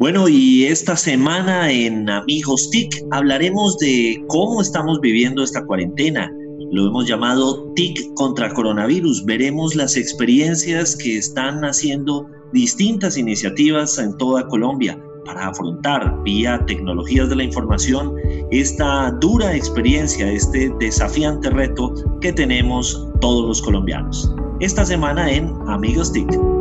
Bueno, 0.00 0.30
y 0.30 0.64
esta 0.64 0.96
semana 0.96 1.70
en 1.70 2.08
Amigos 2.08 2.70
TIC 2.70 3.04
hablaremos 3.10 3.76
de 3.76 4.24
cómo 4.28 4.62
estamos 4.62 4.98
viviendo 5.02 5.42
esta 5.42 5.62
cuarentena. 5.66 6.32
Lo 6.72 6.86
hemos 6.88 7.06
llamado 7.06 7.70
TIC 7.76 8.14
contra 8.14 8.50
coronavirus. 8.54 9.22
Veremos 9.26 9.74
las 9.74 9.98
experiencias 9.98 10.96
que 10.96 11.18
están 11.18 11.66
haciendo 11.66 12.26
distintas 12.54 13.18
iniciativas 13.18 13.98
en 13.98 14.16
toda 14.16 14.48
Colombia 14.48 14.98
para 15.26 15.48
afrontar 15.48 16.22
vía 16.24 16.64
tecnologías 16.66 17.28
de 17.28 17.36
la 17.36 17.44
información 17.44 18.14
esta 18.50 19.10
dura 19.20 19.54
experiencia, 19.54 20.32
este 20.32 20.72
desafiante 20.80 21.50
reto 21.50 21.92
que 22.22 22.32
tenemos 22.32 23.06
todos 23.20 23.46
los 23.46 23.60
colombianos. 23.60 24.34
Esta 24.60 24.86
semana 24.86 25.30
en 25.30 25.52
Amigos 25.68 26.10
TIC. 26.10 26.59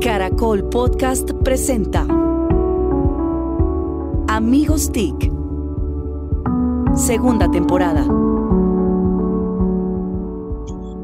Caracol 0.00 0.62
Podcast 0.68 1.30
presenta 1.42 2.06
Amigos 4.28 4.92
TIC. 4.92 5.32
Segunda 6.94 7.50
temporada. 7.50 8.06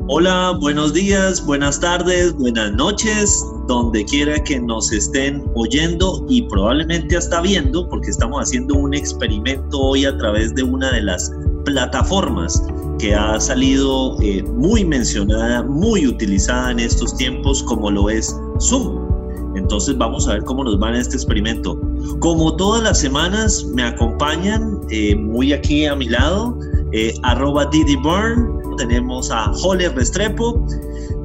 Hola, 0.08 0.56
buenos 0.60 0.92
días, 0.92 1.44
buenas 1.44 1.80
tardes, 1.80 2.36
buenas 2.36 2.72
noches, 2.72 3.44
donde 3.66 4.04
quiera 4.04 4.38
que 4.44 4.60
nos 4.60 4.92
estén 4.92 5.42
oyendo 5.54 6.24
y 6.28 6.42
probablemente 6.42 7.16
hasta 7.16 7.40
viendo, 7.40 7.88
porque 7.88 8.10
estamos 8.10 8.42
haciendo 8.42 8.74
un 8.74 8.94
experimento 8.94 9.80
hoy 9.80 10.04
a 10.04 10.16
través 10.18 10.54
de 10.54 10.62
una 10.62 10.92
de 10.92 11.02
las 11.02 11.32
plataformas 11.64 12.62
que 13.02 13.12
ha 13.16 13.40
salido 13.40 14.16
eh, 14.22 14.44
muy 14.44 14.84
mencionada, 14.84 15.64
muy 15.64 16.06
utilizada 16.06 16.70
en 16.70 16.78
estos 16.78 17.16
tiempos, 17.16 17.60
como 17.64 17.90
lo 17.90 18.08
es 18.08 18.32
Zoom. 18.60 19.56
Entonces 19.56 19.98
vamos 19.98 20.28
a 20.28 20.34
ver 20.34 20.44
cómo 20.44 20.62
nos 20.62 20.80
va 20.80 20.90
en 20.90 20.94
este 20.94 21.16
experimento. 21.16 21.76
Como 22.20 22.54
todas 22.54 22.80
las 22.84 23.00
semanas 23.00 23.66
me 23.74 23.82
acompañan 23.82 24.78
eh, 24.90 25.16
muy 25.16 25.52
aquí 25.52 25.84
a 25.84 25.96
mi 25.96 26.08
lado, 26.08 26.56
eh, 26.92 27.12
arroba 27.24 27.66
Didi 27.66 27.96
Burn, 27.96 28.76
tenemos 28.76 29.32
a 29.32 29.52
Jole 29.52 29.88
Restrepo 29.88 30.64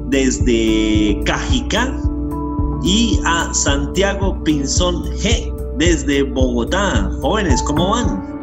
desde 0.08 1.22
Cajicá 1.24 1.96
y 2.82 3.20
a 3.24 3.54
Santiago 3.54 4.42
Pinzón 4.42 5.04
G 5.12 5.54
desde 5.78 6.24
Bogotá. 6.24 7.08
Jóvenes, 7.20 7.62
¿cómo 7.62 7.90
van? 7.90 8.37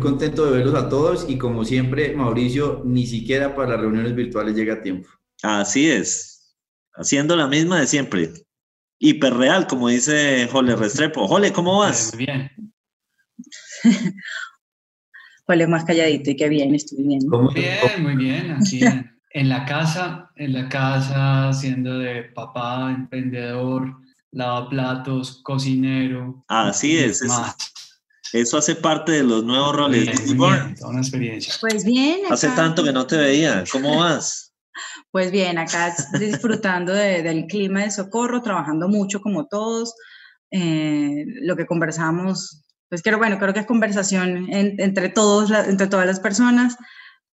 Contento 0.00 0.46
de 0.46 0.58
verlos 0.58 0.74
a 0.74 0.88
todos 0.88 1.26
y 1.28 1.38
como 1.38 1.64
siempre, 1.64 2.14
Mauricio, 2.14 2.82
ni 2.84 3.06
siquiera 3.06 3.54
para 3.54 3.70
las 3.70 3.80
reuniones 3.80 4.14
virtuales 4.14 4.56
llega 4.56 4.74
a 4.74 4.82
tiempo. 4.82 5.08
Así 5.42 5.88
es, 5.90 6.56
haciendo 6.94 7.36
la 7.36 7.46
misma 7.46 7.80
de 7.80 7.86
siempre. 7.86 8.32
Hiperreal, 8.98 9.66
como 9.66 9.88
dice 9.88 10.48
Jole 10.50 10.76
Restrepo. 10.76 11.26
Jole, 11.26 11.52
¿cómo 11.52 11.78
vas? 11.78 12.12
Muy 12.14 12.26
bien. 12.26 12.50
Jole 15.46 15.66
más 15.66 15.84
calladito 15.84 16.30
y 16.30 16.36
qué 16.36 16.48
bien, 16.48 16.74
estoy 16.74 17.02
bien. 17.04 17.20
Muy 17.28 17.54
bien, 17.54 18.02
muy 18.02 18.16
bien. 18.16 18.50
Aquí 18.52 18.84
en, 18.84 19.10
en 19.30 19.48
la 19.48 19.64
casa, 19.64 20.30
en 20.36 20.52
la 20.52 20.68
casa, 20.68 21.52
siendo 21.52 21.98
de 21.98 22.24
papá, 22.24 22.90
emprendedor, 22.90 23.96
lavaplatos, 24.32 25.40
cocinero. 25.42 26.44
Así 26.48 26.98
es. 26.98 27.22
Más. 27.22 27.56
Eso 28.32 28.58
hace 28.58 28.74
parte 28.76 29.12
de 29.12 29.22
los 29.24 29.44
nuevos 29.44 29.74
roles. 29.74 30.04
Bien, 30.24 30.38
bien, 30.38 30.74
toda 30.76 30.90
una 30.90 31.00
experiencia. 31.00 31.54
Pues 31.60 31.84
bien, 31.84 32.20
Hace 32.30 32.46
acá- 32.48 32.56
tanto 32.56 32.84
que 32.84 32.92
no 32.92 33.06
te 33.06 33.16
veía. 33.16 33.64
¿Cómo 33.70 33.98
vas? 33.98 34.46
Pues 35.12 35.32
bien, 35.32 35.58
acá 35.58 35.92
disfrutando 36.20 36.92
de- 36.92 37.22
del 37.24 37.46
clima 37.46 37.82
de 37.82 37.90
Socorro, 37.90 38.40
trabajando 38.42 38.88
mucho 38.88 39.20
como 39.20 39.46
todos. 39.46 39.94
eh, 40.52 41.24
lo 41.42 41.54
que 41.56 41.64
conversamos, 41.66 42.64
pues 42.88 43.02
creo, 43.02 43.18
bueno, 43.18 43.38
creo 43.38 43.52
que 43.54 43.60
es 43.60 43.66
conversación 43.66 44.52
en- 44.52 44.80
entre 44.80 45.08
todos, 45.08 45.48
la- 45.50 45.64
entre 45.64 45.86
todas 45.86 46.06
las 46.06 46.18
personas. 46.20 46.76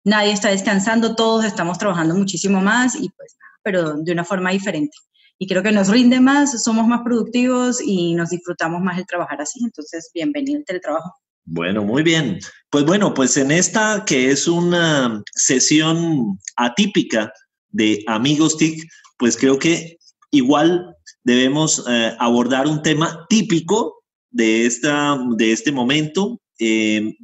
Nadie 0.04 0.32
está 0.32 0.48
descansando, 0.48 1.14
todos 1.14 1.44
estamos 1.44 1.76
trabajando 1.78 2.14
muchísimo 2.14 2.60
más 2.62 2.94
y 2.94 3.10
pues, 3.10 3.36
pero 3.62 3.94
de 3.94 4.12
una 4.12 4.24
forma 4.24 4.50
diferente. 4.50 4.96
Y 5.38 5.46
creo 5.46 5.62
que 5.62 5.72
nos 5.72 5.88
rinde 5.88 6.20
más, 6.20 6.62
somos 6.62 6.86
más 6.86 7.02
productivos 7.02 7.80
y 7.84 8.14
nos 8.14 8.30
disfrutamos 8.30 8.80
más 8.80 8.98
el 8.98 9.06
trabajar 9.06 9.40
así. 9.40 9.60
Entonces, 9.64 10.10
bienvenido 10.14 10.58
al 10.58 10.64
teletrabajo. 10.64 11.14
Bueno, 11.44 11.82
muy 11.82 12.02
bien. 12.02 12.38
Pues 12.70 12.84
bueno, 12.84 13.12
pues 13.14 13.36
en 13.36 13.50
esta 13.50 14.04
que 14.06 14.30
es 14.30 14.46
una 14.46 15.22
sesión 15.34 16.38
atípica 16.56 17.32
de 17.70 18.04
Amigos 18.06 18.56
TIC, 18.56 18.88
pues 19.18 19.36
creo 19.36 19.58
que 19.58 19.98
igual 20.30 20.96
debemos 21.24 21.84
eh, 21.88 22.14
abordar 22.18 22.66
un 22.66 22.82
tema 22.82 23.26
típico 23.28 24.02
de, 24.30 24.66
esta, 24.66 25.18
de 25.36 25.52
este 25.52 25.72
momento, 25.72 26.40
eh, 26.58 27.14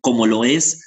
como 0.00 0.26
lo 0.26 0.44
es, 0.44 0.82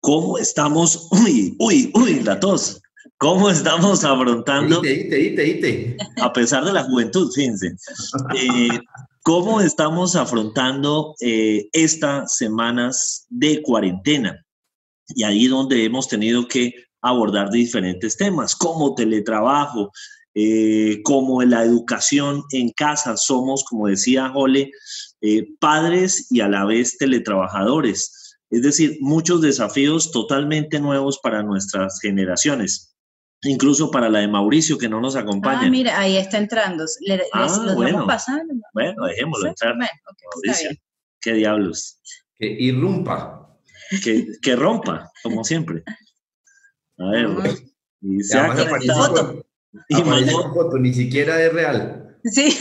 cómo 0.00 0.38
estamos, 0.38 1.08
uy, 1.10 1.56
uy, 1.58 1.90
uy, 1.94 2.20
la 2.20 2.40
tos, 2.40 2.80
cómo 3.18 3.50
estamos 3.50 4.04
afrontando 4.04 4.78
Ite, 4.84 4.94
ite, 4.94 5.22
ite, 5.22 5.48
ite. 5.48 5.96
a 6.20 6.32
pesar 6.32 6.64
de 6.64 6.72
la 6.72 6.84
juventud, 6.84 7.30
fíjense. 7.34 7.74
Eh, 8.34 8.80
¿Cómo 9.22 9.60
estamos 9.60 10.16
afrontando 10.16 11.14
eh, 11.20 11.68
estas 11.72 12.36
semanas 12.36 13.26
de 13.30 13.62
cuarentena? 13.62 14.44
Y 15.08 15.22
ahí 15.24 15.46
donde 15.46 15.84
hemos 15.84 16.08
tenido 16.08 16.46
que 16.46 16.74
abordar 17.00 17.50
diferentes 17.50 18.16
temas, 18.16 18.56
como 18.56 18.94
teletrabajo, 18.94 19.90
eh, 20.34 21.00
como 21.04 21.42
la 21.42 21.62
educación 21.62 22.42
en 22.50 22.70
casa. 22.70 23.16
Somos, 23.16 23.62
como 23.64 23.86
decía 23.86 24.30
Jole, 24.30 24.72
eh, 25.20 25.46
padres 25.60 26.26
y 26.30 26.40
a 26.40 26.48
la 26.48 26.64
vez 26.64 26.98
teletrabajadores. 26.98 28.36
Es 28.50 28.62
decir, 28.62 28.98
muchos 29.00 29.40
desafíos 29.42 30.10
totalmente 30.10 30.80
nuevos 30.80 31.20
para 31.22 31.42
nuestras 31.42 32.00
generaciones, 32.00 32.93
incluso 33.44 33.90
para 33.90 34.08
la 34.08 34.20
de 34.20 34.28
Mauricio, 34.28 34.76
que 34.78 34.88
no 34.88 35.00
nos 35.00 35.16
acompaña. 35.16 35.62
Ah, 35.66 35.70
mira, 35.70 35.98
ahí 35.98 36.16
está 36.16 36.38
entrando. 36.38 36.84
Le, 37.00 37.16
les- 37.18 37.26
Ah, 37.32 37.46
los 37.64 37.74
bueno. 37.74 37.98
vamos 37.98 38.08
pasando. 38.08 38.54
Bueno, 38.72 39.06
dejémoslo 39.06 39.44
¿Sí? 39.44 39.48
entrar. 39.48 39.76
Bueno, 39.76 39.90
Mauricio, 40.34 40.70
qué 41.20 41.32
diablos. 41.34 42.00
Que 42.36 42.46
irrumpa. 42.46 43.40
Que, 44.02 44.26
que 44.42 44.56
rompa, 44.56 45.10
como 45.22 45.44
siempre. 45.44 45.82
A 46.98 47.04
ver. 47.10 47.28
Y 48.00 48.16
Y 48.20 48.22
se 48.22 48.38
ha 48.38 48.48
con- 48.48 49.44
Y 49.88 50.02
con 50.02 50.54
foto, 50.54 50.78
ni 50.78 50.92
siquiera 50.94 51.42
es 51.42 51.52
real. 51.52 52.16
Sí, 52.24 52.56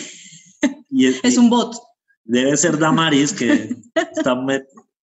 y 0.89 1.07
es- 1.07 1.19
es 1.23 1.37
un 1.37 1.49
bot. 1.49 1.75
Debe 2.25 2.55
ser 2.57 2.77
Damaris 2.77 3.33
que 3.33 3.75
está 3.95 4.33
met- 4.35 4.67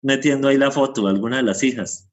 metiendo 0.02 0.48
ahí 0.48 0.58
la 0.58 0.72
foto 0.72 1.04
de 1.06 1.10
alguna 1.12 1.38
de 1.38 1.44
las 1.44 1.64
hijas. 1.64 2.10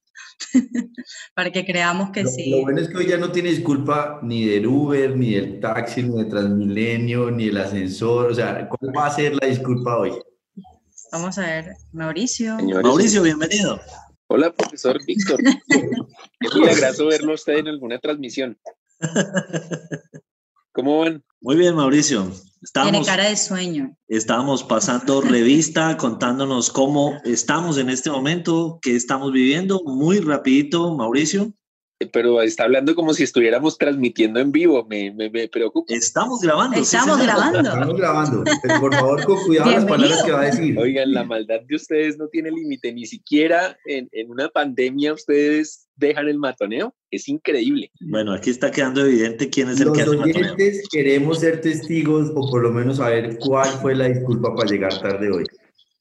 para 1.35 1.51
que 1.51 1.65
creamos 1.65 2.11
que 2.11 2.23
Lo, 2.23 2.31
sí. 2.31 2.51
lo 2.51 2.63
bueno 2.63 2.81
es 2.81 2.89
que 2.89 2.97
hoy 2.97 3.07
ya 3.07 3.17
no 3.17 3.33
tiene 3.33 3.51
disculpa 3.51 4.21
ni 4.23 4.47
del 4.47 4.67
Uber, 4.67 5.17
ni 5.17 5.35
del 5.35 5.61
taxi, 5.61 6.03
ni 6.03 6.23
de 6.23 6.31
Transmilenio, 6.31 7.31
ni 7.31 7.49
el 7.49 7.59
ascensor. 7.59 8.31
O 8.31 8.35
sea, 8.35 8.69
¿cuál 8.69 8.97
va 8.97 9.07
a 9.07 9.15
ser 9.15 9.35
la 9.41 9.49
disculpa 9.49 9.99
hoy? 9.99 10.13
Vamos 11.13 11.39
a 11.39 11.43
ver, 11.43 11.77
Mauricio. 11.93 12.57
Señores, 12.57 12.85
Mauricio, 12.85 13.23
bienvenido. 13.23 13.81
Hola, 14.27 14.53
profesor 14.53 14.99
Víctor. 15.07 15.39
Es 16.41 16.55
muy 16.55 16.69
agraso 16.69 17.07
verlo 17.07 17.33
a 17.33 17.35
usted 17.35 17.59
en 17.59 17.69
alguna 17.69 17.99
transmisión. 17.99 18.59
¿Cómo 20.85 20.99
van? 20.99 21.25
Muy 21.41 21.57
bien, 21.57 21.75
Mauricio. 21.77 22.25
Tiene 22.25 22.37
Estábamos, 22.61 23.07
cara 23.07 23.25
de 23.31 23.37
sueño. 23.39 23.97
estábamos 24.07 24.63
pasando 24.65 25.23
revista, 25.23 25.97
contándonos 25.97 26.71
cómo 26.71 27.15
estamos 27.25 27.79
en 27.79 27.89
este 27.89 28.11
momento, 28.11 28.81
qué 28.83 28.95
estamos 28.95 29.33
viviendo. 29.33 29.81
Muy 29.87 30.19
rapidito, 30.21 30.95
Mauricio. 30.95 31.55
Pero 32.13 32.43
está 32.43 32.65
hablando 32.65 32.95
como 32.95 33.15
si 33.15 33.23
estuviéramos 33.23 33.79
transmitiendo 33.79 34.41
en 34.41 34.53
vivo, 34.53 34.87
me, 34.89 35.13
me, 35.13 35.31
me 35.31 35.49
preocupa. 35.49 35.95
Estamos 35.95 36.41
grabando. 36.41 36.77
Estamos 36.79 37.21
grabando. 37.21 37.61
Estamos 37.61 37.97
grabando. 37.97 38.45
Pero 38.63 38.81
por 38.81 38.95
favor, 38.95 39.25
con 39.25 39.45
cuidado 39.45 39.71
las 39.71 39.85
palabras 39.85 40.23
que 40.23 40.33
va 40.33 40.41
a 40.41 40.45
decir. 40.47 40.79
Oigan, 40.79 41.13
la 41.13 41.25
maldad 41.25 41.61
de 41.67 41.77
ustedes 41.77 42.19
no 42.19 42.29
tiene 42.29 42.51
límite, 42.51 42.93
ni 42.93 43.07
siquiera 43.07 43.77
en, 43.87 44.09
en 44.13 44.31
una 44.31 44.49
pandemia 44.49 45.13
ustedes 45.13 45.89
dejan 45.97 46.29
el 46.29 46.39
matoneo, 46.39 46.95
es 47.11 47.29
increíble. 47.29 47.91
Bueno, 48.01 48.33
aquí 48.33 48.51
está 48.51 48.71
quedando 48.71 49.05
evidente 49.05 49.49
quién 49.49 49.69
es 49.69 49.81
el 49.81 49.87
Los 49.87 49.97
que 49.97 50.03
hace 50.03 50.11
el 50.11 50.19
matoneo. 50.19 50.55
oyentes 50.55 50.89
queremos 50.91 51.41
ser 51.41 51.61
testigos 51.61 52.33
o 52.35 52.51
por 52.51 52.63
lo 52.63 52.71
menos 52.73 52.97
saber 52.97 53.39
cuál 53.39 53.69
fue 53.81 53.95
la 53.95 54.09
disculpa 54.09 54.55
para 54.55 54.69
llegar 54.69 55.01
tarde 55.01 55.31
hoy. 55.31 55.45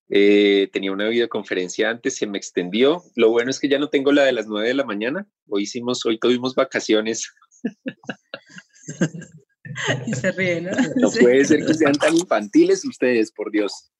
Eh, 0.09 0.69
tenía 0.73 0.91
una 0.91 1.07
videoconferencia 1.07 1.89
antes, 1.89 2.15
se 2.17 2.27
me 2.27 2.38
extendió. 2.38 3.03
Lo 3.15 3.29
bueno 3.31 3.50
es 3.50 3.59
que 3.59 3.69
ya 3.69 3.79
no 3.79 3.89
tengo 3.89 4.11
la 4.11 4.23
de 4.23 4.33
las 4.33 4.47
9 4.47 4.67
de 4.67 4.73
la 4.73 4.83
mañana. 4.85 5.27
Hoy 5.47 5.63
hicimos, 5.63 6.05
hoy 6.05 6.19
tuvimos 6.19 6.55
vacaciones. 6.55 7.31
Y 10.05 10.13
se 10.13 10.31
ríe, 10.33 10.61
¿no? 10.61 10.71
No 10.97 11.09
Sí. 11.11 11.19
puede 11.21 11.45
ser 11.45 11.65
que 11.65 11.73
sean 11.73 11.94
tan 11.94 12.15
infantiles 12.15 12.85
ustedes, 12.85 13.31
por 13.31 13.50
Dios. 13.51 13.91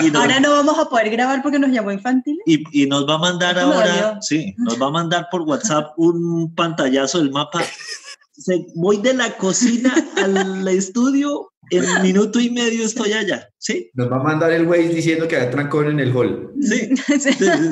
Y 0.00 0.10
nos, 0.10 0.22
Ahora 0.22 0.40
no 0.40 0.50
vamos 0.50 0.78
a 0.78 0.88
poder 0.88 1.10
grabar 1.10 1.42
porque 1.42 1.58
nos 1.58 1.70
llamó 1.70 1.92
infantil. 1.92 2.36
y, 2.46 2.64
y 2.72 2.86
nos 2.86 3.08
va 3.08 3.14
a 3.14 3.18
mandar 3.18 3.58
ahora, 3.58 4.18
sí, 4.20 4.54
nos 4.58 4.80
va 4.80 4.86
a 4.86 4.90
mandar 4.90 5.28
por 5.30 5.42
WhatsApp 5.42 5.92
un 5.96 6.52
pantallazo 6.54 7.18
del 7.18 7.30
mapa. 7.30 7.62
Se- 8.32 8.66
voy 8.74 8.96
de 9.00 9.14
la 9.14 9.36
cocina 9.36 9.94
al 10.16 10.66
estudio, 10.66 11.52
en 11.70 12.02
minuto 12.02 12.40
y 12.40 12.50
medio 12.50 12.84
estoy 12.84 13.12
allá. 13.12 13.48
Sí, 13.58 13.90
Nos 13.94 14.10
va 14.10 14.16
a 14.16 14.22
mandar 14.22 14.52
el 14.52 14.66
Waze 14.66 14.88
diciendo 14.94 15.26
que 15.28 15.36
hay 15.36 15.50
trancón 15.50 15.88
en 15.88 16.00
el 16.00 16.14
hall. 16.16 16.52
sí. 16.60 16.94
Sí. 16.96 17.18
sí, 17.18 17.32
sí, 17.32 17.32
sí. 17.34 17.70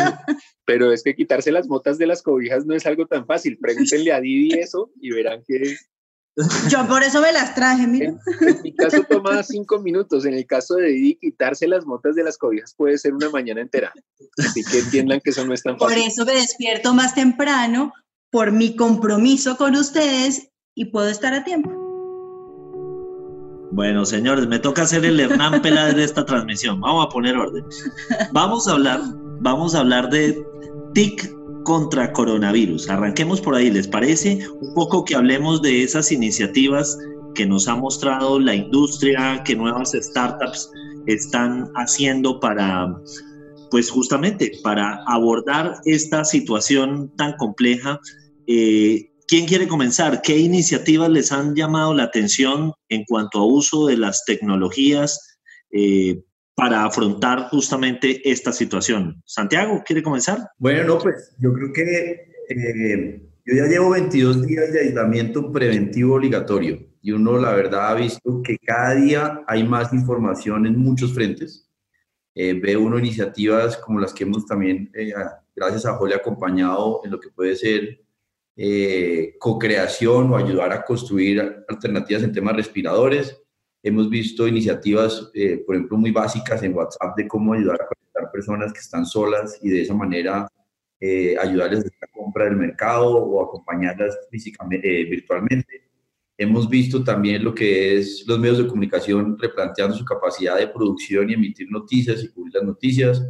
Pero 0.64 0.92
es 0.92 1.02
que 1.02 1.14
quitarse 1.14 1.52
las 1.52 1.68
motas 1.68 1.96
de 1.98 2.06
las 2.06 2.22
cobijas 2.22 2.66
no 2.66 2.74
es 2.74 2.86
algo 2.86 3.06
tan 3.06 3.24
fácil. 3.26 3.58
Pregúntenle 3.58 4.12
a 4.12 4.20
Didi 4.20 4.58
eso 4.58 4.90
y 5.00 5.10
verán 5.12 5.42
que 5.46 5.76
Yo 6.68 6.86
por 6.88 7.02
eso 7.02 7.20
me 7.20 7.32
las 7.32 7.54
traje, 7.54 7.86
mira. 7.86 8.08
en, 8.40 8.48
en 8.48 8.62
mi 8.62 8.74
caso 8.74 9.02
toma 9.08 9.42
cinco 9.42 9.78
minutos. 9.80 10.26
En 10.26 10.34
el 10.34 10.44
caso 10.44 10.74
de 10.74 10.88
Didi, 10.88 11.18
quitarse 11.20 11.66
las 11.68 11.86
motas 11.86 12.14
de 12.16 12.24
las 12.24 12.36
cobijas 12.36 12.74
puede 12.76 12.98
ser 12.98 13.14
una 13.14 13.30
mañana 13.30 13.60
entera. 13.60 13.92
Así 14.38 14.62
que 14.64 14.80
entiendan 14.80 15.20
que 15.20 15.30
eso 15.30 15.46
no 15.46 15.54
es 15.54 15.62
tan 15.62 15.76
Por 15.76 15.90
fácil. 15.90 16.04
eso 16.06 16.24
me 16.26 16.34
despierto 16.34 16.92
más 16.94 17.14
temprano, 17.14 17.92
por 18.30 18.50
mi 18.52 18.74
compromiso 18.76 19.56
con 19.56 19.76
ustedes 19.76 20.50
y 20.74 20.86
puedo 20.86 21.08
estar 21.08 21.32
a 21.32 21.44
tiempo. 21.44 21.70
Bueno, 23.72 24.06
señores, 24.06 24.46
me 24.46 24.58
toca 24.58 24.82
hacer 24.82 25.04
el 25.04 25.18
Hernán 25.18 25.60
Peláez 25.62 25.96
de 25.96 26.04
esta 26.04 26.24
transmisión. 26.24 26.80
Vamos 26.80 27.06
a 27.06 27.08
poner 27.08 27.36
orden. 27.36 27.64
Vamos 28.32 28.68
a 28.68 28.72
hablar, 28.72 29.00
vamos 29.40 29.74
a 29.74 29.80
hablar 29.80 30.08
de 30.10 30.42
TIC 30.94 31.34
contra 31.64 32.12
coronavirus. 32.12 32.88
Arranquemos 32.88 33.40
por 33.40 33.54
ahí, 33.54 33.70
¿les 33.70 33.88
parece? 33.88 34.46
Un 34.60 34.72
poco 34.74 35.04
que 35.04 35.16
hablemos 35.16 35.60
de 35.62 35.82
esas 35.82 36.12
iniciativas 36.12 36.96
que 37.34 37.44
nos 37.44 37.66
ha 37.68 37.74
mostrado 37.74 38.38
la 38.38 38.54
industria, 38.54 39.42
que 39.44 39.56
nuevas 39.56 39.92
startups 39.92 40.70
están 41.06 41.70
haciendo 41.74 42.38
para, 42.40 42.96
pues 43.70 43.90
justamente, 43.90 44.52
para 44.62 45.02
abordar 45.06 45.74
esta 45.84 46.24
situación 46.24 47.12
tan 47.16 47.36
compleja. 47.36 48.00
Eh, 48.46 49.10
¿Quién 49.28 49.46
quiere 49.46 49.66
comenzar? 49.66 50.22
¿Qué 50.22 50.38
iniciativas 50.38 51.10
les 51.10 51.32
han 51.32 51.56
llamado 51.56 51.92
la 51.94 52.04
atención 52.04 52.72
en 52.88 53.04
cuanto 53.04 53.40
a 53.40 53.46
uso 53.46 53.88
de 53.88 53.96
las 53.96 54.24
tecnologías 54.24 55.38
eh, 55.72 56.22
para 56.54 56.84
afrontar 56.84 57.48
justamente 57.50 58.28
esta 58.30 58.52
situación? 58.52 59.20
Santiago, 59.24 59.82
¿quiere 59.84 60.02
comenzar? 60.02 60.38
Bueno, 60.58 60.84
no, 60.84 60.98
pues 60.98 61.34
yo 61.40 61.52
creo 61.52 61.72
que 61.72 62.30
eh, 62.50 63.22
yo 63.44 63.54
ya 63.54 63.66
llevo 63.66 63.90
22 63.90 64.46
días 64.46 64.72
de 64.72 64.80
aislamiento 64.80 65.50
preventivo 65.50 66.14
obligatorio 66.14 66.86
y 67.02 67.10
uno 67.10 67.36
la 67.38 67.52
verdad 67.52 67.90
ha 67.90 67.94
visto 67.94 68.42
que 68.44 68.58
cada 68.58 68.94
día 68.94 69.44
hay 69.48 69.64
más 69.64 69.92
información 69.92 70.66
en 70.66 70.78
muchos 70.78 71.12
frentes. 71.12 71.68
Eh, 72.34 72.60
ve 72.60 72.76
uno 72.76 72.96
iniciativas 72.98 73.76
como 73.76 73.98
las 73.98 74.12
que 74.12 74.22
hemos 74.22 74.46
también, 74.46 74.90
eh, 74.94 75.12
gracias 75.54 75.84
a 75.86 75.94
Jole, 75.94 76.14
acompañado 76.14 77.00
en 77.02 77.10
lo 77.10 77.18
que 77.18 77.30
puede 77.30 77.56
ser 77.56 78.05
eh, 78.56 79.36
co-creación 79.38 80.32
o 80.32 80.36
ayudar 80.36 80.72
a 80.72 80.84
construir 80.84 81.64
alternativas 81.68 82.22
en 82.22 82.32
temas 82.32 82.56
respiradores. 82.56 83.40
Hemos 83.82 84.08
visto 84.08 84.48
iniciativas, 84.48 85.30
eh, 85.34 85.62
por 85.64 85.76
ejemplo, 85.76 85.98
muy 85.98 86.10
básicas 86.10 86.62
en 86.62 86.74
WhatsApp 86.74 87.16
de 87.16 87.28
cómo 87.28 87.52
ayudar 87.52 87.82
a 87.82 87.86
conectar 87.86 88.32
personas 88.32 88.72
que 88.72 88.80
están 88.80 89.04
solas 89.04 89.58
y 89.62 89.70
de 89.70 89.82
esa 89.82 89.94
manera 89.94 90.48
eh, 90.98 91.36
ayudarles 91.38 91.84
en 91.84 91.90
la 92.00 92.08
compra 92.08 92.46
del 92.46 92.56
mercado 92.56 93.16
o 93.16 93.44
acompañarlas 93.44 94.16
físicamente, 94.30 95.00
eh, 95.00 95.04
virtualmente. 95.04 95.82
Hemos 96.38 96.68
visto 96.68 97.04
también 97.04 97.44
lo 97.44 97.54
que 97.54 97.98
es 97.98 98.24
los 98.26 98.38
medios 98.38 98.58
de 98.58 98.66
comunicación 98.66 99.38
replanteando 99.38 99.94
su 99.94 100.04
capacidad 100.06 100.56
de 100.56 100.68
producción 100.68 101.28
y 101.28 101.34
emitir 101.34 101.70
noticias 101.70 102.24
y 102.24 102.28
cubrir 102.28 102.54
las 102.54 102.64
noticias, 102.64 103.22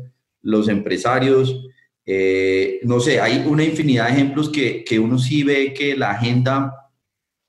los 0.43 0.69
empresarios, 0.69 1.69
eh, 2.08 2.78
no 2.84 3.00
sé, 3.00 3.20
hay 3.20 3.44
una 3.46 3.64
infinidad 3.64 4.06
de 4.06 4.12
ejemplos 4.12 4.48
que, 4.48 4.84
que 4.84 4.98
uno 4.98 5.18
sí 5.18 5.42
ve 5.42 5.74
que 5.74 5.96
la 5.96 6.12
agenda 6.12 6.72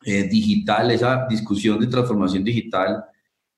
eh, 0.04 0.24
digital, 0.24 0.90
esa 0.90 1.28
discusión 1.30 1.80
de 1.80 1.88
transformación 1.88 2.44
digital, 2.44 3.06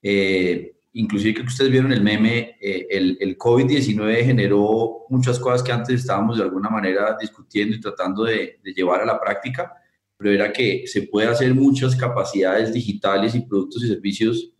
eh, 0.02 0.76
inclusive 0.92 1.34
que 1.34 1.42
ustedes 1.42 1.70
vieron 1.70 1.92
el 1.92 2.02
meme, 2.02 2.56
eh, 2.60 2.86
el, 2.90 3.16
el 3.18 3.38
COVID-19 3.38 4.24
generó 4.24 5.06
muchas 5.08 5.38
cosas 5.38 5.62
que 5.62 5.72
antes 5.72 6.00
estábamos 6.00 6.36
de 6.36 6.44
alguna 6.44 6.68
manera 6.68 7.16
discutiendo 7.18 7.76
y 7.76 7.80
tratando 7.80 8.24
de, 8.24 8.60
de 8.62 8.72
llevar 8.74 9.00
a 9.00 9.06
la 9.06 9.18
práctica, 9.18 9.72
pero 10.18 10.32
era 10.32 10.52
que 10.52 10.84
se 10.86 11.02
puede 11.02 11.28
hacer 11.28 11.54
muchas 11.54 11.96
capacidades 11.96 12.74
digitales 12.74 13.34
y 13.34 13.40
productos 13.40 13.84
y 13.84 13.88
servicios 13.88 14.52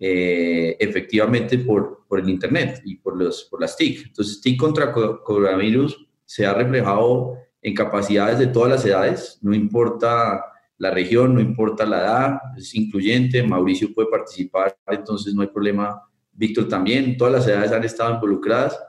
eh, 0.00 0.76
efectivamente 0.80 1.58
por, 1.58 2.06
por 2.08 2.18
el 2.20 2.28
Internet 2.28 2.80
y 2.84 2.96
por, 2.96 3.16
los, 3.16 3.44
por 3.44 3.60
las 3.60 3.76
TIC. 3.76 4.06
Entonces, 4.06 4.40
TIC 4.40 4.58
contra 4.58 4.90
co- 4.90 5.22
coronavirus 5.22 6.08
se 6.24 6.46
ha 6.46 6.54
reflejado 6.54 7.36
en 7.62 7.74
capacidades 7.74 8.38
de 8.38 8.46
todas 8.46 8.70
las 8.70 8.84
edades, 8.86 9.38
no 9.42 9.54
importa 9.54 10.42
la 10.78 10.90
región, 10.90 11.34
no 11.34 11.40
importa 11.40 11.84
la 11.84 11.98
edad, 12.00 12.38
es 12.56 12.74
incluyente, 12.74 13.42
Mauricio 13.42 13.92
puede 13.92 14.08
participar, 14.08 14.74
entonces 14.86 15.34
no 15.34 15.42
hay 15.42 15.48
problema, 15.48 16.00
Víctor 16.32 16.68
también, 16.68 17.18
todas 17.18 17.34
las 17.34 17.46
edades 17.46 17.72
han 17.72 17.84
estado 17.84 18.14
involucradas, 18.14 18.80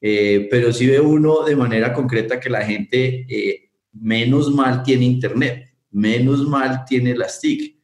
eh, 0.00 0.48
pero 0.50 0.72
sí 0.72 0.88
ve 0.88 0.98
uno 0.98 1.44
de 1.44 1.54
manera 1.54 1.92
concreta 1.92 2.40
que 2.40 2.50
la 2.50 2.62
gente 2.62 3.24
eh, 3.28 3.70
menos 3.92 4.52
mal 4.52 4.82
tiene 4.82 5.04
Internet, 5.04 5.72
menos 5.92 6.48
mal 6.48 6.84
tiene 6.84 7.16
las 7.16 7.40
TIC, 7.40 7.75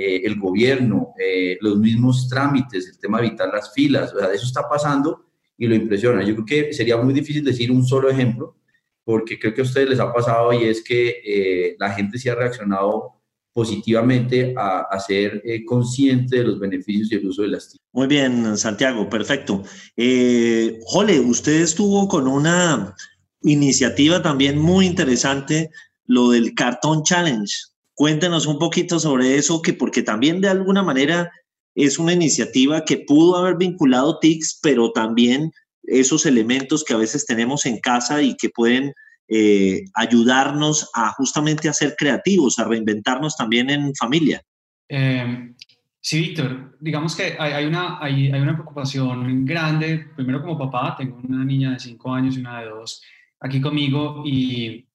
eh, 0.00 0.22
el 0.24 0.38
gobierno, 0.38 1.12
eh, 1.18 1.58
los 1.60 1.76
mismos 1.78 2.28
trámites, 2.28 2.88
el 2.88 2.98
tema 2.98 3.20
de 3.20 3.26
evitar 3.26 3.48
las 3.52 3.72
filas, 3.72 4.14
o 4.14 4.18
sea, 4.18 4.32
eso 4.32 4.46
está 4.46 4.68
pasando 4.68 5.26
y 5.56 5.66
lo 5.66 5.74
impresiona. 5.74 6.22
Yo 6.22 6.34
creo 6.34 6.46
que 6.46 6.72
sería 6.72 6.96
muy 6.96 7.12
difícil 7.12 7.44
decir 7.44 7.70
un 7.72 7.84
solo 7.84 8.08
ejemplo, 8.08 8.56
porque 9.02 9.38
creo 9.38 9.54
que 9.54 9.62
a 9.62 9.64
ustedes 9.64 9.88
les 9.88 10.00
ha 10.00 10.12
pasado 10.12 10.52
y 10.52 10.64
es 10.64 10.84
que 10.84 11.20
eh, 11.24 11.76
la 11.78 11.92
gente 11.92 12.18
sí 12.18 12.28
ha 12.28 12.34
reaccionado 12.34 13.14
positivamente 13.52 14.54
a, 14.56 15.00
ser 15.00 15.42
consciente 15.66 16.36
de 16.36 16.44
los 16.44 16.60
beneficios 16.60 17.10
y 17.10 17.16
el 17.16 17.26
uso 17.26 17.42
de 17.42 17.48
las 17.48 17.70
TIC. 17.70 17.80
Muy 17.92 18.06
bien, 18.06 18.56
Santiago, 18.56 19.08
perfecto. 19.08 19.64
Jole, 19.96 21.18
usted 21.18 21.62
estuvo 21.62 22.06
con 22.06 22.28
una 22.28 22.94
iniciativa 23.42 24.22
también 24.22 24.58
muy 24.58 24.86
interesante, 24.86 25.70
lo 26.06 26.30
del 26.30 26.54
Cartón 26.54 27.02
Challenge. 27.02 27.52
Cuéntenos 27.98 28.46
un 28.46 28.60
poquito 28.60 29.00
sobre 29.00 29.34
eso, 29.34 29.60
que 29.60 29.72
porque 29.72 30.04
también 30.04 30.40
de 30.40 30.48
alguna 30.48 30.84
manera 30.84 31.32
es 31.74 31.98
una 31.98 32.12
iniciativa 32.12 32.84
que 32.84 32.98
pudo 32.98 33.34
haber 33.34 33.56
vinculado 33.56 34.20
TICs, 34.20 34.60
pero 34.62 34.92
también 34.92 35.50
esos 35.82 36.24
elementos 36.24 36.84
que 36.84 36.94
a 36.94 36.96
veces 36.96 37.26
tenemos 37.26 37.66
en 37.66 37.80
casa 37.80 38.22
y 38.22 38.36
que 38.36 38.50
pueden 38.50 38.92
eh, 39.26 39.82
ayudarnos 39.94 40.88
a 40.94 41.10
justamente 41.14 41.68
a 41.68 41.72
ser 41.72 41.96
creativos, 41.98 42.60
a 42.60 42.68
reinventarnos 42.68 43.36
también 43.36 43.68
en 43.68 43.92
familia. 43.96 44.44
Eh, 44.88 45.52
sí, 46.00 46.20
Víctor, 46.20 46.78
digamos 46.78 47.16
que 47.16 47.34
hay, 47.36 47.52
hay 47.52 47.66
una, 47.66 47.98
hay, 48.00 48.30
hay, 48.30 48.40
una 48.40 48.54
preocupación 48.54 49.44
grande, 49.44 50.06
primero 50.14 50.40
como 50.40 50.56
papá, 50.56 50.94
tengo 50.96 51.16
una 51.16 51.44
niña 51.44 51.72
de 51.72 51.80
5 51.80 52.14
años 52.14 52.36
y 52.36 52.40
una 52.42 52.60
de 52.60 52.68
2 52.68 53.02
aquí 53.40 53.60
conmigo 53.60 54.22
y, 54.24 54.86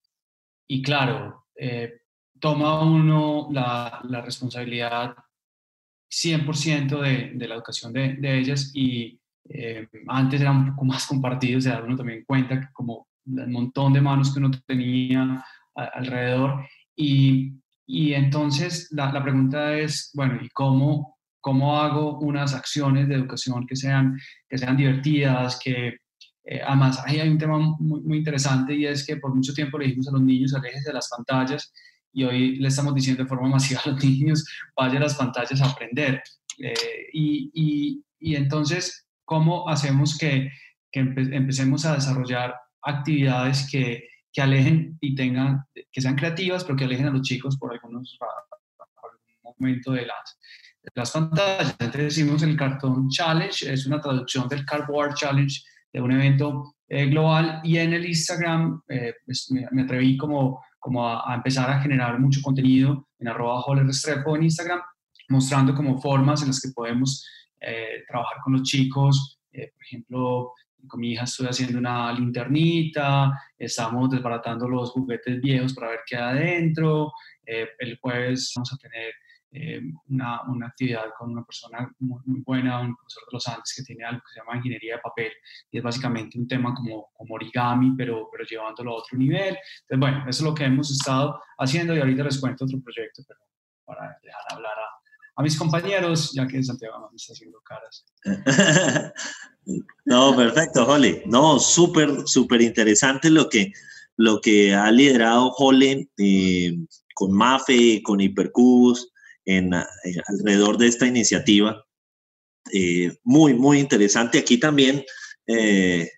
y 0.69 0.81
claro, 0.81 1.47
eh, 1.57 2.02
toma 2.43 2.81
uno 2.81 3.47
la, 3.53 4.01
la 4.03 4.19
responsabilidad 4.19 5.15
100% 6.11 6.99
de, 6.99 7.31
de, 7.35 7.47
la 7.47 7.55
educación 7.55 7.93
de, 7.93 8.17
de 8.19 8.37
ellas 8.37 8.69
y 8.73 9.17
eh, 9.47 9.87
antes 10.09 10.41
era 10.41 10.51
un 10.51 10.71
poco 10.71 10.83
más 10.83 11.07
compartido, 11.07 11.59
o 11.59 11.61
sea, 11.61 11.81
uno 11.81 11.95
también 11.95 12.25
cuenta 12.27 12.59
que 12.59 12.67
como 12.73 13.07
el 13.25 13.47
montón 13.47 13.93
de 13.93 14.01
manos 14.01 14.33
que 14.33 14.39
uno 14.39 14.51
tenía 14.67 15.41
a, 15.73 15.83
alrededor 15.83 16.67
y, 16.97 17.53
y 17.87 18.13
entonces 18.13 18.89
la, 18.91 19.13
la, 19.13 19.23
pregunta 19.23 19.77
es, 19.77 20.11
bueno, 20.13 20.37
¿y 20.41 20.49
cómo, 20.49 21.17
cómo 21.39 21.79
hago 21.79 22.19
unas 22.19 22.53
acciones 22.53 23.07
de 23.07 23.15
educación 23.15 23.65
que 23.65 23.77
sean, 23.77 24.19
que 24.49 24.57
sean 24.57 24.75
divertidas, 24.75 25.57
que, 25.63 25.95
eh, 26.43 26.61
además, 26.61 27.01
ahí 27.05 27.21
hay 27.21 27.29
un 27.29 27.37
tema 27.37 27.57
muy, 27.57 28.01
muy, 28.01 28.17
interesante 28.17 28.75
y 28.75 28.85
es 28.85 29.07
que 29.07 29.15
por 29.15 29.33
mucho 29.33 29.53
tiempo 29.53 29.77
le 29.77 29.85
dijimos 29.85 30.09
a 30.09 30.11
los 30.11 30.21
niños, 30.21 30.53
alejes 30.53 30.83
de 30.83 30.91
las 30.91 31.07
pantallas 31.07 31.71
y 32.13 32.23
hoy 32.23 32.55
le 32.57 32.67
estamos 32.67 32.93
diciendo 32.93 33.23
de 33.23 33.29
forma 33.29 33.49
masiva 33.49 33.81
a 33.83 33.89
los 33.89 34.03
niños, 34.03 34.45
vaya 34.75 34.97
a 34.97 35.01
las 35.01 35.15
pantallas 35.15 35.61
a 35.61 35.69
aprender. 35.69 36.21
Eh, 36.59 36.73
y, 37.13 37.51
y, 37.53 38.03
y, 38.19 38.35
entonces, 38.35 39.07
¿cómo 39.25 39.67
hacemos 39.67 40.17
que, 40.17 40.51
que 40.91 40.99
empecemos 40.99 41.85
a 41.85 41.95
desarrollar 41.95 42.55
actividades 42.83 43.67
que, 43.69 44.07
que, 44.31 44.41
alejen 44.41 44.97
y 45.01 45.15
tengan, 45.15 45.65
que 45.91 46.01
sean 46.01 46.15
creativas, 46.15 46.63
pero 46.63 46.75
que 46.75 46.83
alejen 46.83 47.07
a 47.07 47.11
los 47.11 47.23
chicos 47.23 47.57
por 47.57 47.73
algunos 47.73 48.17
algún 48.19 49.55
momento 49.59 49.93
de 49.93 50.05
las, 50.05 50.39
de 50.83 50.91
las 50.93 51.11
pantallas? 51.11 51.75
Entonces 51.79 52.15
decimos 52.15 52.43
el 52.43 52.55
Cartón 52.55 53.09
Challenge, 53.09 53.73
es 53.73 53.87
una 53.87 53.99
traducción 53.99 54.47
del 54.47 54.65
Cardboard 54.65 55.15
Challenge 55.15 55.61
de 55.91 56.01
un 56.01 56.11
evento 56.11 56.75
eh, 56.89 57.05
global 57.05 57.61
y 57.63 57.77
en 57.77 57.93
el 57.93 58.05
Instagram 58.05 58.81
eh, 58.89 59.15
pues 59.25 59.49
me, 59.49 59.81
atreví 59.81 60.17
como, 60.17 60.63
como 60.83 61.07
a, 61.07 61.33
empezar 61.33 61.69
a 61.69 61.79
generar 61.79 62.19
mucho 62.19 62.41
contenido 62.41 63.07
en 63.17 63.29
arroba 63.29 63.63
Restrepo 63.73 64.35
en 64.35 64.43
Instagram, 64.43 64.81
mostrando 65.29 65.73
como 65.73 66.01
formas 66.01 66.41
en 66.41 66.49
las 66.49 66.59
que 66.59 66.73
podemos 66.75 67.25
eh, 67.61 68.03
trabajar 68.05 68.37
con 68.43 68.53
los 68.53 68.63
chicos. 68.63 69.39
por 69.49 69.83
ejemplo, 69.85 70.51
con 70.85 70.99
mi 70.99 71.13
hija 71.13 71.23
estoy 71.23 71.47
haciendo 71.47 71.79
una 71.79 72.11
linternita, 72.11 73.31
estamos 73.57 74.09
desbaratando 74.09 74.67
los 74.67 74.91
juguetes 74.91 75.39
viejos 75.39 75.73
para 75.73 75.91
ver 75.91 75.99
qué 76.05 76.17
hay 76.17 76.21
adentro. 76.21 77.13
el 77.45 77.97
jueves 78.01 78.51
vamos 78.53 78.73
a 78.73 78.77
tener 78.77 79.13
eh, 79.55 79.81
una, 80.09 80.41
una, 80.49 80.67
actividad 80.67 81.05
con 81.15 81.31
una 81.31 81.43
persona 81.43 81.87
muy, 81.99 82.19
muy, 82.25 82.41
buena, 82.41 82.81
un 82.81 82.95
profesor 82.95 83.23
de 83.27 83.33
los 83.33 83.47
Andes 83.47 83.73
que 83.75 83.83
tiene 83.83 84.03
algo 84.03 84.19
que 84.21 84.33
se 84.33 84.39
llama 84.39 84.57
ingeniería 84.57 84.95
de 84.95 85.01
papel 85.01 85.31
y 85.69 85.77
es 85.77 85.83
básicamente 85.83 86.39
un 86.39 86.47
tema 86.47 86.73
como, 86.73 87.11
como 87.13 87.35
origami, 87.35 87.93
pero, 87.95 88.27
pero 88.31 88.45
llevándolo 88.45 88.91
a 88.91 88.97
otro 88.97 89.15
nivel. 89.15 89.55
Entonces, 89.81 89.99
bueno, 89.99 90.21
eso 90.27 90.29
es 90.29 90.41
lo 90.41 90.55
que 90.55 90.65
hemos 90.65 90.89
estado 90.89 91.39
haciendo 91.59 91.95
y 91.95 91.99
ahorita 91.99 92.23
les 92.23 92.39
cuento 92.39 92.65
otro 92.65 92.81
proyecto, 92.81 93.21
pero 93.27 93.41
para 93.85 94.17
dejar 94.23 94.41
hablar 94.49 94.73
a, 94.73 95.03
a 95.35 95.43
mis 95.43 95.57
compañeros, 95.57 96.31
ya 96.33 96.47
que 96.47 96.63
Santiago 96.63 97.07
me 97.11 97.15
está 97.15 97.33
haciendo 97.33 97.61
caras. 97.61 98.05
no, 100.05 100.35
perfecto, 100.35 100.85
Jole. 100.85 101.23
No, 101.27 101.59
súper, 101.59 102.27
súper 102.27 102.61
interesante 102.61 103.29
lo 103.29 103.49
que, 103.49 103.71
lo 104.17 104.41
que 104.41 104.73
ha 104.73 104.91
liderado 104.91 105.51
Jole 105.51 106.09
eh, 106.17 106.75
con 107.13 107.31
MAFE, 107.31 108.01
con 108.03 108.19
Hipercubus, 108.19 109.12
eh, 109.45 109.61
alrededor 110.27 110.77
de 110.77 110.87
esta 110.87 111.07
iniciativa. 111.07 111.85
Eh, 112.71 113.15
muy, 113.23 113.53
muy 113.53 113.79
interesante. 113.79 114.39
Aquí 114.39 114.57
también 114.57 115.03
eh, 115.47 116.09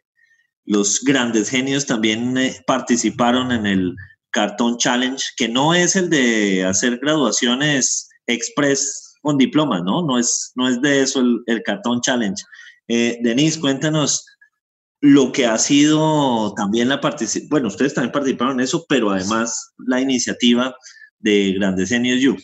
los 0.65 1.03
grandes 1.03 1.49
genios 1.49 1.85
también 1.85 2.35
participaron 2.67 3.51
en 3.51 3.65
el 3.65 3.95
Cartón 4.31 4.77
Challenge, 4.77 5.23
que 5.37 5.47
no 5.47 5.73
es 5.73 5.95
el 5.95 6.09
de 6.09 6.63
hacer 6.65 6.99
graduaciones 6.99 8.09
express 8.27 9.15
con 9.21 9.37
diplomas, 9.37 9.81
¿no? 9.83 10.05
No 10.05 10.19
es, 10.19 10.51
no 10.55 10.67
es 10.67 10.81
de 10.81 11.01
eso 11.01 11.23
el 11.45 11.63
Cartón 11.63 12.01
Challenge. 12.01 12.41
Denise, 12.87 13.59
cuéntanos 13.59 14.25
lo 15.01 15.31
que 15.31 15.45
ha 15.45 15.57
sido 15.57 16.53
también 16.55 16.89
la 16.89 17.01
participación, 17.01 17.49
bueno, 17.49 17.67
ustedes 17.67 17.93
también 17.93 18.11
participaron 18.11 18.59
en 18.59 18.63
eso, 18.63 18.85
pero 18.89 19.11
además 19.11 19.73
la 19.77 20.01
iniciativa 20.01 20.75
de 21.19 21.53
Grandes 21.53 21.89
Genios 21.89 22.21
You. 22.21 22.37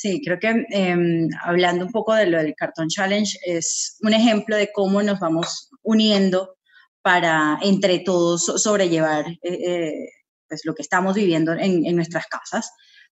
Sí, 0.00 0.22
creo 0.24 0.38
que 0.40 0.64
em, 0.70 1.28
hablando 1.42 1.84
un 1.84 1.92
poco 1.92 2.14
de 2.14 2.24
lo 2.24 2.38
del 2.38 2.54
Cartón 2.54 2.88
Challenge, 2.88 3.38
es 3.44 3.98
un 4.00 4.14
ejemplo 4.14 4.56
de 4.56 4.72
cómo 4.72 5.02
nos 5.02 5.20
vamos 5.20 5.68
uniendo 5.82 6.56
para 7.02 7.58
entre 7.60 7.98
todos 7.98 8.46
sobrellevar 8.62 9.26
eh, 9.28 9.38
eh, 9.42 10.08
pues 10.48 10.62
lo 10.64 10.74
que 10.74 10.80
estamos 10.80 11.14
viviendo 11.14 11.52
en, 11.52 11.94
nuestras 11.94 12.24
casas, 12.28 12.72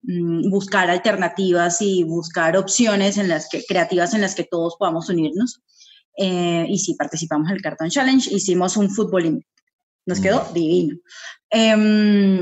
mm, 0.05 0.49
buscar 0.49 0.89
alternativas 0.89 1.83
y 1.83 2.03
buscar 2.05 2.57
opciones 2.57 3.19
en 3.19 3.29
las 3.29 3.51
que, 3.51 3.63
creativas 3.63 4.15
en 4.15 4.23
las 4.23 4.35
que 4.35 4.45
todos 4.45 4.77
podamos 4.79 5.11
unirnos. 5.11 5.61
Eh, 6.17 6.65
y 6.67 6.79
sí, 6.79 6.95
participamos 6.95 7.51
en 7.51 7.57
el 7.57 7.63
Cartón 7.63 7.91
Challenge, 7.91 8.35
hicimos 8.35 8.79
un 8.79 8.89
fútbol, 8.89 9.45
nos 10.07 10.19
quedó 10.19 10.47
mm. 10.49 10.55
divino. 10.55 10.97
Em, 11.51 12.39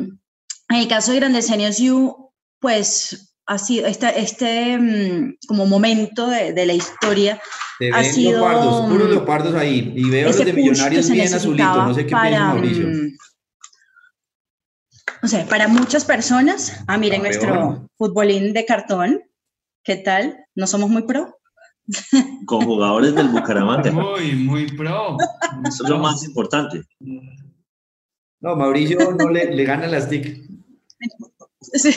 en 0.68 0.76
el 0.76 0.86
caso 0.86 1.10
de 1.10 1.18
Grandes 1.18 1.48
Genios 1.48 1.78
You, 1.78 2.30
pues 2.60 3.27
ha 3.48 3.58
sido 3.58 3.86
este, 3.86 4.20
este 4.20 4.78
como 5.48 5.66
momento 5.66 6.28
de, 6.28 6.52
de 6.52 6.66
la 6.66 6.74
historia 6.74 7.40
ha 7.94 8.04
sido 8.04 8.40
leopardos, 8.40 8.90
puros 8.90 9.08
leopardos 9.08 9.54
ahí 9.54 9.92
y 9.96 10.10
veo 10.10 10.28
los 10.28 10.36
de 10.36 10.52
millonarios 10.52 11.10
bien 11.10 11.32
azulitos 11.34 11.76
no 11.76 11.94
sé 11.94 12.06
qué 12.06 12.14
piensa 12.14 12.44
Mauricio. 12.44 12.88
mm, 12.88 13.16
no 15.22 15.28
sé 15.28 15.46
para 15.48 15.66
muchas 15.66 16.04
personas 16.04 16.84
ah 16.86 16.98
miren 16.98 17.22
nuestro 17.22 17.88
futbolín 17.96 18.52
de 18.52 18.66
cartón 18.66 19.22
qué 19.82 19.96
tal 19.96 20.44
no 20.54 20.66
somos 20.66 20.90
muy 20.90 21.02
pro 21.02 21.34
con 22.44 22.66
jugadores 22.66 23.14
del 23.14 23.28
Bucaramanga. 23.28 23.90
Muy 23.90 24.34
muy 24.34 24.66
pro. 24.76 25.16
Eso 25.66 25.84
es 25.84 25.88
lo 25.88 25.98
más 25.98 26.22
importante. 26.22 26.82
No 28.40 28.56
Mauricio 28.56 28.98
no 29.12 29.30
le, 29.30 29.54
le 29.54 29.64
gana 29.64 29.86
las 29.86 30.06
TIC 30.06 30.38
sí. 31.60 31.90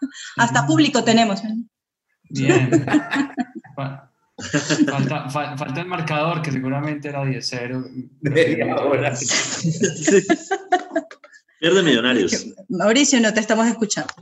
Hasta 0.36 0.66
público 0.66 1.04
tenemos. 1.04 1.42
Bien. 2.30 2.70
Falta, 4.38 5.30
falta, 5.30 5.80
el 5.80 5.86
marcador, 5.86 6.42
que 6.42 6.52
seguramente 6.52 7.08
era 7.08 7.24
10-0. 7.24 8.10
Pierde 11.58 11.82
millonarios. 11.82 12.46
Mauricio, 12.68 13.18
no 13.20 13.32
te 13.32 13.40
estamos 13.40 13.66
escuchando. 13.66 14.12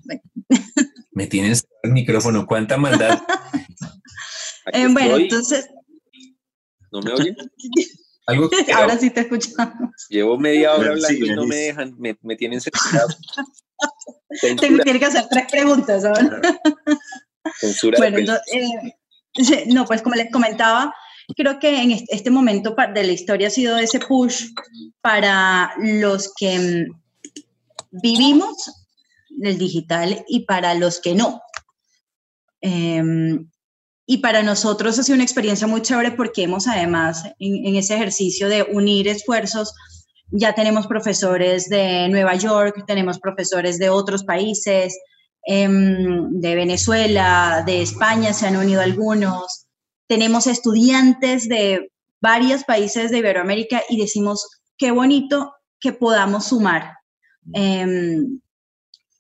Me 1.12 1.26
tienes 1.26 1.66
el 1.83 1.90
micrófono. 1.90 2.47
¿Cuánta 2.47 2.76
maldad? 2.76 3.21
Eh, 4.73 4.87
bueno, 4.88 5.16
entonces. 5.16 5.69
¿No 6.93 7.00
me 7.00 7.12
oyen? 7.12 7.37
Ahora 8.75 8.97
sí 8.99 9.11
te 9.11 9.23
escuchamos. 9.23 9.90
Llevo 10.09 10.38
media 10.38 10.75
hora 10.75 10.90
hablando 10.90 11.26
y 11.26 11.31
no 11.31 11.45
me 11.45 11.57
dejan, 11.57 11.95
me, 11.99 12.16
me 12.23 12.37
tienen 12.37 12.61
cerrado. 12.61 13.09
Tiene 14.41 14.99
que 14.99 15.05
hacer 15.05 15.26
tres 15.31 15.47
preguntas. 15.50 16.05
Censura 17.61 17.99
bueno, 17.99 18.19
eh, 18.53 19.64
no, 19.67 19.85
pues 19.85 20.03
como 20.03 20.17
les 20.17 20.31
comentaba, 20.31 20.95
creo 21.37 21.59
que 21.59 21.83
en 21.83 22.05
este 22.09 22.31
momento 22.31 22.75
de 22.95 23.05
la 23.05 23.12
historia 23.12 23.49
ha 23.49 23.50
sido 23.50 23.79
ese 23.79 24.00
push 24.00 24.47
para 25.00 25.73
los 25.79 26.33
que 26.37 26.59
mm, 26.59 27.00
vivimos 28.03 28.71
el 29.43 29.59
digital 29.59 30.25
y 30.29 30.41
para 30.41 30.75
los 30.75 31.00
que 31.00 31.14
no. 31.14 31.41
Em, 32.61 33.49
y 34.07 34.19
para 34.19 34.43
nosotros 34.43 34.99
ha 34.99 35.03
sido 35.03 35.17
una 35.17 35.25
experiencia 35.25 35.67
muy 35.67 35.83
chévere 35.83 36.12
porque 36.12 36.43
hemos 36.43 36.67
además 36.67 37.25
en, 37.38 37.76
ese 37.76 37.95
ejercicio 37.95 38.49
de 38.49 38.62
unir 38.62 39.09
esfuerzos, 39.09 39.73
ya 40.31 40.54
tenemos 40.54 40.87
profesores 40.87 41.69
de 41.69 42.09
Nueva 42.09 42.35
York, 42.35 42.85
tenemos 42.87 43.19
profesores 43.19 43.78
de 43.78 43.90
otros 43.90 44.25
países, 44.25 44.99
em, 45.47 46.31
de 46.40 46.54
Venezuela, 46.54 47.62
de 47.66 47.83
España 47.83 48.33
se 48.33 48.47
han 48.47 48.57
unido 48.57 48.81
algunos, 48.81 49.66
tenemos 50.07 50.47
estudiantes 50.47 51.49
de 51.49 51.90
varios 52.21 52.64
países 52.64 53.11
de 53.11 53.19
Iberoamérica 53.19 53.83
y 53.88 53.99
decimos, 53.99 54.47
qué 54.78 54.90
bonito 54.90 55.54
que 55.81 55.93
podamos 55.93 56.47
sumar 56.47 56.95
em, 57.52 58.40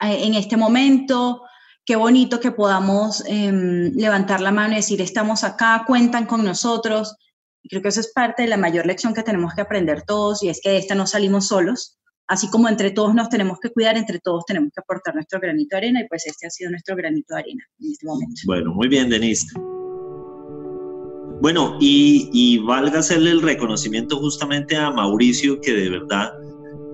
en 0.00 0.34
este 0.34 0.56
momento, 0.56 1.42
qué 1.84 1.96
bonito 1.96 2.40
que 2.40 2.50
podamos 2.50 3.22
em, 3.26 3.92
levantar 3.94 4.40
la 4.40 4.52
mano 4.52 4.72
y 4.72 4.76
decir, 4.76 5.00
estamos 5.00 5.44
acá, 5.44 5.84
cuentan 5.86 6.26
con 6.26 6.44
nosotros. 6.44 7.16
Y 7.64 7.68
creo 7.70 7.82
que 7.82 7.88
eso 7.88 8.00
es 8.00 8.12
parte 8.12 8.42
de 8.42 8.48
la 8.48 8.56
mayor 8.56 8.86
lección 8.86 9.14
que 9.14 9.22
tenemos 9.22 9.54
que 9.54 9.62
aprender 9.62 10.02
todos 10.02 10.42
y 10.42 10.50
es 10.50 10.60
que 10.62 10.70
de 10.70 10.76
esta 10.76 10.94
no 10.94 11.06
salimos 11.06 11.48
solos. 11.48 11.98
Así 12.28 12.48
como 12.48 12.68
entre 12.68 12.92
todos 12.92 13.14
nos 13.14 13.28
tenemos 13.28 13.58
que 13.58 13.70
cuidar, 13.70 13.96
entre 13.96 14.20
todos 14.20 14.44
tenemos 14.46 14.70
que 14.72 14.80
aportar 14.80 15.14
nuestro 15.14 15.40
granito 15.40 15.74
de 15.74 15.78
arena 15.78 16.00
y 16.00 16.08
pues 16.08 16.26
este 16.26 16.46
ha 16.46 16.50
sido 16.50 16.70
nuestro 16.70 16.94
granito 16.94 17.34
de 17.34 17.40
arena 17.40 17.64
en 17.80 17.90
este 17.90 18.06
momento. 18.06 18.40
Bueno, 18.46 18.72
muy 18.72 18.86
bien, 18.86 19.10
Denise. 19.10 19.46
Bueno, 21.40 21.76
y, 21.80 22.30
y 22.32 22.58
valga 22.58 23.00
hacerle 23.00 23.32
el 23.32 23.42
reconocimiento 23.42 24.18
justamente 24.18 24.76
a 24.76 24.90
Mauricio 24.90 25.60
que 25.60 25.72
de 25.72 25.90
verdad 25.90 26.32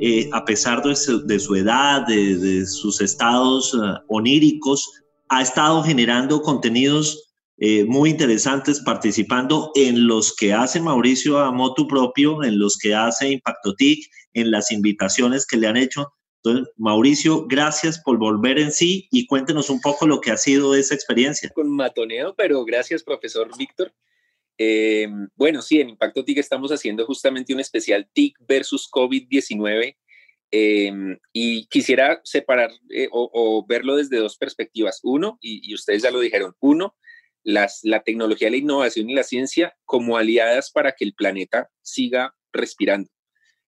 eh, 0.03 0.31
a 0.33 0.47
pesar 0.47 0.83
de 0.83 0.97
su, 0.97 1.55
edad, 1.55 2.07
de, 2.07 2.65
sus 2.67 3.03
estados 3.03 3.75
eh, 3.75 3.79
oníricos, 4.09 4.91
ha 5.29 5.43
estado 5.43 5.83
generando 5.83 6.41
contenidos 6.41 7.30
eh, 7.61 7.85
muy 7.85 8.11
interesantes, 8.11 8.81
participando 8.81 9.71
en 9.75 10.07
los 10.07 10.35
que 10.35 10.53
hace 10.53 10.81
Mauricio 10.81 11.39
a 11.39 11.53
motu 11.53 11.87
propio, 11.87 12.43
en 12.43 12.59
los 12.59 12.79
que 12.79 12.95
hace 12.95 13.31
Impacto 13.31 13.75
TIC, 13.75 14.11
en 14.33 14.51
las 14.51 14.73
invitaciones 14.73 15.47
que 15.47 15.59
le 15.59 15.67
han 15.67 15.77
hecho. 15.77 16.13
Entonces, 16.43 16.73
Mauricio, 16.79 17.47
gracias 17.47 18.01
por 18.03 18.19
volver 18.19 18.59
en 18.59 18.73
sí 18.73 19.09
y 19.11 19.27
cuéntenos 19.27 19.69
un 19.69 19.81
poco 19.81 20.07
lo 20.07 20.21
que 20.21 20.31
ha 20.31 20.39
sido 20.39 20.75
esa 20.75 20.95
experiencia. 20.95 21.51
Con 21.51 21.71
matoneo, 21.71 22.35
pero 22.35 22.65
gracias, 22.65 23.03
profesor 23.03 23.51
Víctor. 23.59 23.93
Eh, 24.57 25.07
bueno, 25.37 25.61
sí, 25.61 25.81
en 25.81 25.91
Impacto 25.91 26.25
TIC 26.25 26.39
estamos 26.39 26.73
haciendo 26.73 27.05
justamente 27.05 27.53
un 27.53 27.61
especial 27.61 28.09
TIC 28.13 28.39
versus 28.47 28.89
COVID-19 28.91 29.97
eh, 30.53 30.93
y 31.33 31.67
quisiera 31.67 32.21
separar 32.25 32.71
eh, 32.91 33.09
o, 33.13 33.65
verlo 33.67 33.97
desde 33.97 34.19
dos 34.19 34.37
perspectivas. 34.37 35.01
Uno, 35.03 35.39
y, 35.41 35.75
ustedes 35.75 36.03
ya 36.03 36.11
lo 36.11 36.21
dijeron, 36.21 36.55
uno, 36.61 36.97
las, 37.43 37.81
la 37.83 38.03
tecnología, 38.03 38.51
la 38.51 38.57
innovación 38.57 39.09
y 39.11 39.15
la 39.15 39.23
ciencia 39.23 39.75
como 39.85 40.17
aliadas 40.17 40.71
para 40.71 40.93
que 40.93 41.05
el 41.05 41.15
planeta 41.15 41.69
siga 41.83 42.35
respirando. 42.53 43.09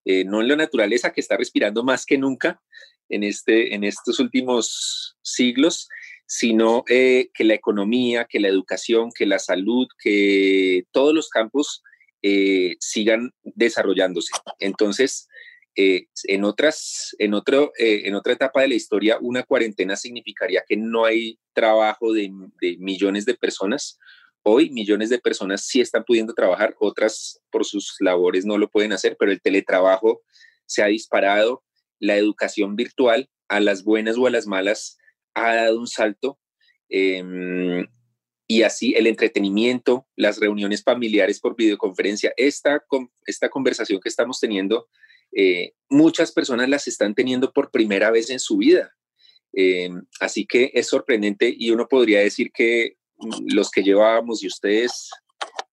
no 0.05 0.41
en 0.41 0.49
la 0.49 0.57
naturaleza 0.57 1.13
que 1.13 1.21
está 1.21 1.37
respirando 1.37 1.85
más 1.85 2.05
que 2.05 2.19
nunca 2.19 2.61
en, 3.09 3.23
este, 3.23 3.75
en 3.75 3.85
estos 3.85 4.19
últimos 4.19 5.17
siglos, 5.23 5.89
sino 6.27 6.83
eh, 6.89 7.29
que 7.35 7.45
la 7.45 7.55
economía, 7.55 8.27
que 8.29 8.41
la 8.41 8.49
educación, 8.49 9.11
que 9.15 9.27
la 9.27 9.39
salud, 9.39 9.87
que 10.03 10.85
todos 10.91 11.15
los 11.15 11.29
campos 11.29 11.83
eh, 12.23 12.77
sigan 12.81 13.33
desarrollándose. 13.43 14.33
Entonces, 14.59 15.29
eh, 15.75 16.07
en, 16.25 16.45
otras, 16.45 17.17
en, 17.19 17.35
otro, 17.35 17.73
en 17.79 18.15
otra 18.15 18.35
etapa 18.35 18.63
de 18.63 18.69
la 18.69 18.75
historia, 18.75 19.19
una 19.21 19.43
cuarentena 19.43 19.97
significaría 19.97 20.63
que 20.67 20.77
no 20.77 21.05
hay 21.05 21.39
trabajo 21.53 22.13
de, 22.13 22.31
de, 22.61 22.77
millones 22.79 23.25
de 23.25 23.35
personas. 23.35 23.99
Hoy 24.43 24.71
millones 24.71 25.09
de 25.09 25.19
personas 25.19 25.65
sí 25.65 25.81
están 25.81 26.05
pudiendo 26.05 26.35
trabajar, 26.35 26.75
otras 26.79 27.41
por 27.51 27.65
sus 27.65 27.97
labores 28.01 28.45
no 28.45 28.59
lo 28.59 28.69
pueden 28.69 28.93
hacer, 28.93 29.17
pero 29.19 29.33
el 29.33 29.41
teletrabajo 29.41 30.23
se 30.67 30.83
ha 30.83 30.87
disparado, 30.87 31.63
la 31.99 32.17
educación 32.17 32.75
virtual, 32.77 33.31
a 33.49 33.61
las 33.61 33.85
buenas 33.85 34.17
o 34.17 34.27
a 34.27 34.31
las 34.31 34.47
malas, 34.47 34.99
ha 35.35 35.55
dado 35.55 35.79
un 35.79 35.87
salto. 35.87 36.39
Em, 36.89 37.87
y 38.49 38.63
así 38.63 38.95
el 38.95 39.07
entretenimiento, 39.07 40.07
las 40.17 40.39
reuniones 40.39 40.83
familiares 40.83 41.41
por 41.41 41.57
videoconferencia, 41.57 42.33
esta, 42.37 42.85
esta 43.27 43.49
conversación 43.49 44.01
que 44.01 44.09
estamos 44.09 44.41
teniendo, 44.41 44.89
eh, 45.35 45.73
muchas 45.89 46.33
personas 46.33 46.69
las 46.69 46.87
están 46.89 47.15
teniendo 47.15 47.53
por 47.53 47.71
primera 47.71 48.11
vez 48.11 48.31
en 48.31 48.39
su 48.39 48.57
vida. 48.59 48.95
Em, 49.53 50.03
así 50.21 50.47
que 50.47 50.71
es 50.75 50.89
sorprendente 50.89 51.55
y 51.55 51.71
uno 51.71 51.87
podría 51.87 52.21
decir 52.21 52.51
que 52.53 52.97
los 53.47 53.71
que 53.71 53.83
llevábamos 53.83 54.43
y 54.43 54.47
ustedes 54.47 55.11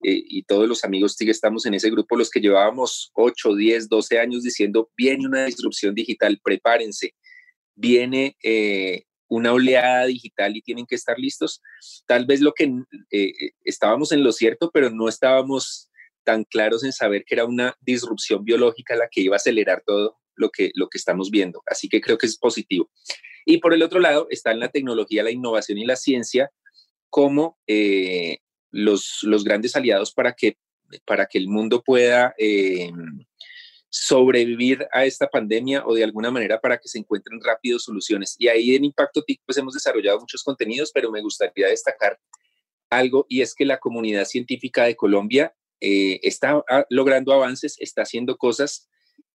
eh, 0.03 0.21
y 0.27 0.43
todos 0.43 0.67
los 0.67 0.83
amigos 0.83 1.15
que 1.15 1.29
estamos 1.29 1.65
en 1.65 1.73
ese 1.73 1.89
grupo, 1.89 2.17
los 2.17 2.29
que 2.29 2.41
llevábamos 2.41 3.11
8, 3.13 3.55
10, 3.55 3.89
12 3.89 4.19
años 4.19 4.43
diciendo, 4.43 4.89
viene 4.97 5.25
una 5.25 5.45
disrupción 5.45 5.95
digital, 5.95 6.39
prepárense, 6.43 7.15
viene 7.75 8.35
eh, 8.43 9.03
una 9.29 9.53
oleada 9.53 10.05
digital 10.05 10.57
y 10.57 10.61
tienen 10.61 10.85
que 10.85 10.95
estar 10.95 11.17
listos. 11.17 11.61
Tal 12.05 12.25
vez 12.25 12.41
lo 12.41 12.53
que 12.53 12.65
eh, 12.65 12.73
eh, 13.11 13.51
estábamos 13.63 14.11
en 14.11 14.23
lo 14.23 14.31
cierto, 14.31 14.71
pero 14.73 14.89
no 14.89 15.07
estábamos 15.07 15.88
tan 16.23 16.43
claros 16.43 16.83
en 16.83 16.91
saber 16.91 17.23
que 17.25 17.35
era 17.35 17.45
una 17.45 17.75
disrupción 17.81 18.43
biológica 18.43 18.95
la 18.95 19.09
que 19.09 19.21
iba 19.21 19.35
a 19.35 19.37
acelerar 19.37 19.83
todo 19.85 20.17
lo 20.35 20.49
que, 20.49 20.71
lo 20.75 20.89
que 20.89 20.97
estamos 20.97 21.29
viendo. 21.31 21.61
Así 21.65 21.89
que 21.89 22.01
creo 22.01 22.17
que 22.17 22.25
es 22.25 22.37
positivo. 22.37 22.89
Y 23.45 23.57
por 23.57 23.73
el 23.73 23.83
otro 23.83 23.99
lado 23.99 24.27
está 24.29 24.51
en 24.51 24.59
la 24.59 24.69
tecnología, 24.69 25.23
la 25.23 25.31
innovación 25.31 25.77
y 25.77 25.85
la 25.85 25.95
ciencia 25.95 26.51
como 27.09 27.57
eh, 27.67 28.37
los, 28.71 29.19
los 29.23 29.43
grandes 29.43 29.75
aliados 29.75 30.13
para 30.13 30.33
que, 30.33 30.57
para 31.05 31.25
que 31.25 31.37
el 31.37 31.47
mundo 31.47 31.81
pueda 31.83 32.35
sobrevivir 33.89 34.87
a 34.91 35.05
esta 35.05 35.27
pandemia 35.27 35.83
o 35.85 35.95
de 35.95 36.03
alguna 36.03 36.29
manera 36.29 36.61
para 36.61 36.77
que 36.77 36.87
se 36.87 36.99
encuentren 36.99 37.39
rápido 37.43 37.79
soluciones. 37.79 38.35
Y 38.37 38.47
ahí 38.47 38.75
en 38.75 38.85
Impacto 38.85 39.23
TIC 39.23 39.41
pues 39.45 39.57
hemos 39.57 39.73
desarrollado 39.73 40.19
muchos 40.19 40.43
contenidos, 40.43 40.91
pero 40.93 41.11
me 41.11 41.21
gustaría 41.21 41.67
destacar 41.67 42.19
algo 42.89 43.25
y 43.29 43.41
es 43.41 43.53
que 43.53 43.65
la 43.65 43.79
comunidad 43.79 44.25
científica 44.25 44.85
de 44.85 44.95
Colombia 44.95 45.53
eh, 45.81 46.19
está 46.23 46.63
ah, 46.69 46.85
logrando 46.89 47.33
avances, 47.33 47.75
está 47.79 48.01
haciendo 48.01 48.37
cosas 48.37 48.89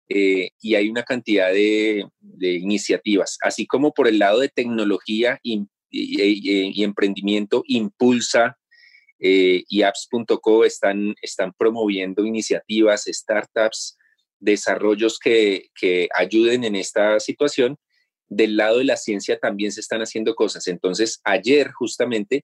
eh, 0.09 0.49
y 0.61 0.75
hay 0.75 0.89
una 0.89 1.03
cantidad 1.03 1.51
de, 1.51 2.05
iniciativas, 2.39 3.37
así 3.41 3.65
como 3.65 3.93
por 3.93 4.07
el 4.07 4.19
lado 4.19 4.39
de 4.39 4.49
tecnología 4.49 5.39
y, 5.41 5.65
emprendimiento, 6.83 7.63
Impulsa 7.67 8.57
eh, 9.19 9.63
y 9.69 9.83
apps.co 9.83 10.65
están, 10.65 11.13
están 11.21 11.53
promoviendo 11.53 12.25
iniciativas, 12.25 13.05
startups, 13.07 13.97
desarrollos 14.39 15.19
que, 15.19 15.69
ayuden 16.13 16.63
en 16.63 16.75
esta 16.75 17.19
situación. 17.19 17.77
Del 18.27 18.57
lado 18.57 18.79
de 18.79 18.85
la 18.85 18.97
ciencia 18.97 19.37
también 19.39 19.71
se 19.71 19.81
están 19.81 20.01
haciendo 20.01 20.35
cosas. 20.35 20.67
Entonces, 20.67 21.21
ayer 21.23 21.71
justamente, 21.71 22.43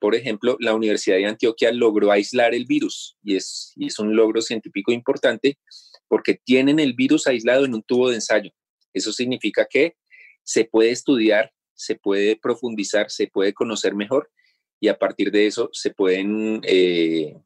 por 0.00 0.14
ejemplo, 0.14 0.56
la 0.60 0.74
Universidad 0.74 1.16
de 1.16 1.26
Antioquia 1.26 1.70
logró 1.72 2.10
aislar 2.10 2.54
el 2.54 2.64
virus 2.64 3.18
y 3.22 3.36
es, 3.36 3.72
y 3.76 3.86
es 3.86 3.98
un 3.98 4.16
logro 4.16 4.40
científico 4.40 4.92
importante 4.92 5.58
porque 6.08 6.40
tienen 6.42 6.80
el 6.80 6.94
virus 6.94 7.26
aislado 7.26 7.66
en 7.66 7.74
un 7.74 7.82
tubo 7.82 8.08
de 8.08 8.16
ensayo. 8.16 8.50
Eso 8.94 9.12
significa 9.12 9.66
que 9.68 9.96
se 10.42 10.64
puede 10.64 10.90
estudiar, 10.90 11.52
se 11.74 11.94
puede 11.96 12.36
profundizar, 12.36 13.10
se 13.10 13.28
puede 13.28 13.52
conocer 13.52 13.94
mejor 13.94 14.30
y 14.80 14.88
a 14.88 14.98
partir 14.98 15.30
de 15.30 15.46
eso 15.46 15.68
se 15.72 15.90
pueden 15.90 16.62
eh, 16.64 17.36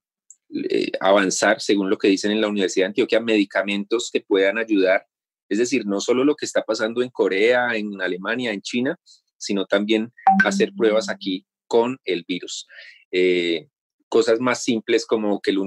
eh, 0.71 0.93
avanzar, 1.01 1.61
según 1.61 1.91
lo 1.91 1.99
que 1.99 2.09
dicen 2.09 2.31
en 2.31 2.41
la 2.41 2.49
Universidad 2.49 2.85
de 2.85 2.91
Antioquia, 2.91 3.21
medicamentos 3.21 4.11
que 4.13 4.21
puedan 4.21 4.59
ayudar. 4.59 5.07
Es 5.49 5.59
decir, 5.59 5.87
no 5.87 6.01
solo 6.01 6.25
lo 6.25 6.37
que 6.37 6.47
está 6.47 6.63
pasando 6.63 7.03
en 7.03 7.11
Corea, 7.11 7.75
en 7.75 8.01
Alemania, 8.01 8.53
en 8.53 8.63
China, 8.63 8.97
sino 9.37 9.67
también 9.67 10.13
hacer 10.45 10.73
pruebas 10.75 11.11
aquí 11.11 11.45
con 11.75 11.99
el 12.05 12.25
virus. 12.29 12.69
Eh, 13.11 13.67
cosas 14.09 14.39
más 14.39 14.63
simples 14.63 15.05
como 15.05 15.41
que 15.41 15.51
el, 15.51 15.59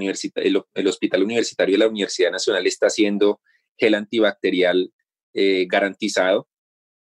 Hospital 0.88 1.22
Universitario 1.22 1.74
de 1.74 1.80
la 1.80 1.90
Universidad 1.90 2.32
Nacional 2.32 2.66
está 2.66 2.88
haciendo 2.88 3.42
gel 3.78 3.94
antibacterial 3.94 4.94
eh, 5.34 5.66
garantizado. 5.70 6.48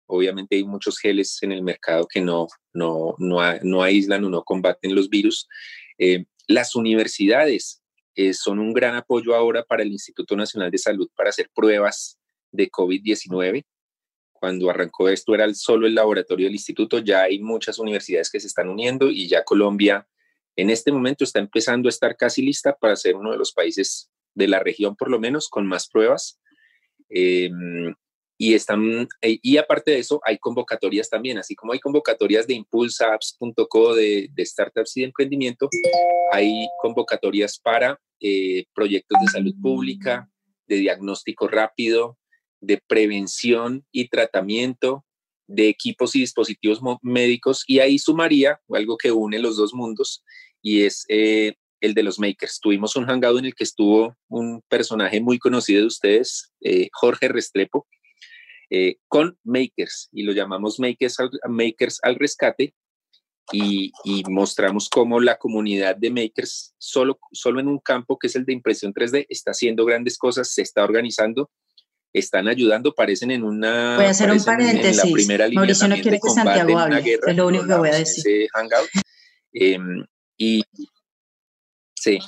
Obviamente 0.08 0.56
hay 0.56 0.64
muchos 0.64 0.98
geles 0.98 1.38
en 1.44 1.52
el 1.52 1.62
mercado 1.62 2.08
que 2.12 2.20
no, 2.20 2.48
no, 2.74 3.16
no, 3.20 3.84
aíslan 3.84 4.26
o 4.26 4.30
no 4.32 4.44
combaten 4.44 4.96
los 4.96 5.08
virus. 5.08 5.48
Las 6.48 6.76
universidades 6.76 7.84
eh, 8.16 8.34
son 8.34 8.58
un 8.58 8.74
gran 8.74 8.96
apoyo 8.96 9.36
ahora 9.36 9.64
para 9.64 9.84
el 9.84 9.92
Instituto 9.92 10.36
Nacional 10.36 10.72
de 10.72 10.80
Salud 10.80 11.08
para 11.16 11.30
hacer 11.30 11.52
pruebas 11.54 12.18
de 12.52 12.72
COVID-19. 12.72 13.64
Cuando 14.46 14.70
arrancó 14.70 15.10
esto 15.10 15.34
era 15.34 15.52
solo 15.56 15.88
el 15.88 15.96
laboratorio 15.96 16.46
del 16.46 16.54
instituto, 16.54 17.00
ya 17.00 17.24
hay 17.24 17.40
muchas 17.40 17.80
universidades 17.80 18.30
que 18.30 18.40
se 18.40 18.46
están 18.46 18.70
uniendo 18.70 19.10
y 19.10 19.28
ya 19.28 19.44
Colombia 19.44 20.08
en 20.56 20.70
este 20.70 20.92
momento 20.92 21.24
está 21.24 21.40
empezando 21.40 21.88
a 21.88 21.90
estar 21.90 22.16
casi 22.16 22.44
lista 22.44 22.78
para 22.78 22.96
ser 22.96 23.16
uno 23.16 23.32
de 23.32 23.40
los 23.40 23.54
países 23.54 24.12
de 24.36 24.48
la 24.48 24.60
región, 24.60 24.96
por 24.96 25.10
lo 25.10 25.20
menos, 25.20 25.50
con 25.50 25.66
más 25.66 25.90
pruebas. 25.90 26.40
Em, 27.10 27.96
y, 28.38 28.54
están, 28.54 29.08
eh, 29.24 29.40
y 29.42 29.58
aparte 29.58 29.90
de 29.90 29.98
eso, 29.98 30.22
hay 30.24 30.38
convocatorias 30.38 31.10
también, 31.10 31.40
así 31.40 31.56
como 31.56 31.74
hay 31.74 31.80
convocatorias 31.80 32.46
de 32.46 32.54
impulsapps.co 32.54 33.96
de, 33.96 34.30
de 34.32 34.46
startups 34.46 34.96
y 34.98 35.00
de 35.00 35.08
emprendimiento, 35.08 35.70
hay 36.32 36.68
convocatorias 36.84 37.58
para 37.58 38.00
eh, 38.20 38.66
proyectos 38.76 39.20
de 39.22 39.28
salud 39.28 39.56
pública, 39.60 40.30
de 40.68 40.76
diagnóstico 40.76 41.48
rápido, 41.48 42.20
de 42.66 42.82
prevención 42.88 43.86
y 43.92 44.08
tratamiento, 44.10 45.06
de 45.48 45.70
equipos 45.70 46.16
y 46.16 46.22
dispositivos 46.22 46.80
médicos, 47.02 47.64
y 47.68 47.80
ahí 47.80 48.00
sumaría 48.00 48.60
algo 48.70 48.98
que 48.98 49.12
une 49.12 49.40
los 49.40 49.58
dos 49.58 49.74
mundos, 49.74 50.24
y 50.62 50.84
es 50.84 51.06
eh, 51.10 51.54
el 51.82 51.94
de 51.94 52.04
los 52.04 52.20
makers. 52.20 52.60
Tuvimos 52.60 52.96
un 52.96 53.06
hangout 53.06 53.40
en 53.40 53.46
el 53.46 53.56
que 53.56 53.64
estuvo 53.64 54.16
un 54.28 54.62
personaje 54.68 55.22
muy 55.22 55.38
conocido 55.38 55.82
de 55.82 55.88
ustedes, 55.88 56.52
Jorge 56.94 57.28
Restrepo, 57.28 57.88
eh, 58.72 58.98
con 59.08 59.38
makers 59.44 60.10
y 60.12 60.24
lo 60.24 60.34
llamamos 60.34 60.80
makers 60.80 61.20
al, 61.20 61.30
makers 61.48 62.00
al 62.02 62.16
rescate 62.16 62.74
y, 63.52 63.92
mostramos 64.28 64.90
cómo 64.90 65.20
la 65.20 65.38
comunidad 65.38 65.96
de 65.96 66.10
makers 66.10 66.74
solo, 66.80 67.20
solo 67.32 67.60
en 67.60 67.68
un 67.68 67.78
campo 67.78 68.18
que 68.18 68.26
es 68.26 68.36
el 68.36 68.44
de 68.44 68.54
impresión 68.54 68.92
3D 68.92 69.28
está 69.30 69.52
haciendo 69.52 69.86
grandes 69.86 70.18
cosas, 70.18 70.52
se 70.52 70.64
está 70.64 70.84
organizando, 70.84 71.52
están 72.20 72.48
ayudando, 72.48 72.94
parecen 72.94 73.32
en 73.32 73.44
una... 73.44 73.98
Voy 73.98 74.06
a 74.06 74.12
hacer 74.12 74.32
un 74.32 74.44
paréntesis. 74.44 75.04
En 75.04 75.10
la 75.10 75.14
primera 75.14 75.48
línea 75.48 75.60
Mauricio 75.60 75.88
no 75.88 75.96
quiere 75.96 76.20
que 76.20 76.30
Santiago 76.30 76.80
hable, 76.80 77.20
es 77.28 77.36
lo 77.36 77.48
único 77.48 77.68
que 77.68 77.74
voy 77.74 77.90
a 77.90 77.96
decir. 77.96 78.48
Hangout. 78.54 78.90
Em, 79.52 80.06
y 80.38 80.64
sí, 81.96 82.20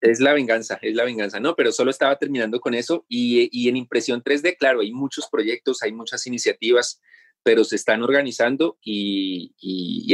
es 0.00 0.20
la 0.20 0.32
venganza, 0.32 0.78
es 0.82 0.94
la 0.94 1.04
venganza, 1.04 1.40
no, 1.40 1.54
pero 1.54 1.72
solo 1.72 1.90
estaba 1.90 2.16
terminando 2.16 2.60
con 2.60 2.74
eso 2.74 3.04
y, 3.08 3.68
en 3.68 3.76
impresión 3.76 4.22
3D, 4.22 4.56
claro, 4.58 4.80
hay 4.80 4.92
muchos 4.92 5.28
proyectos, 5.30 5.82
hay 5.82 5.92
muchas 5.92 6.26
iniciativas, 6.26 7.00
pero 7.42 7.64
se 7.64 7.76
están 7.76 8.02
organizando 8.02 8.78
y, 8.82 9.54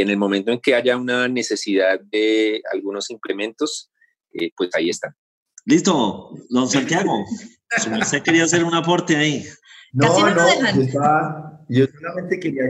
en 0.01 0.11
el 0.11 0.16
momento 0.16 0.53
en 0.53 0.61
que 0.61 0.75
haya 0.75 0.96
una 0.96 1.29
necesidad 1.29 2.01
de 2.01 2.62
algunos 2.72 3.11
implementos, 3.11 3.90
eh, 4.33 4.51
pues 4.57 4.70
ahí 4.75 4.90
están. 4.90 5.14
Listo, 5.66 6.31
don 6.48 6.68
Santiago, 6.68 7.24
usted 8.00 8.22
quería 8.22 8.44
hacer 8.44 8.62
un 8.62 8.72
aporte 8.72 9.16
ahí. 9.16 9.44
No, 9.92 10.31
no, 10.31 10.46
yo, 11.68 11.87
yo 11.87 11.87
solamente 11.98 12.38
quería 12.38 12.64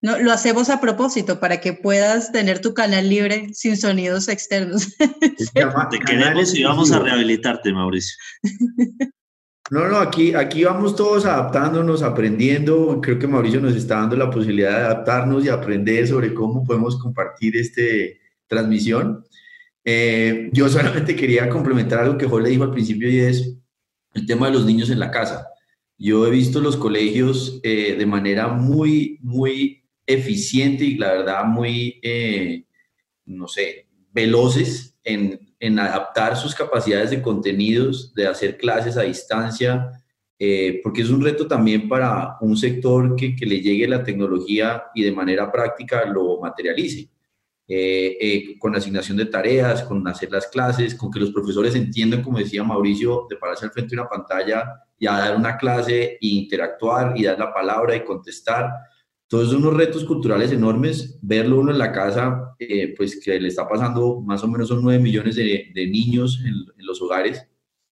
No, 0.00 0.18
lo 0.18 0.30
hacemos 0.30 0.70
a 0.70 0.80
propósito 0.80 1.40
para 1.40 1.60
que 1.60 1.72
puedas 1.72 2.30
tener 2.30 2.60
tu 2.60 2.74
canal 2.74 3.08
libre 3.08 3.48
sin 3.54 3.76
sonidos 3.76 4.28
externos. 4.28 4.96
Te 4.96 5.98
queremos 5.98 6.54
y 6.54 6.62
vamos 6.62 6.92
a 6.92 7.00
rehabilitarte, 7.00 7.72
Mauricio. 7.72 8.16
No, 9.70 9.88
no, 9.88 9.96
aquí, 9.96 10.34
aquí 10.34 10.62
vamos 10.62 10.94
todos 10.94 11.24
adaptándonos, 11.24 12.02
aprendiendo. 12.02 13.00
Creo 13.00 13.18
que 13.18 13.26
Mauricio 13.26 13.60
nos 13.60 13.74
está 13.74 13.96
dando 13.96 14.16
la 14.16 14.30
posibilidad 14.30 14.70
de 14.70 14.84
adaptarnos 14.84 15.44
y 15.44 15.48
aprender 15.48 16.06
sobre 16.06 16.34
cómo 16.34 16.62
podemos 16.62 17.00
compartir 17.00 17.56
esta 17.56 17.82
transmisión. 18.46 19.24
Eh, 19.84 20.50
yo 20.52 20.68
solamente 20.68 21.16
quería 21.16 21.48
complementar 21.48 22.00
algo 22.00 22.18
que 22.18 22.26
Jorge 22.26 22.50
dijo 22.50 22.64
al 22.64 22.72
principio 22.72 23.10
y 23.10 23.18
es 23.18 23.56
el 24.14 24.26
tema 24.26 24.46
de 24.46 24.54
los 24.54 24.64
niños 24.64 24.90
en 24.90 24.98
la 24.98 25.10
casa. 25.10 25.48
Yo 25.98 26.26
he 26.26 26.30
visto 26.30 26.60
los 26.60 26.76
colegios 26.76 27.60
eh, 27.62 27.94
de 27.96 28.06
manera 28.06 28.48
muy, 28.48 29.18
muy 29.22 29.84
eficiente 30.06 30.84
y 30.84 30.96
la 30.96 31.12
verdad 31.12 31.44
muy, 31.44 32.00
eh, 32.02 32.64
no 33.24 33.46
sé, 33.46 33.86
veloces 34.12 34.98
en, 35.04 35.54
en, 35.60 35.78
adaptar 35.78 36.36
sus 36.36 36.54
capacidades 36.54 37.10
de 37.10 37.22
contenidos, 37.22 38.12
de 38.14 38.26
hacer 38.26 38.58
clases 38.58 38.96
a 38.96 39.02
distancia, 39.02 39.90
eh, 40.38 40.80
porque 40.82 41.02
es 41.02 41.10
un 41.10 41.22
reto 41.22 41.46
también 41.46 41.88
para 41.88 42.36
un 42.40 42.56
sector 42.56 43.14
que, 43.14 43.36
que, 43.36 43.46
le 43.46 43.60
llegue 43.60 43.86
la 43.86 44.02
tecnología 44.02 44.82
y 44.92 45.04
de 45.04 45.12
manera 45.12 45.52
práctica 45.52 46.04
lo 46.04 46.40
materialice. 46.40 47.08
Eh, 47.74 48.58
con 48.58 48.76
asignación 48.76 49.16
de 49.16 49.24
tareas, 49.24 49.82
con 49.84 50.06
hacer 50.06 50.30
las 50.30 50.46
clases, 50.48 50.94
con 50.94 51.10
que 51.10 51.18
los 51.18 51.30
profesores 51.30 51.74
entiendan, 51.74 52.20
como 52.22 52.36
decía 52.36 52.62
Mauricio, 52.62 53.26
de 53.30 53.36
pararse 53.36 53.64
al 53.64 53.70
frente 53.70 53.96
de 53.96 54.02
una 54.02 54.10
pantalla 54.10 54.84
y 54.98 55.06
a 55.06 55.12
dar 55.12 55.36
una 55.36 55.56
clase 55.56 56.02
e 56.02 56.18
interactuar 56.20 57.14
y 57.16 57.22
dar 57.22 57.38
la 57.38 57.50
palabra 57.50 57.96
y 57.96 58.04
contestar. 58.04 58.68
Entonces, 59.22 59.54
unos 59.54 59.74
retos 59.74 60.04
culturales 60.04 60.52
enormes, 60.52 61.18
verlo 61.22 61.60
uno 61.60 61.72
en 61.72 61.78
la 61.78 61.92
casa, 61.92 62.54
eh, 62.58 62.92
pues 62.94 63.18
que 63.18 63.40
le 63.40 63.48
está 63.48 63.66
pasando 63.66 64.20
más 64.20 64.44
o 64.44 64.48
menos 64.48 64.68
son 64.68 64.82
9 64.82 64.98
millones 65.02 65.36
de, 65.36 65.72
niños 65.74 66.42
en, 66.44 66.86
los 66.86 67.00
hogares, 67.00 67.42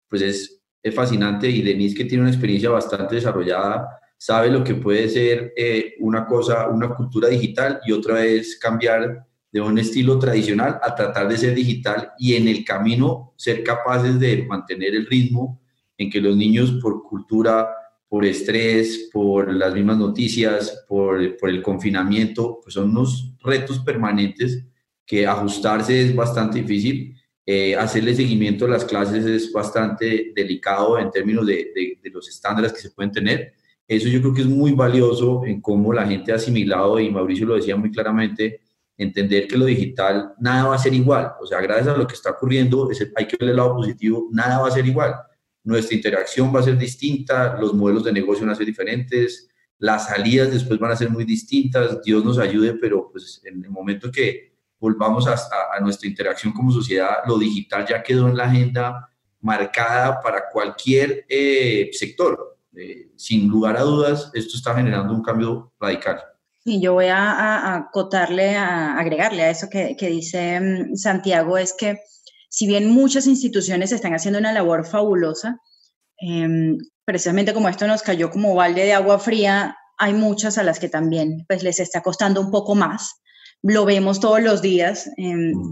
pues 0.07 0.21
es, 0.21 0.61
es, 0.83 0.93
fascinante 0.93 1.49
y 1.49 1.63
Denise 1.63 1.95
que 1.95 2.05
tiene 2.05 2.21
una 2.21 2.31
experiencia 2.31 2.69
bastante 2.69 3.15
desarrollada, 3.15 3.87
sabe 4.17 4.51
lo 4.51 4.63
que 4.63 4.75
puede 4.75 5.09
ser 5.09 5.51
eh, 5.57 5.95
una 5.99 6.27
cosa, 6.27 6.69
una 6.69 6.89
cultura 6.93 7.27
digital 7.27 7.79
y 7.87 7.91
otra 7.91 8.23
es 8.23 8.59
cambiar 8.59 9.25
de 9.53 9.61
un 9.61 9.77
estilo 9.77 10.19
tradicional 10.19 10.79
a 10.81 10.95
tratar 10.95 11.29
de 11.29 11.37
ser 11.37 11.53
digital 11.53 12.11
y 12.17 12.33
en 12.33 12.47
el 12.49 12.65
camino 12.65 13.33
ser 13.37 13.63
capaces 13.63 14.19
de 14.19 14.43
mantener 14.43 14.95
el 14.95 15.05
ritmo 15.05 15.61
en 15.97 16.09
que 16.09 16.19
los 16.19 16.35
niños 16.35 16.79
por 16.81 17.03
cultura 17.03 17.69
por 18.09 18.25
estrés, 18.25 19.09
por 19.11 19.51
las 19.51 19.73
mismas 19.73 19.97
noticias, 19.97 20.85
por, 20.87 21.35
por, 21.37 21.49
el 21.49 21.63
confinamiento, 21.63 22.59
pues 22.61 22.75
son 22.75 22.91
unos 22.91 23.33
retos 23.41 23.79
permanentes 23.79 24.63
que 25.03 25.25
ajustarse 25.25 25.99
es 25.99 26.15
bastante 26.15 26.61
difícil. 26.61 27.15
Eh, 27.43 27.75
hacerle 27.75 28.13
seguimiento 28.13 28.65
a 28.65 28.69
las 28.69 28.85
clases 28.85 29.25
es 29.25 29.51
bastante 29.51 30.31
delicado 30.35 30.99
en 30.99 31.09
términos 31.09 31.47
de, 31.47 31.97
de, 32.01 32.09
los 32.11 32.29
estándares 32.29 32.71
que 32.71 32.81
se 32.81 32.91
pueden 32.91 33.11
tener. 33.11 33.53
Eso 33.87 34.07
yo 34.07 34.21
creo 34.21 34.33
que 34.33 34.41
es 34.41 34.47
muy 34.47 34.73
valioso 34.73 35.43
en 35.43 35.59
cómo 35.59 35.91
la 35.91 36.05
gente 36.05 36.31
ha 36.31 36.35
asimilado, 36.35 36.99
y 36.99 37.09
Mauricio 37.09 37.47
lo 37.47 37.55
decía 37.55 37.75
muy 37.75 37.89
claramente, 37.89 38.61
entender 38.97 39.47
que 39.47 39.57
lo 39.57 39.65
digital 39.65 40.33
nada 40.39 40.65
va 40.65 40.75
a 40.75 40.79
ser 40.79 40.93
igual. 40.93 41.33
O 41.41 41.45
sea, 41.45 41.61
gracias 41.61 41.87
a 41.87 41.97
lo 41.97 42.07
que 42.07 42.13
está 42.13 42.31
ocurriendo, 42.31 42.89
hay 43.15 43.27
que 43.27 43.37
ver 43.39 43.49
el 43.49 43.55
lado 43.55 43.75
positivo, 43.75 44.27
nada 44.31 44.59
va 44.59 44.67
a 44.67 44.71
ser 44.71 44.85
igual 44.85 45.15
nuestra 45.63 45.95
interacción 45.95 46.53
va 46.53 46.59
a 46.59 46.63
ser 46.63 46.77
distinta, 46.77 47.57
los 47.59 47.73
modelos 47.73 48.03
de 48.03 48.11
negocio 48.11 48.45
van 48.45 48.53
a 48.53 48.55
ser 48.55 48.65
diferentes, 48.65 49.49
las 49.79 50.07
salidas 50.07 50.51
después 50.51 50.79
van 50.79 50.91
a 50.91 50.95
ser 50.95 51.09
muy 51.09 51.23
distintas, 51.23 52.01
Dios 52.03 52.23
nos 52.23 52.37
ayude, 52.37 52.73
pero 52.75 53.09
pues 53.11 53.41
en 53.45 53.63
el 53.63 53.69
momento 53.69 54.11
que 54.11 54.53
volvamos 54.79 55.27
a, 55.27 55.35
a 55.35 55.79
nuestra 55.79 56.07
interacción 56.07 56.53
como 56.53 56.71
sociedad, 56.71 57.19
lo 57.25 57.37
digital 57.37 57.85
ya 57.87 58.03
quedó 58.03 58.27
en 58.27 58.37
la 58.37 58.45
agenda 58.45 59.09
marcada 59.39 60.21
para 60.21 60.49
cualquier 60.51 61.25
eh, 61.29 61.89
sector. 61.93 62.57
Eh, 62.75 63.11
sin 63.15 63.47
lugar 63.47 63.77
a 63.77 63.81
dudas, 63.81 64.31
esto 64.33 64.57
está 64.57 64.75
generando 64.75 65.13
un 65.13 65.21
cambio 65.21 65.71
radical. 65.79 66.21
Y 66.65 66.79
yo 66.81 66.93
voy 66.93 67.07
a, 67.07 67.75
acotarle, 67.75 68.55
a 68.55 68.97
agregarle 68.97 69.43
a 69.43 69.49
eso 69.49 69.69
que, 69.69 69.95
que 69.97 70.07
dice 70.07 70.59
mm, 70.59 70.95
Santiago, 70.95 71.57
es 71.57 71.73
que 71.73 71.99
si 72.53 72.67
bien 72.67 72.89
muchas 72.91 73.25
instituciones 73.25 73.91
están 73.91 74.13
haciendo 74.13 74.37
una 74.37 74.53
labor 74.53 74.85
fabulosa, 74.85 75.59
em, 76.19 76.77
precisamente 77.03 77.51
como 77.51 77.67
esto 77.67 77.87
nos 77.87 78.03
cayó 78.03 78.29
como 78.29 78.53
balde 78.53 78.85
de 78.85 78.93
agua 78.93 79.17
fría, 79.17 79.75
hay 79.97 80.13
muchas 80.13 80.59
a 80.59 80.63
las 80.63 80.79
que 80.79 80.87
también 80.87 81.45
pues, 81.47 81.63
les 81.63 81.79
está 81.79 82.01
costando 82.01 82.39
un 82.39 82.51
poco 82.51 82.75
más. 82.75 83.21
Lo 83.63 83.85
vemos 83.85 84.19
todos 84.19 84.39
los 84.41 84.61
días. 84.61 85.09
Mm. 85.17 85.71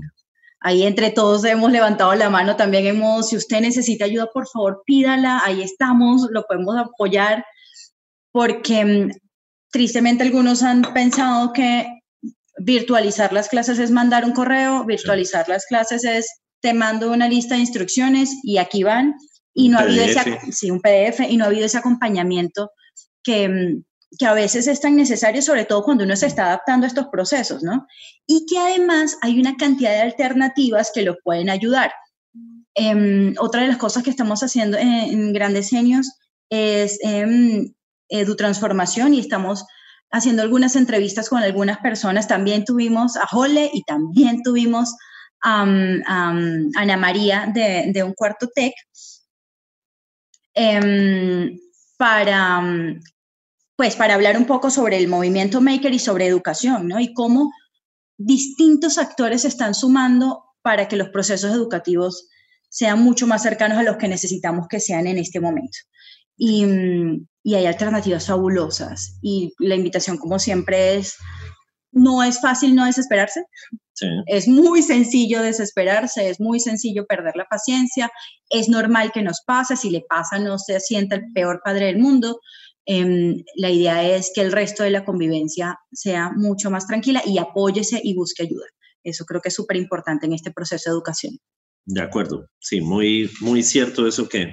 ahí 0.62 0.84
entre 0.84 1.12
todos 1.12 1.44
hemos 1.46 1.72
levantado 1.72 2.16
la 2.16 2.30
mano 2.30 2.56
también 2.56 2.86
hemos, 2.88 3.30
si 3.30 3.38
usted 3.38 3.62
necesita 3.62 4.06
ayuda, 4.06 4.28
por 4.34 4.48
favor, 4.48 4.84
pídala, 4.86 5.42
ahí 5.46 5.62
estamos, 5.62 6.28
lo 6.32 6.44
podemos 6.44 6.76
apoyar, 6.78 7.46
porque 8.32 8.80
em, 8.80 9.10
tristemente 9.72 10.24
algunos 10.24 10.64
han 10.64 10.82
pensado 10.94 11.54
que 11.54 12.02
virtualizar 12.58 13.34
las 13.34 13.50
clases 13.50 13.80
es 13.80 13.92
mandar 13.92 14.26
un 14.26 14.34
correo, 14.34 14.86
virtualizar 14.86 15.48
las 15.50 15.66
clases 15.66 16.04
es 16.04 16.28
te 16.62 16.74
mando 16.74 17.12
una 17.12 17.28
lista 17.28 17.56
de 17.56 17.62
instrucciones 17.62 18.38
y 18.44 18.58
aquí 18.58 18.84
van, 18.84 19.16
y 19.54 19.70
no 19.70 19.80
ha 19.80 19.82
habido 19.82 20.04
ese, 20.04 20.40
sí, 20.52 20.70
un 20.70 20.80
PDF, 20.80 21.22
y 21.28 21.38
no 21.38 21.46
ha 21.46 21.48
habido 21.48 21.66
ese 21.66 21.78
acompañamiento 21.78 22.72
que, 23.24 23.50
mm, 23.50 23.84
que 24.20 24.26
a 24.26 24.34
veces 24.34 24.68
es 24.68 24.80
tan 24.80 24.96
necesario, 24.96 25.42
sobre 25.42 25.66
todo 25.66 25.84
cuando 25.84 26.04
uno 26.04 26.16
se 26.16 26.28
está 26.28 26.46
adaptando 26.46 26.86
a 26.86 26.90
estos 26.90 27.08
procesos, 27.08 27.64
¿no? 27.64 27.88
Y 28.28 28.46
que 28.46 28.60
además 28.60 29.18
hay 29.22 29.40
una 29.40 29.56
cantidad 29.56 29.92
de 29.92 30.02
alternativas 30.02 30.92
que 30.94 31.02
lo 31.02 31.18
pueden 31.24 31.50
ayudar. 31.50 31.92
Em, 32.76 33.34
otra 33.40 33.62
de 33.62 33.70
las 33.70 33.78
cosas 33.78 34.04
que 34.04 34.10
estamos 34.10 34.44
haciendo 34.44 34.78
en, 34.78 35.34
Grandes 35.34 35.70
Genios 35.70 36.10
es 36.50 37.00
eh, 37.04 37.72
EduTransformación 38.12 39.14
y 39.14 39.20
estamos 39.20 39.66
haciendo 40.12 40.44
algunas 40.44 40.76
entrevistas 40.76 41.30
con 41.30 41.42
algunas 41.42 41.80
personas. 41.80 42.28
También 42.28 42.66
tuvimos 42.66 43.16
a 43.16 43.26
Jole 43.26 43.72
y 43.74 43.84
también 43.84 44.44
tuvimos 44.44 44.96
Ana 45.42 46.98
María 46.98 47.52
de, 47.54 48.04
Un 48.04 48.14
Cuarto 48.14 48.48
Tech 48.54 48.74
em, 50.54 51.58
para, 51.98 52.62
pues, 53.76 53.96
para 53.96 54.14
hablar 54.14 54.38
un 54.38 54.46
poco 54.46 54.70
sobre 54.70 54.98
el 54.98 55.08
movimiento 55.08 55.62
Maker 55.62 55.94
y 55.94 56.00
sobre 56.00 56.28
educación, 56.28 56.88
¿no? 56.88 57.00
Y 57.00 57.14
cómo 57.14 57.52
distintos 58.18 58.98
actores 58.98 59.42
se 59.42 59.48
están 59.48 59.74
sumando 59.74 60.44
para 60.62 60.88
que 60.88 60.98
los 60.98 61.10
procesos 61.10 61.52
educativos 61.52 62.28
sean 62.70 63.02
mucho 63.02 63.28
más 63.28 63.42
cercanos 63.42 63.78
a 63.78 63.84
los 63.84 63.98
que 63.98 64.08
necesitamos 64.08 64.68
que 64.68 64.80
sean 64.80 65.08
en 65.08 65.18
este 65.18 65.40
momento. 65.40 65.78
Y, 66.38 66.66
y 67.44 67.56
hay 67.56 67.66
alternativas 67.66 68.28
fabulosas. 68.28 69.18
Y 69.22 69.54
la 69.60 69.76
invitación, 69.76 70.18
como 70.18 70.40
siempre, 70.40 70.96
es 70.96 71.18
no 71.92 72.24
es 72.24 72.40
fácil 72.40 72.76
no 72.76 72.86
desesperarse. 72.86 73.46
Es 74.26 74.48
muy 74.48 74.82
sencillo 74.82 75.44
desesperarse, 75.44 76.28
es 76.30 76.40
muy 76.40 76.60
sencillo 76.60 77.06
perder 77.06 77.36
la 77.36 77.46
paciencia, 77.46 78.10
es 78.50 78.68
normal 78.68 79.12
que 79.12 79.22
nos 79.22 79.42
pase, 79.46 79.76
si 79.76 79.92
le 79.92 80.02
pasa 80.10 80.40
no 80.40 80.58
se 80.58 80.80
sienta 80.80 81.18
el 81.18 81.32
peor 81.34 81.62
padre 81.64 81.86
del 81.88 82.00
mundo. 82.00 82.40
Em, 82.86 83.44
la 83.56 83.70
idea 83.70 84.04
es 84.04 84.32
que 84.34 84.42
el 84.42 84.52
resto 84.52 84.82
de 84.82 84.90
la 84.90 85.06
convivencia 85.06 85.78
sea 85.92 86.32
mucho 86.36 86.72
más 86.72 86.88
tranquila 86.88 87.22
y 87.26 87.38
apóyese 87.38 88.02
y 88.04 88.16
busque 88.16 88.44
ayuda. 88.44 88.66
Eso 89.04 89.24
creo 89.26 89.40
que 89.40 89.50
es 89.50 89.56
súper 89.56 89.78
importante 89.78 90.26
en 90.26 90.34
este 90.34 90.52
proceso 90.52 90.90
de 90.90 90.96
educación. 90.96 91.38
De 91.86 92.02
acuerdo, 92.02 92.48
sí, 92.60 92.82
muy, 92.82 93.30
muy 93.40 93.62
cierto 93.62 94.08
eso 94.08 94.28
que 94.28 94.52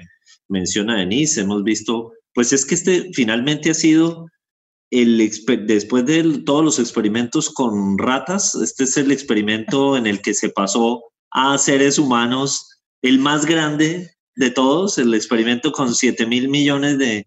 menciona 0.48 0.96
Denise. 0.96 1.40
Hemos 1.40 1.62
visto, 1.62 2.12
pues 2.34 2.52
es 2.52 2.64
que 2.64 2.74
este 2.74 3.10
finalmente 3.12 3.70
ha 3.70 3.74
sido 3.74 4.26
el, 4.90 5.18
después 5.66 6.06
de 6.06 6.42
todos 6.44 6.64
los 6.64 6.78
experimentos 6.78 7.50
con 7.50 7.98
ratas, 7.98 8.54
este 8.54 8.84
es 8.84 8.96
el 8.96 9.12
experimento 9.12 9.96
en 9.96 10.06
el 10.06 10.22
que 10.22 10.34
se 10.34 10.48
pasó 10.48 11.02
a 11.30 11.58
seres 11.58 11.98
humanos, 11.98 12.80
el 13.02 13.18
más 13.18 13.44
grande 13.44 14.10
de 14.34 14.50
todos, 14.50 14.98
el 14.98 15.12
experimento 15.14 15.72
con 15.72 15.94
7 15.94 16.26
mil 16.26 16.48
millones 16.48 16.98
de... 16.98 17.26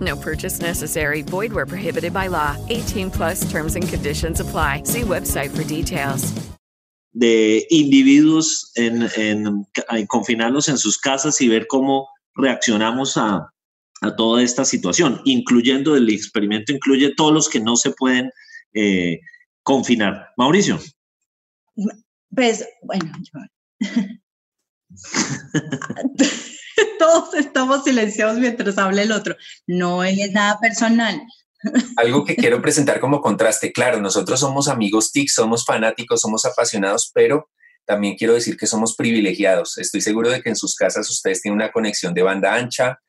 No 0.00 0.16
purchase 0.16 0.60
necessary. 0.60 1.22
Void 1.22 1.52
where 1.52 1.66
prohibited 1.66 2.12
by 2.12 2.26
law. 2.26 2.56
18 2.68 3.10
plus 3.12 3.48
terms 3.50 3.76
and 3.76 3.88
conditions 3.88 4.40
apply. 4.40 4.82
See 4.82 5.02
website 5.02 5.56
for 5.56 5.62
details. 5.62 6.32
de 7.16 7.66
individuos 7.70 8.72
en, 8.74 9.08
en, 9.16 9.66
en 9.88 10.06
confinarlos 10.06 10.68
en 10.68 10.76
sus 10.76 10.98
casas 10.98 11.40
y 11.40 11.48
ver 11.48 11.66
cómo 11.66 12.10
reaccionamos 12.34 13.16
a, 13.16 13.50
a, 14.02 14.16
toda 14.16 14.42
esta 14.42 14.66
situación, 14.66 15.22
incluyendo 15.24 15.96
el 15.96 16.10
experimento, 16.10 16.74
incluye 16.74 17.14
todos 17.14 17.32
los 17.32 17.48
que 17.48 17.58
no 17.58 17.76
se 17.76 17.92
pueden 17.92 18.30
eh, 18.74 19.20
confinar. 19.62 20.28
Mauricio. 20.36 20.78
Pues, 22.34 22.68
bueno, 22.82 23.10
yo... 23.32 23.40
todos 26.98 27.34
estamos 27.34 27.84
silenciados 27.84 28.38
mientras 28.38 28.78
habla 28.78 29.02
el 29.02 29.12
otro. 29.12 29.36
No 29.66 30.04
es 30.04 30.32
nada 30.32 30.58
personal. 30.60 31.20
Algo 31.96 32.24
que 32.24 32.36
quiero 32.36 32.60
presentar 32.60 33.00
como 33.00 33.20
contraste, 33.20 33.72
claro, 33.72 34.00
nosotros 34.00 34.40
somos 34.40 34.68
amigos 34.68 35.10
TIC, 35.10 35.28
somos 35.28 35.64
fanáticos, 35.64 36.20
somos 36.20 36.44
apasionados, 36.44 37.10
pero 37.12 37.48
también 37.84 38.16
quiero 38.16 38.34
decir 38.34 38.56
que 38.56 38.66
somos 38.66 38.94
privilegiados. 38.94 39.78
Estoy 39.78 40.00
seguro 40.00 40.30
de 40.30 40.42
que 40.42 40.50
en 40.50 40.56
sus 40.56 40.74
casas 40.74 41.10
ustedes 41.10 41.40
tienen 41.40 41.56
una 41.56 41.72
conexión 41.72 42.14
de 42.14 42.22
banda 42.22 42.54
ancha 42.54 43.00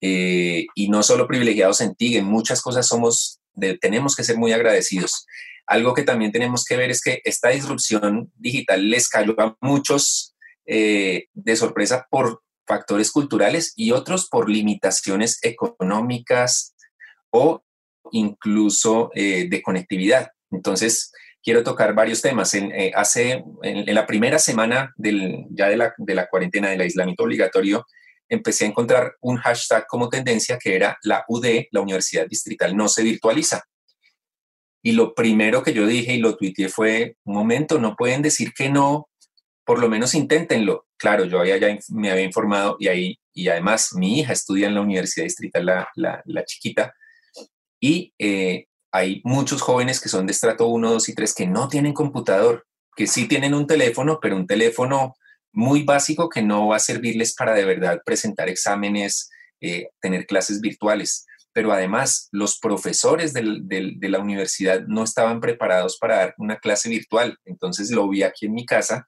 eh, 0.00 0.66
y 0.74 0.88
no 0.88 1.02
solo 1.02 1.26
privilegiados 1.26 1.80
en 1.80 1.94
TIC, 1.94 2.16
en 2.16 2.26
muchas 2.26 2.60
cosas 2.60 2.86
somos, 2.86 3.40
tenemos 3.80 4.14
que 4.14 4.24
ser 4.24 4.36
muy 4.36 4.52
agradecidos. 4.52 5.26
Algo 5.66 5.94
que 5.94 6.02
también 6.02 6.30
tenemos 6.30 6.64
que 6.64 6.76
ver 6.76 6.90
es 6.90 7.00
que 7.00 7.22
esta 7.24 7.48
disrupción 7.48 8.30
digital 8.36 8.90
les 8.90 9.08
cayó 9.08 9.34
a 9.40 9.56
muchos 9.60 10.34
eh, 10.66 11.28
de 11.32 11.56
sorpresa 11.56 12.06
por 12.10 12.43
factores 12.66 13.10
culturales 13.10 13.72
y 13.76 13.92
otros 13.92 14.28
por 14.28 14.48
limitaciones 14.48 15.38
económicas 15.42 16.74
o 17.30 17.62
incluso 18.12 19.10
eh, 19.14 19.48
de 19.48 19.62
conectividad. 19.62 20.30
Entonces, 20.50 21.12
quiero 21.42 21.62
tocar 21.62 21.94
varios 21.94 22.22
temas. 22.22 22.54
En, 22.54 22.72
eh, 22.72 22.92
hace, 22.94 23.44
en, 23.62 23.94
la 23.94 24.06
primera 24.06 24.38
semana 24.38 24.94
ya 25.50 25.68
de 25.68 25.76
la, 25.76 25.94
de 25.96 26.14
la 26.14 26.26
cuarentena, 26.28 26.70
del 26.70 26.80
aislamiento 26.80 27.24
obligatorio, 27.24 27.86
empecé 28.28 28.64
a 28.64 28.68
encontrar 28.68 29.14
un 29.20 29.36
hashtag 29.36 29.86
como 29.86 30.08
tendencia 30.08 30.58
que 30.58 30.74
era 30.74 30.98
la 31.02 31.24
UD, 31.28 31.66
la 31.70 31.80
Universidad 31.80 32.26
Distrital, 32.26 32.76
no 32.76 32.88
se 32.88 33.02
virtualiza. 33.02 33.64
Y 34.82 34.92
lo 34.92 35.14
primero 35.14 35.62
que 35.62 35.72
yo 35.72 35.86
dije 35.86 36.14
y 36.14 36.18
lo 36.18 36.36
tuiteé 36.36 36.68
fue, 36.68 37.16
un 37.24 37.34
momento, 37.34 37.78
no 37.78 37.96
pueden 37.96 38.22
decir 38.22 38.52
que 38.52 38.68
no, 38.68 39.08
por 39.64 39.78
lo 39.78 39.88
menos 39.88 40.14
inténtenlo. 40.14 40.86
Claro, 40.96 41.24
yo 41.24 41.40
había 41.40 41.58
me 41.90 42.10
había 42.10 42.24
informado 42.24 42.76
y 42.78 42.88
ahí, 42.88 43.18
y 43.32 43.48
además 43.48 43.94
mi 43.94 44.20
hija 44.20 44.32
estudia 44.32 44.68
en 44.68 44.74
la 44.74 44.80
Universidad 44.80 45.24
Distrital, 45.24 45.66
la, 45.66 46.22
la, 46.24 46.44
chiquita, 46.44 46.94
y 47.80 48.14
eh, 48.18 48.66
hay 48.92 49.20
muchos 49.24 49.60
jóvenes 49.60 50.00
que 50.00 50.08
son 50.08 50.26
de 50.26 50.32
estrato 50.32 50.68
1, 50.68 50.92
2 50.92 51.08
y 51.08 51.14
3 51.14 51.34
que 51.34 51.46
no 51.46 51.68
tienen 51.68 51.92
computador, 51.92 52.66
que 52.96 53.06
sí 53.06 53.26
tienen 53.26 53.54
un 53.54 53.66
teléfono, 53.66 54.18
pero 54.22 54.36
un 54.36 54.46
teléfono 54.46 55.16
muy 55.52 55.82
básico 55.82 56.28
que 56.28 56.42
no 56.42 56.68
va 56.68 56.76
a 56.76 56.80
servirles 56.80 57.34
para 57.34 57.54
de 57.54 57.64
verdad 57.64 58.00
presentar 58.04 58.48
exámenes, 58.48 59.30
eh, 59.60 59.88
tener 60.00 60.26
clases 60.26 60.60
virtuales. 60.60 61.26
Pero 61.52 61.72
además, 61.72 62.28
los 62.32 62.58
profesores 62.58 63.32
del, 63.32 63.68
de 63.68 64.08
la 64.08 64.18
universidad 64.18 64.82
no 64.88 65.04
estaban 65.04 65.40
preparados 65.40 65.96
para 65.98 66.16
dar 66.16 66.34
una 66.38 66.56
clase 66.58 66.88
virtual. 66.88 67.38
Entonces 67.44 67.90
lo 67.92 68.08
vi 68.08 68.24
aquí 68.24 68.46
en 68.46 68.54
mi 68.54 68.66
casa, 68.66 69.06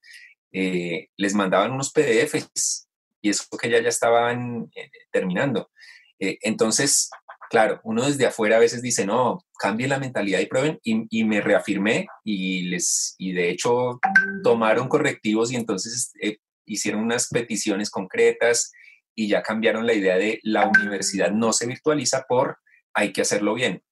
eh, 0.53 1.09
les 1.17 1.35
mandaban 1.35 1.73
unos 1.73 1.93
PDFs 1.93 2.89
y 3.21 3.31
eso 3.31 3.45
que 3.61 3.71
ya 3.71 3.81
ya 3.81 3.89
estaban 3.89 4.71
eh, 4.75 4.91
terminando. 5.11 5.71
Eh, 6.19 6.39
entonces, 6.43 7.11
claro, 7.51 7.81
uno 7.85 8.07
desde 8.07 8.27
afuera 8.27 8.57
a 8.57 8.61
veces 8.61 8.83
dice, 8.83 9.07
no, 9.07 9.45
cambie 9.59 9.89
la 9.89 9.99
mentalidad 9.99 10.41
y 10.41 10.47
prueben, 10.47 10.79
y, 10.83 11.07
y, 11.11 11.25
me 11.25 11.41
reafirmé 11.41 12.07
y, 12.25 12.63
les, 12.69 13.15
y 13.19 13.33
de 13.33 13.51
hecho 13.51 14.01
tomaron 14.43 14.89
correctivos 14.89 15.53
y 15.53 15.57
entonces 15.57 16.13
eh, 16.23 16.39
hicieron 16.65 17.03
unas 17.03 17.29
peticiones 17.29 17.91
concretas 17.91 18.73
y 19.15 19.29
ya 19.29 19.43
cambiaron 19.43 19.87
la 19.87 19.95
idea 19.95 20.17
de 20.17 20.41
la 20.43 20.69
universidad 20.69 21.31
no 21.31 21.53
se 21.53 21.67
virtualiza 21.67 22.25
por 22.29 22.59
hay 22.95 23.13
que 23.13 23.23
hacerlo 23.23 23.55
bien. 23.55 23.83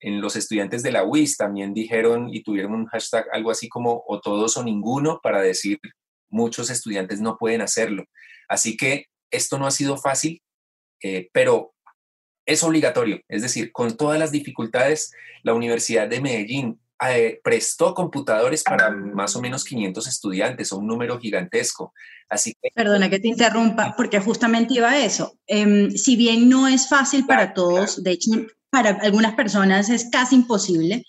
En 0.00 0.20
los 0.20 0.34
estudiantes 0.34 0.82
de 0.82 0.92
la 0.92 1.04
UIS 1.04 1.36
también 1.36 1.74
dijeron 1.74 2.28
y 2.32 2.42
tuvieron 2.42 2.74
un 2.74 2.86
hashtag 2.86 3.26
algo 3.32 3.50
así 3.50 3.68
como 3.68 4.02
o 4.06 4.20
todos 4.20 4.56
o 4.56 4.64
ninguno 4.64 5.20
para 5.22 5.40
decir 5.40 5.78
muchos 6.32 6.70
estudiantes 6.70 7.20
no 7.20 7.36
pueden 7.38 7.60
hacerlo. 7.60 8.04
Así 8.48 8.76
que 8.76 9.06
esto 9.30 9.58
no 9.58 9.66
ha 9.66 9.70
sido 9.70 9.96
fácil, 9.96 10.42
eh, 11.02 11.28
pero 11.32 11.74
es 12.44 12.62
obligatorio, 12.64 13.20
es 13.28 13.42
decir, 13.42 13.70
con 13.70 13.96
todas 13.96 14.18
las 14.18 14.32
dificultades, 14.32 15.12
la 15.44 15.54
Universidad 15.54 16.08
de 16.08 16.20
Medellín 16.20 16.80
eh, 17.08 17.40
prestó 17.42 17.94
computadores 17.94 18.62
para 18.62 18.90
más 18.90 19.34
o 19.36 19.40
menos 19.40 19.64
500 19.64 20.06
estudiantes, 20.06 20.72
o 20.72 20.78
un 20.78 20.86
número 20.86 21.18
gigantesco. 21.18 21.92
Así 22.28 22.54
que... 22.60 22.70
Perdona 22.74 23.10
que 23.10 23.18
te 23.18 23.28
interrumpa, 23.28 23.94
porque 23.96 24.20
justamente 24.20 24.74
iba 24.74 24.90
a 24.90 25.04
eso. 25.04 25.38
Eh, 25.46 25.90
si 25.96 26.16
bien 26.16 26.48
no 26.48 26.68
es 26.68 26.88
fácil 26.88 27.26
para 27.26 27.54
todos, 27.54 28.02
de 28.02 28.12
hecho, 28.12 28.30
para 28.70 28.90
algunas 29.02 29.34
personas 29.34 29.88
es 29.88 30.08
casi 30.10 30.36
imposible, 30.36 31.04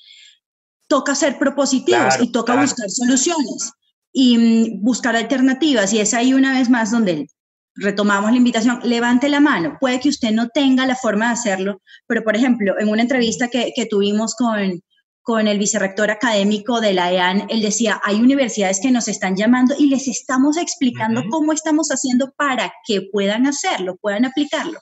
toca 0.88 1.16
ser 1.16 1.38
propositivos 1.38 2.16
claro, 2.16 2.24
y 2.24 2.32
toca 2.32 2.60
buscar 2.60 2.90
soluciones 2.90 3.74
y 4.14 4.38
mm, 4.38 4.84
buscar 4.84 5.16
alternativas. 5.16 5.92
Y 5.92 6.00
es 6.00 6.14
ahí 6.14 6.34
una 6.34 6.54
vez 6.58 6.70
más 6.70 6.92
donde 6.92 7.28
retomamos 7.76 8.32
la 8.32 8.38
invitación, 8.38 8.80
levante 8.84 9.28
la 9.28 9.40
mano. 9.40 9.78
Puede 9.82 10.00
que 10.00 10.10
usted 10.10 10.32
no 10.32 10.48
tenga 10.50 10.86
la 10.86 10.96
forma 10.96 11.28
de 11.28 11.34
hacerlo, 11.34 11.82
pero 12.08 12.24
por 12.24 12.36
ejemplo, 12.36 12.80
en 12.80 12.88
una 12.88 13.02
entrevista 13.02 13.48
que, 13.48 13.74
que 13.76 13.88
tuvimos 13.88 14.36
con, 14.36 14.80
con 15.24 15.48
el 15.48 15.58
vicerrector 15.58 16.12
académico 16.12 16.82
de 16.82 16.94
la 16.94 17.12
EAN, 17.12 17.48
él 17.50 17.62
decía, 17.62 18.00
hay 18.04 18.22
universidades 18.22 18.80
que 18.80 18.92
nos 18.92 19.08
están 19.08 19.36
llamando 19.36 19.74
y 19.78 19.88
les 19.88 20.08
estamos 20.08 20.58
explicando 20.58 21.22
uh 21.22 21.24
-huh. 21.24 21.30
cómo 21.32 21.54
estamos 21.54 21.90
haciendo 21.90 22.32
para 22.38 22.72
que 22.86 23.02
puedan 23.12 23.48
hacerlo, 23.48 23.98
puedan 24.02 24.26
aplicarlo. 24.26 24.80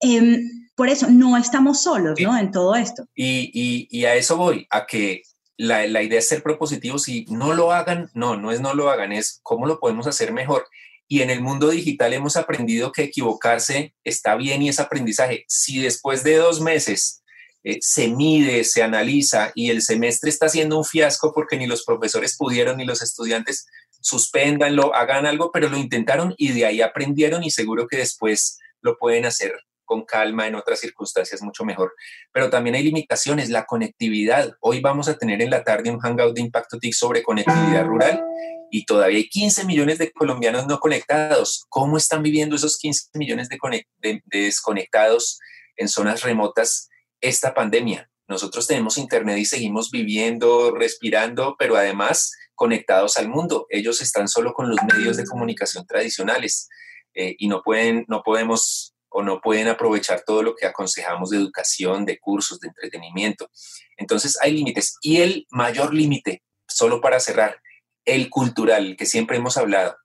Eh, 0.00 0.40
por 0.74 0.88
eso, 0.88 1.08
no 1.08 1.36
estamos 1.36 1.82
solos, 1.82 2.20
¿no? 2.20 2.36
En 2.36 2.50
todo 2.50 2.74
esto. 2.74 3.04
Y, 3.14 3.50
y, 3.54 3.88
y 3.90 4.04
a 4.04 4.14
eso 4.14 4.36
voy, 4.36 4.66
a 4.70 4.84
que 4.84 5.22
la, 5.56 5.86
la, 5.86 6.02
idea 6.02 6.18
es 6.18 6.28
ser 6.28 6.42
propositivos 6.42 7.08
y 7.08 7.24
no 7.28 7.54
lo 7.54 7.72
hagan, 7.72 8.10
no, 8.14 8.36
no 8.36 8.52
es 8.52 8.60
no 8.60 8.74
lo 8.74 8.90
hagan, 8.90 9.12
es 9.12 9.40
cómo 9.42 9.66
lo 9.66 9.80
podemos 9.80 10.06
hacer 10.06 10.32
mejor. 10.32 10.66
Y 11.08 11.22
en 11.22 11.30
el 11.30 11.40
mundo 11.40 11.70
digital 11.70 12.12
hemos 12.12 12.36
aprendido 12.36 12.92
que 12.92 13.04
equivocarse 13.04 13.94
está 14.04 14.34
bien 14.34 14.62
y 14.62 14.68
es 14.68 14.80
aprendizaje. 14.80 15.44
Si 15.48 15.80
después 15.80 16.24
de 16.24 16.36
dos 16.36 16.60
meses 16.60 17.22
eh, 17.62 17.78
se 17.80 18.08
mide, 18.08 18.64
se 18.64 18.82
analiza 18.82 19.52
y 19.54 19.70
el 19.70 19.82
semestre 19.82 20.30
está 20.30 20.48
siendo 20.48 20.78
un 20.78 20.84
fiasco 20.84 21.32
porque 21.32 21.56
ni 21.56 21.66
los 21.66 21.84
profesores 21.84 22.36
pudieron 22.36 22.76
ni 22.76 22.84
los 22.84 23.02
estudiantes, 23.02 23.66
suspéndanlo, 24.00 24.94
hagan 24.94 25.26
algo, 25.26 25.50
pero 25.52 25.68
lo 25.68 25.78
intentaron 25.78 26.34
y 26.36 26.52
de 26.52 26.66
ahí 26.66 26.80
aprendieron 26.80 27.44
y 27.44 27.50
seguro 27.50 27.86
que 27.86 27.98
después 27.98 28.58
lo 28.80 28.98
pueden 28.98 29.26
hacer 29.26 29.52
con 29.86 30.04
calma 30.04 30.46
en 30.46 30.54
otras 30.54 30.80
circunstancias 30.80 31.40
mucho 31.40 31.64
mejor. 31.64 31.94
Pero 32.32 32.50
también 32.50 32.76
hay 32.76 32.82
limitaciones, 32.82 33.48
la 33.48 33.64
conectividad. 33.64 34.52
Hoy 34.60 34.80
vamos 34.80 35.08
a 35.08 35.16
tener 35.16 35.40
en 35.40 35.48
la 35.48 35.64
tarde 35.64 35.90
un 35.90 36.00
hangout 36.00 36.34
de 36.34 36.42
Impacto 36.42 36.78
TIC 36.78 36.92
sobre 36.92 37.22
conectividad 37.22 37.86
rural 37.86 38.22
y 38.70 38.84
todavía 38.84 39.18
hay 39.18 39.28
15 39.28 39.64
millones 39.64 39.98
de 39.98 40.12
colombianos 40.12 40.66
no 40.66 40.78
conectados. 40.80 41.64
¿Cómo 41.70 41.96
están 41.96 42.22
viviendo 42.22 42.56
esos 42.56 42.76
15 42.78 43.10
millones 43.14 43.48
de, 43.48 43.58
de, 43.98 44.22
de 44.24 44.40
desconectados 44.40 45.38
en 45.76 45.88
zonas 45.88 46.22
remotas 46.22 46.90
esta 47.22 47.54
pandemia? 47.54 48.10
Nosotros 48.28 48.66
tenemos 48.66 48.98
internet 48.98 49.38
y 49.38 49.44
seguimos 49.44 49.90
viviendo, 49.90 50.74
respirando, 50.74 51.54
pero 51.58 51.76
además 51.76 52.32
conectados 52.56 53.16
al 53.18 53.28
mundo. 53.28 53.66
Ellos 53.70 54.02
están 54.02 54.26
solo 54.26 54.52
con 54.52 54.68
los 54.68 54.78
medios 54.82 55.16
de 55.16 55.24
comunicación 55.24 55.86
tradicionales 55.86 56.68
eh, 57.14 57.36
y 57.38 57.46
no, 57.48 57.62
pueden, 57.62 58.04
no 58.08 58.22
podemos 58.24 58.95
o 59.16 59.22
no 59.22 59.40
pueden 59.40 59.66
aprovechar 59.66 60.24
todo 60.26 60.42
lo 60.42 60.54
que 60.54 60.66
aconsejamos 60.66 61.30
de 61.30 61.38
educación, 61.38 62.04
de 62.04 62.18
cursos, 62.18 62.60
de 62.60 62.68
entretenimiento. 62.68 63.48
Entonces 63.96 64.38
hay 64.42 64.52
límites. 64.52 64.98
Y 65.00 65.22
el 65.22 65.46
mayor 65.50 65.94
límite, 65.94 66.42
solo 66.68 67.00
para 67.00 67.18
cerrar, 67.18 67.62
el 68.04 68.28
cultural, 68.28 68.94
que 68.98 69.06
siempre 69.06 69.38
hemos 69.38 69.56
hablado. 69.56 69.96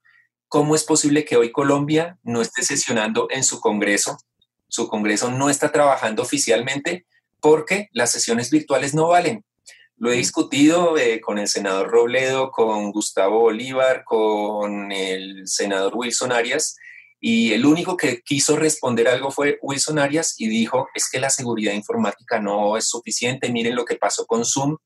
¿Cómo 0.47 0.75
es 0.75 0.85
posible 0.85 1.25
que 1.25 1.35
hoy 1.35 1.51
Colombia 1.51 2.19
no 2.23 2.41
esté 2.41 2.63
sesionando 2.63 3.27
en 3.31 3.43
su 3.43 3.59
Congreso? 3.59 4.17
Su 4.69 4.87
Congreso 4.87 5.29
no 5.29 5.49
está 5.49 5.73
trabajando 5.73 6.21
oficialmente 6.21 7.05
porque 7.41 7.89
las 7.91 8.11
sesiones 8.11 8.49
virtuales 8.49 8.93
no 8.93 9.09
valen. 9.09 9.43
Lo 9.97 10.09
he 10.09 10.15
discutido 10.15 10.97
eh, 10.97 11.19
con 11.19 11.37
el 11.37 11.49
senador 11.49 11.91
Robledo, 11.91 12.49
con 12.49 12.93
Gustavo 12.93 13.41
Bolívar, 13.41 14.05
con 14.05 14.93
el 14.93 15.49
senador 15.49 15.97
Wilson 15.97 16.31
Arias, 16.31 16.77
y 17.23 17.53
el 17.53 17.67
único 17.67 17.95
que 17.95 18.23
quiso 18.23 18.55
responder 18.55 19.07
algo 19.07 19.29
fue 19.29 19.59
Wilson 19.61 19.99
Arias 19.99 20.33
y 20.39 20.49
dijo, 20.49 20.87
es 20.95 21.07
que 21.07 21.19
la 21.19 21.29
seguridad 21.29 21.73
informática 21.73 22.39
no 22.39 22.75
es 22.77 22.89
suficiente, 22.89 23.51
miren 23.51 23.75
lo 23.75 23.85
que 23.85 23.95
pasó 23.95 24.25
con 24.25 24.43
Zoom. 24.43 24.77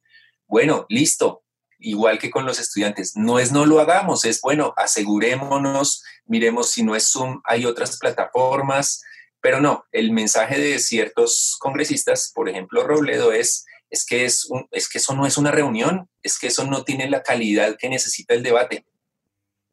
Bueno, 0.45 0.85
listo, 0.89 1.43
igual 1.79 2.19
que 2.19 2.29
con 2.29 2.45
los 2.45 2.59
estudiantes, 2.59 3.13
no 3.15 3.39
es 3.39 3.53
no 3.53 3.65
lo 3.65 3.79
hagamos, 3.79 4.25
es 4.25 4.41
bueno, 4.41 4.73
asegurémonos, 4.75 6.03
miremos 6.25 6.71
si 6.71 6.83
no 6.83 6.93
es 6.93 7.09
Zoom, 7.09 7.39
hay 7.45 7.65
otras 7.65 7.97
plataformas, 7.97 9.01
pero 9.39 9.61
no, 9.61 9.85
el 9.93 10.11
mensaje 10.11 10.59
de 10.59 10.79
ciertos 10.79 11.55
congresistas, 11.61 12.33
por 12.35 12.49
ejemplo 12.49 12.83
Robledo, 12.83 13.31
es, 13.31 13.65
es, 13.89 14.05
que, 14.05 14.25
es, 14.25 14.49
es 14.71 14.89
que 14.89 14.97
eso 14.97 15.15
no 15.15 15.25
es 15.25 15.37
una 15.37 15.51
reunión, 15.51 16.09
es 16.21 16.37
que 16.37 16.47
eso 16.47 16.65
no 16.65 16.83
tiene 16.83 17.09
la 17.09 17.23
calidad 17.23 17.77
que 17.79 17.87
necesita 17.87 18.33
el 18.33 18.43
debate. 18.43 18.85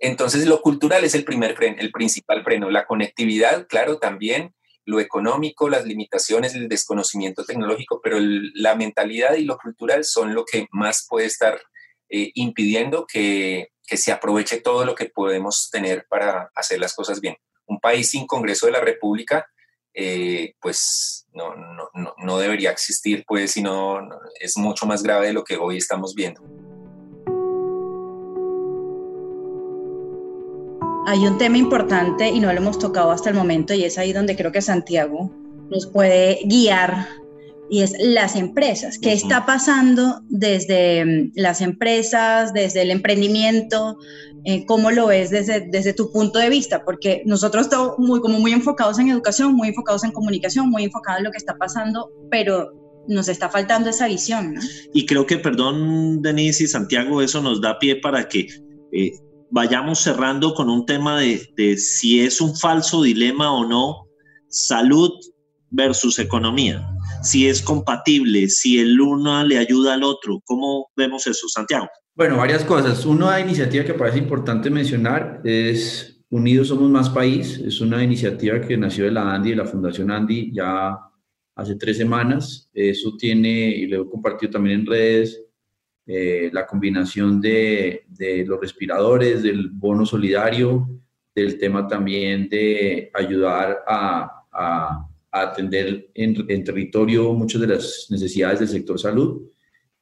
Entonces, 0.02 0.46
lo 0.46 0.60
cultural 0.60 1.04
es 1.04 1.14
el 1.14 1.24
primer 1.24 1.54
freno, 1.54 1.76
el 1.78 1.92
principal 1.92 2.42
freno. 2.42 2.70
La 2.70 2.86
conectividad, 2.86 3.68
claro, 3.68 3.98
también. 3.98 4.52
Lo 4.84 4.98
económico, 4.98 5.70
las 5.70 5.84
limitaciones, 5.84 6.56
el 6.56 6.68
desconocimiento 6.68 7.44
tecnológico, 7.44 8.00
pero 8.02 8.16
la 8.18 8.74
mentalidad 8.74 9.36
y 9.36 9.44
lo 9.44 9.56
cultural 9.58 10.02
son 10.02 10.34
lo 10.34 10.44
que 10.44 10.66
más 10.72 11.06
puede 11.08 11.26
estar 11.26 11.62
eh, 12.10 12.32
impidiendo 12.34 13.06
que, 13.06 13.68
se 13.84 14.10
aproveche 14.10 14.60
todo 14.62 14.86
lo 14.86 14.94
que 14.94 15.10
podemos 15.10 15.68
tener 15.70 16.06
para 16.08 16.50
hacer 16.54 16.80
las 16.80 16.94
cosas 16.94 17.20
bien. 17.20 17.36
Un 17.66 17.78
país 17.78 18.08
sin 18.10 18.26
Congreso 18.26 18.64
de 18.64 18.72
la 18.72 18.80
República, 18.80 19.46
eh, 19.92 20.54
pues 20.60 21.26
no, 21.34 21.54
no, 22.16 22.38
debería 22.38 22.70
existir, 22.70 23.22
pues, 23.26 23.50
sino 23.50 24.00
es 24.40 24.56
mucho 24.56 24.86
más 24.86 25.02
grave 25.02 25.26
de 25.26 25.32
lo 25.34 25.44
que 25.44 25.58
hoy 25.58 25.76
estamos 25.76 26.14
viendo. 26.14 26.42
Hay 31.06 31.26
un 31.26 31.38
tema 31.38 31.58
importante 31.58 32.28
y 32.28 32.40
no 32.40 32.52
lo 32.52 32.58
hemos 32.58 32.78
tocado 32.78 33.10
hasta 33.10 33.30
el 33.30 33.36
momento 33.36 33.74
y 33.74 33.84
es 33.84 33.98
ahí 33.98 34.12
donde 34.12 34.36
creo 34.36 34.52
que 34.52 34.62
Santiago 34.62 35.30
nos 35.70 35.86
puede 35.86 36.40
guiar 36.44 37.08
y 37.70 37.80
es 37.80 37.94
las 37.98 38.36
empresas. 38.36 38.98
¿Qué 38.98 39.12
está 39.12 39.46
pasando 39.46 40.20
desde 40.28 41.04
mm, 41.04 41.32
las 41.34 41.60
empresas, 41.60 42.52
desde 42.52 42.82
el 42.82 42.90
emprendimiento? 42.90 43.98
Eh, 44.44 44.66
¿Cómo 44.66 44.90
lo 44.90 45.06
ves 45.06 45.30
desde, 45.30 45.68
desde 45.70 45.94
tu 45.94 46.12
punto 46.12 46.38
de 46.38 46.50
vista? 46.50 46.84
Porque 46.84 47.22
nosotros 47.24 47.64
estamos 47.64 47.98
muy, 47.98 48.20
como 48.20 48.38
muy 48.38 48.52
enfocados 48.52 48.98
en 48.98 49.08
educación, 49.08 49.54
muy 49.54 49.68
enfocados 49.68 50.04
en 50.04 50.12
comunicación, 50.12 50.68
muy 50.68 50.84
enfocados 50.84 51.20
en 51.20 51.24
lo 51.24 51.30
que 51.30 51.38
está 51.38 51.56
pasando, 51.56 52.10
pero 52.30 52.72
nos 53.08 53.28
está 53.28 53.48
faltando 53.48 53.90
esa 53.90 54.06
visión. 54.06 54.54
Y 54.92 55.06
creo 55.06 55.26
que, 55.26 55.38
perdón, 55.38 56.22
Denise 56.22 56.64
y 56.64 56.66
Santiago, 56.66 57.22
eso 57.22 57.40
nos 57.40 57.60
da 57.60 57.78
pie 57.78 57.96
para 57.96 58.28
que 58.28 58.48
eh, 58.92 59.12
vayamos 59.52 60.00
cerrando 60.00 60.54
con 60.54 60.70
un 60.70 60.86
tema 60.86 61.20
de, 61.20 61.76
si 61.76 62.20
es 62.20 62.40
un 62.40 62.56
falso 62.56 63.02
dilema 63.02 63.52
o 63.52 63.66
no, 63.66 64.06
salud 64.48 65.10
versus 65.70 66.18
economía, 66.18 66.86
si 67.22 67.46
es 67.46 67.62
compatible, 67.62 68.48
si 68.48 68.78
el 68.78 69.00
uno 69.00 69.44
le 69.44 69.58
ayuda 69.58 69.94
al 69.94 70.02
otro. 70.02 70.40
¿Cómo 70.44 70.90
vemos 70.96 71.26
eso, 71.26 71.48
Santiago? 71.48 71.86
Bueno, 72.14 72.36
varias 72.36 72.64
cosas. 72.64 73.04
Una 73.06 73.40
iniciativa 73.40 73.84
que 73.84 73.94
parece 73.94 74.18
importante 74.18 74.70
mencionar 74.70 75.40
es 75.44 76.24
Unidos 76.30 76.68
Somos 76.68 76.90
Más 76.90 77.10
País. 77.10 77.58
Es 77.58 77.80
una 77.80 78.02
iniciativa 78.02 78.60
que 78.60 78.76
nació 78.76 79.04
de 79.04 79.12
la 79.12 79.34
ANDI, 79.34 79.50
de 79.50 79.56
la 79.56 79.66
Fundación 79.66 80.10
ANDI, 80.10 80.52
ya 80.54 80.96
hace 81.54 81.76
tres 81.76 81.98
semanas. 81.98 82.70
Eso 82.72 83.16
tiene, 83.18 83.68
y 83.68 83.86
lo 83.86 84.02
he 84.02 84.10
compartido 84.10 84.52
también 84.52 84.80
en 84.80 84.86
redes, 84.86 85.42
eh, 86.04 86.50
la 86.52 86.66
combinación 86.66 87.40
de, 87.40 88.04
los 88.46 88.60
respiradores, 88.60 89.42
del 89.42 89.70
bono 89.70 90.04
solidario, 90.04 90.88
del 91.34 91.58
tema 91.58 91.86
también 91.86 92.48
de 92.48 93.10
ayudar 93.14 93.84
a, 93.86 94.38
atender 95.30 96.10
en, 96.12 96.64
territorio 96.64 97.32
muchas 97.32 97.60
de 97.60 97.66
las 97.68 98.06
necesidades 98.10 98.58
del 98.60 98.68
sector 98.68 98.98
salud. 98.98 99.42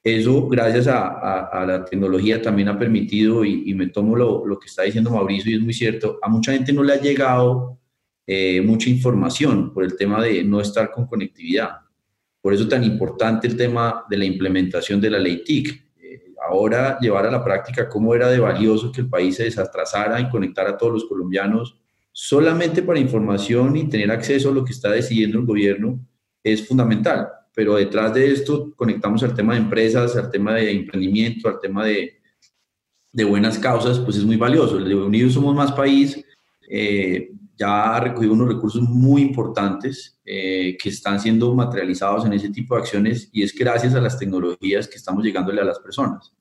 Eso, 0.03 0.47
gracias 0.47 0.87
a, 0.87 1.63
la 1.67 1.85
tecnología, 1.85 2.41
también 2.41 2.67
ha 2.67 2.79
permitido, 2.79 3.45
y, 3.45 3.73
me 3.75 3.87
tomo 3.87 4.15
lo, 4.15 4.59
que 4.59 4.67
está 4.67 4.83
diciendo 4.83 5.11
Mauricio, 5.11 5.51
y 5.51 5.55
es 5.55 5.61
muy 5.61 5.73
cierto, 5.73 6.17
a 6.21 6.27
mucha 6.27 6.51
gente 6.51 6.73
no 6.73 6.83
le 6.83 6.93
ha 6.93 7.01
llegado 7.01 7.79
eh, 8.25 8.59
mucha 8.61 8.89
información 8.89 9.71
por 9.71 9.83
el 9.83 9.95
tema 9.95 10.21
de 10.23 10.43
no 10.43 10.59
estar 10.59 10.91
con 10.91 11.05
conectividad. 11.05 11.77
Por 12.41 12.53
eso 12.53 12.67
tan 12.67 12.83
importante 12.83 13.47
el 13.47 13.55
tema 13.55 14.03
de 14.09 14.17
la 14.17 14.25
implementación 14.25 14.99
de 14.99 15.11
la 15.11 15.19
ley 15.19 15.43
TIC 15.43 15.90
ahora 16.51 16.99
llevar 16.99 17.25
a 17.25 17.31
la 17.31 17.43
práctica 17.43 17.89
cómo 17.89 18.13
era 18.13 18.29
de 18.29 18.39
valioso 18.39 18.91
que 18.91 19.01
el 19.01 19.09
país 19.09 19.35
se 19.35 19.43
desatrasara 19.43 20.19
y 20.19 20.29
conectara 20.29 20.71
a 20.71 20.77
todos 20.77 20.93
los 20.93 21.05
colombianos 21.05 21.77
solamente 22.11 22.83
para 22.83 22.99
información 22.99 23.75
y 23.77 23.87
tener 23.87 24.11
acceso 24.11 24.49
a 24.49 24.53
lo 24.53 24.65
que 24.65 24.73
está 24.73 24.91
decidiendo 24.91 25.39
el 25.39 25.45
gobierno 25.45 25.99
es 26.43 26.67
fundamental. 26.67 27.29
Pero 27.53 27.75
detrás 27.75 28.13
de 28.13 28.31
esto 28.31 28.73
conectamos 28.75 29.23
al 29.23 29.33
tema 29.33 29.53
de 29.53 29.59
empresas, 29.59 30.15
al 30.15 30.29
tema 30.29 30.53
de 30.55 30.71
emprendimiento, 30.71 31.49
al 31.49 31.59
tema 31.59 31.85
de, 31.85 32.19
de 33.11 33.23
buenas 33.23 33.57
causas, 33.59 33.99
pues 33.99 34.17
es 34.17 34.23
muy 34.23 34.37
valioso. 34.37 34.77
El 34.77 34.93
Unidos 34.93 35.33
Somos 35.33 35.55
Más 35.55 35.71
País 35.71 36.23
eh, 36.69 37.31
ya 37.57 37.95
ha 37.95 37.99
recogido 37.99 38.33
unos 38.33 38.47
recursos 38.47 38.81
muy 38.81 39.21
importantes 39.21 40.19
eh, 40.25 40.77
que 40.81 40.89
están 40.89 41.19
siendo 41.19 41.53
materializados 41.53 42.25
en 42.25 42.33
ese 42.33 42.49
tipo 42.49 42.75
de 42.75 42.81
acciones 42.81 43.29
y 43.31 43.43
es 43.43 43.53
gracias 43.53 43.93
a 43.93 44.01
las 44.01 44.17
tecnologías 44.17 44.87
que 44.87 44.95
estamos 44.95 45.23
llegándole 45.23 45.61
a 45.61 45.65
las 45.65 45.79
personas. 45.79 46.33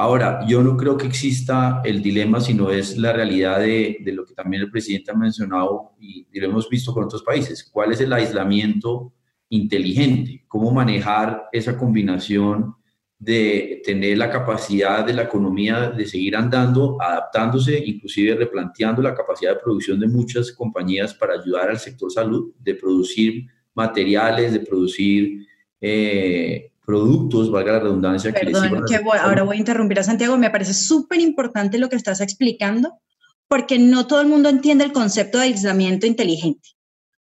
Ahora, 0.00 0.46
yo 0.46 0.62
no 0.62 0.76
creo 0.76 0.96
que 0.96 1.08
exista 1.08 1.82
el 1.84 2.00
dilema, 2.00 2.40
sino 2.40 2.70
es 2.70 2.96
la 2.96 3.12
realidad 3.12 3.58
de, 3.58 3.98
lo 4.14 4.24
que 4.24 4.32
también 4.32 4.62
el 4.62 4.70
presidente 4.70 5.10
ha 5.10 5.14
mencionado 5.14 5.94
y, 5.98 6.24
y, 6.32 6.38
lo 6.38 6.46
hemos 6.46 6.68
visto 6.68 6.94
con 6.94 7.02
otros 7.02 7.24
países. 7.24 7.64
¿Cuál 7.64 7.90
es 7.90 8.00
el 8.00 8.12
aislamiento 8.12 9.12
inteligente? 9.48 10.44
¿Cómo 10.46 10.70
manejar 10.70 11.48
esa 11.50 11.76
combinación 11.76 12.76
de 13.18 13.82
tener 13.84 14.18
la 14.18 14.30
capacidad 14.30 15.04
de 15.04 15.14
la 15.14 15.22
economía 15.22 15.90
de 15.90 16.06
seguir 16.06 16.36
andando, 16.36 16.96
adaptándose, 17.02 17.82
inclusive 17.84 18.36
replanteando 18.36 19.02
la 19.02 19.16
capacidad 19.16 19.54
de 19.54 19.60
producción 19.60 19.98
de 19.98 20.06
muchas 20.06 20.52
compañías 20.52 21.12
para 21.12 21.34
ayudar 21.34 21.70
al 21.70 21.78
sector 21.80 22.12
salud, 22.12 22.52
de 22.60 22.76
producir 22.76 23.48
materiales, 23.74 24.52
de 24.52 24.60
producir 24.60 25.44
eh, 25.80 26.70
productos, 26.88 27.50
valga 27.50 27.72
la 27.72 27.80
redundancia. 27.80 28.32
Perdón, 28.32 28.82
que, 28.88 28.96
ahora 28.96 29.42
voy 29.42 29.56
a 29.56 29.58
interrumpir 29.58 29.98
a 30.00 30.02
Santiago, 30.02 30.38
me 30.38 30.48
parece 30.48 30.72
súper 30.72 31.20
importante 31.20 31.76
lo 31.76 31.90
que 31.90 31.96
estás 31.96 32.22
explicando, 32.22 32.94
porque 33.46 33.78
no 33.78 34.06
todo 34.06 34.22
el 34.22 34.28
mundo 34.28 34.48
entiende 34.48 34.84
el 34.84 34.92
concepto 34.92 35.36
de 35.36 35.44
aislamiento 35.44 36.06
inteligente. 36.06 36.70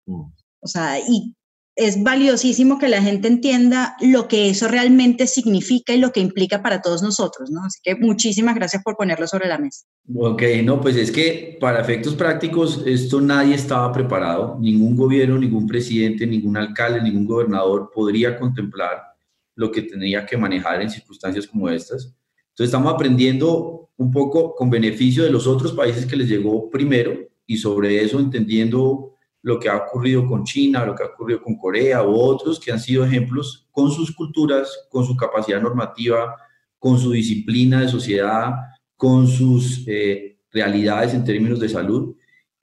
Mm. 0.06 0.22
O 0.60 0.68
sea, 0.68 1.00
y 1.00 1.34
es 1.76 2.04
valiosísimo 2.04 2.78
que 2.78 2.90
la 2.90 3.02
gente 3.02 3.28
entienda 3.28 3.96
lo 4.02 4.28
que 4.28 4.52
eso 4.52 4.68
realmente 4.68 5.26
significa 5.26 5.94
y 5.96 5.98
lo 5.98 6.12
que 6.12 6.20
implica 6.20 6.62
para 6.62 6.84
todos 6.84 7.02
nosotros, 7.02 7.50
¿no? 7.50 7.64
Así 7.64 7.80
que 7.82 7.96
muchísimas 7.96 8.54
gracias 8.54 8.84
por 8.84 8.96
ponerlo 8.96 9.26
sobre 9.26 9.48
la 9.48 9.58
mesa. 9.58 9.88
Ok, 10.16 10.44
no, 10.64 10.80
pues 10.80 10.96
es 10.96 11.10
que 11.10 11.58
para 11.60 11.82
efectos 11.82 12.14
prácticos 12.14 12.84
esto 12.86 13.20
nadie 13.20 13.56
estaba 13.56 13.92
preparado, 13.92 14.60
ningún 14.60 14.96
gobierno, 14.96 15.40
ningún 15.40 15.66
presidente, 15.66 16.28
ningún 16.28 16.56
alcalde, 16.56 17.02
ningún 17.02 17.26
gobernador 17.26 17.90
podría 17.92 18.38
contemplar 18.38 19.15
lo 19.56 19.72
que 19.72 19.82
tendría 19.82 20.26
que 20.26 20.38
manejar 20.38 20.82
en 20.82 20.90
circunstancias 20.90 21.48
como 21.48 21.70
estas. 21.70 22.14
Entonces 22.50 22.68
estamos 22.68 22.94
aprendiendo 22.94 23.90
un 23.98 24.12
poco 24.12 24.54
con 24.54 24.70
beneficio 24.70 25.24
de 25.24 25.32
los 25.32 25.48
otros 25.48 25.74
países 25.74 26.06
que 26.06 26.16
les 26.16 26.30
llegó 26.30 26.70
primero 26.70 27.18
y 27.46 27.58
sobre 27.58 28.04
eso 28.04 28.20
entendiendo 28.20 29.16
lo 29.42 29.60
que 29.60 29.70
ha 29.70 29.78
ocurrido 29.78 30.26
con 30.28 30.44
China, 30.44 30.86
lo 30.86 30.96
que 30.96 31.04
ha 31.04 31.08
ocurrido 31.08 31.42
con 31.42 31.56
Corea 31.56 32.04
u 32.04 32.16
otros 32.16 32.60
que 32.60 32.72
han 32.72 32.80
sido 32.80 33.06
ejemplos 33.06 33.68
con 33.72 33.92
sus 33.92 34.14
culturas, 34.14 34.88
con 34.90 35.06
su 35.06 35.16
capacidad 35.16 35.62
normativa, 35.62 36.36
con 36.80 36.98
su 36.98 37.12
disciplina 37.12 37.82
de 37.82 37.88
sociedad, 37.88 38.54
con 38.96 39.28
sus 39.28 39.84
eh, 39.88 40.40
realidades 40.52 41.14
en 41.14 41.24
términos 41.24 41.60
de 41.60 41.70
salud 41.70 42.16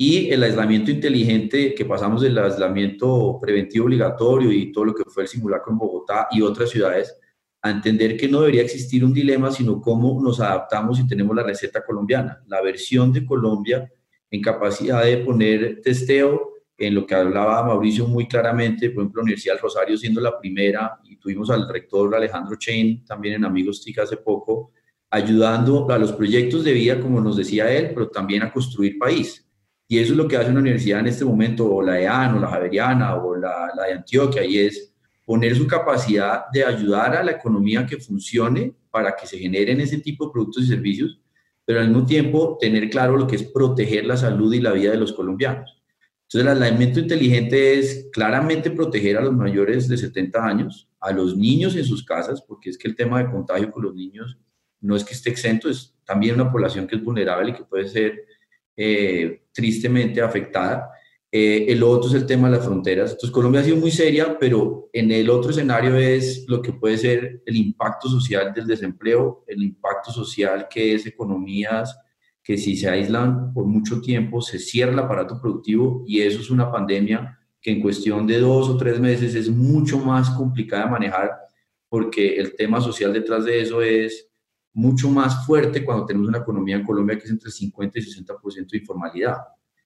y 0.04 0.32
el 0.32 0.42
aislamiento 0.42 0.90
inteligente 0.90 1.76
que 1.76 1.84
pasamos 1.84 2.22
del 2.22 2.36
aislamiento 2.36 3.38
preventivo 3.40 3.84
obligatorio 3.84 4.50
y 4.50 4.72
todo 4.72 4.86
lo 4.86 4.94
que 4.96 5.04
fue 5.04 5.22
el 5.22 5.28
simulacro 5.28 5.70
en 5.70 5.78
Bogotá 5.78 6.26
y 6.32 6.42
otras 6.42 6.70
ciudades 6.70 7.16
a 7.62 7.70
entender 7.70 8.16
que 8.16 8.26
no 8.26 8.40
debería 8.40 8.62
existir 8.62 9.04
un 9.04 9.12
dilema, 9.12 9.52
sino 9.52 9.80
cómo 9.80 10.20
nos 10.20 10.40
adaptamos 10.40 10.98
y 10.98 11.06
tenemos 11.06 11.36
la 11.36 11.44
receta 11.44 11.84
colombiana, 11.84 12.42
la 12.48 12.60
versión 12.60 13.12
de 13.12 13.24
Colombia 13.24 13.92
en 14.28 14.42
capacidad 14.42 15.04
de 15.04 15.18
poner 15.18 15.80
testeo, 15.80 16.50
en 16.76 16.96
lo 16.96 17.06
que 17.06 17.14
hablaba 17.14 17.64
Mauricio 17.64 18.08
muy 18.08 18.26
claramente, 18.26 18.90
por 18.90 19.02
ejemplo, 19.04 19.20
la 19.20 19.26
Universidad 19.26 19.54
del 19.54 19.62
Rosario 19.62 19.96
siendo 19.96 20.20
la 20.20 20.36
primera, 20.36 20.98
y 21.04 21.16
tuvimos 21.16 21.48
al 21.48 21.68
rector 21.68 22.12
Alejandro 22.12 22.56
Chain 22.56 23.04
también 23.04 23.36
en 23.36 23.44
Amigos 23.44 23.80
TIC 23.84 24.00
hace 24.00 24.16
poco, 24.16 24.72
ayudando 25.10 25.88
a 25.88 25.96
los 25.96 26.10
proyectos 26.10 26.64
de 26.64 26.72
vida, 26.72 26.98
como 26.98 27.20
nos 27.20 27.36
decía 27.36 27.72
él, 27.72 27.92
pero 27.94 28.08
también 28.08 28.42
a 28.42 28.52
construir 28.52 28.98
país. 28.98 29.46
Y 29.92 29.98
eso 29.98 30.12
es 30.12 30.16
lo 30.16 30.26
que 30.26 30.38
hace 30.38 30.50
una 30.50 30.60
universidad 30.60 31.00
en 31.00 31.08
este 31.08 31.22
momento, 31.22 31.70
o 31.70 31.82
la 31.82 32.00
EAN, 32.00 32.36
o 32.36 32.40
la 32.40 32.48
Javeriana, 32.48 33.14
o 33.16 33.36
la, 33.36 33.70
de 33.86 33.92
Antioquia, 33.92 34.42
y 34.42 34.56
es 34.60 34.90
poner 35.22 35.54
su 35.54 35.66
capacidad 35.66 36.44
de 36.50 36.64
ayudar 36.64 37.14
a 37.14 37.22
la 37.22 37.32
economía 37.32 37.84
que 37.84 37.98
funcione 37.98 38.74
para 38.90 39.14
que 39.14 39.26
se 39.26 39.36
generen 39.36 39.82
ese 39.82 39.98
tipo 39.98 40.24
de 40.24 40.32
productos 40.32 40.64
y 40.64 40.68
servicios, 40.68 41.20
pero 41.66 41.80
al 41.80 41.88
mismo 41.88 42.06
tiempo 42.06 42.56
tener 42.58 42.88
claro 42.88 43.18
lo 43.18 43.26
que 43.26 43.36
es 43.36 43.42
proteger 43.42 44.06
la 44.06 44.16
salud 44.16 44.54
y 44.54 44.62
la 44.62 44.72
vida 44.72 44.92
de 44.92 44.96
los 44.96 45.12
colombianos. 45.12 45.82
Entonces, 46.22 46.40
el 46.40 46.48
aislamiento 46.48 46.98
inteligente 46.98 47.78
es 47.78 48.08
claramente 48.14 48.70
proteger 48.70 49.18
a 49.18 49.22
los 49.22 49.34
mayores 49.34 49.88
de 49.88 49.98
70 49.98 50.42
años, 50.42 50.88
a 51.00 51.12
los 51.12 51.36
niños 51.36 51.76
en 51.76 51.84
sus 51.84 52.02
casas, 52.02 52.40
porque 52.40 52.70
es 52.70 52.78
que 52.78 52.88
el 52.88 52.96
tema 52.96 53.22
de 53.22 53.30
contagio 53.30 53.70
con 53.70 53.82
los 53.82 53.94
niños 53.94 54.38
no 54.80 54.96
es 54.96 55.04
que 55.04 55.12
esté 55.12 55.28
exento, 55.28 55.68
es 55.68 55.94
también 56.06 56.36
una 56.36 56.50
población 56.50 56.86
que 56.86 56.96
es 56.96 57.04
vulnerable 57.04 57.50
y 57.50 57.54
que 57.54 57.64
puede 57.64 57.86
ser 57.88 58.31
eh, 58.76 59.44
tristemente 59.52 60.20
afectada. 60.20 60.90
Eh, 61.30 61.66
el 61.68 61.82
otro 61.82 62.10
es 62.10 62.14
el 62.14 62.26
tema 62.26 62.50
de 62.50 62.56
las 62.56 62.66
fronteras. 62.66 63.12
Entonces, 63.12 63.30
Colombia 63.30 63.62
ha 63.62 63.64
sido 63.64 63.76
muy 63.76 63.90
seria, 63.90 64.38
pero 64.38 64.90
en 64.92 65.10
el 65.10 65.30
otro 65.30 65.50
escenario 65.50 65.96
es 65.96 66.44
lo 66.46 66.60
que 66.60 66.72
puede 66.72 66.98
ser 66.98 67.42
el 67.46 67.56
impacto 67.56 68.08
social 68.08 68.52
del 68.52 68.66
desempleo, 68.66 69.44
el 69.46 69.62
impacto 69.62 70.12
social 70.12 70.68
que 70.68 70.94
es 70.94 71.06
economías 71.06 71.96
que 72.42 72.58
si 72.58 72.76
se 72.76 72.88
aíslan 72.88 73.52
por 73.52 73.66
mucho 73.66 74.00
tiempo, 74.00 74.42
se 74.42 74.58
cierra 74.58 74.92
el 74.92 74.98
aparato 74.98 75.40
productivo 75.40 76.04
y 76.06 76.20
eso 76.20 76.40
es 76.40 76.50
una 76.50 76.70
pandemia 76.70 77.38
que 77.60 77.70
en 77.70 77.80
cuestión 77.80 78.26
de 78.26 78.40
dos 78.40 78.68
o 78.68 78.76
tres 78.76 78.98
meses 78.98 79.34
es 79.34 79.48
mucho 79.48 79.98
más 79.98 80.30
complicada 80.30 80.84
de 80.84 80.90
manejar 80.90 81.30
porque 81.88 82.36
el 82.36 82.56
tema 82.56 82.80
social 82.80 83.12
detrás 83.12 83.44
de 83.44 83.60
eso 83.60 83.80
es 83.80 84.28
mucho 84.74 85.10
más 85.10 85.46
fuerte 85.46 85.84
cuando 85.84 86.06
tenemos 86.06 86.28
una 86.28 86.38
economía 86.38 86.76
en 86.76 86.84
Colombia 86.84 87.18
que 87.18 87.24
es 87.24 87.30
entre 87.30 87.50
50 87.50 87.98
y 87.98 88.02
60% 88.02 88.70
de 88.70 88.78
informalidad. 88.78 89.36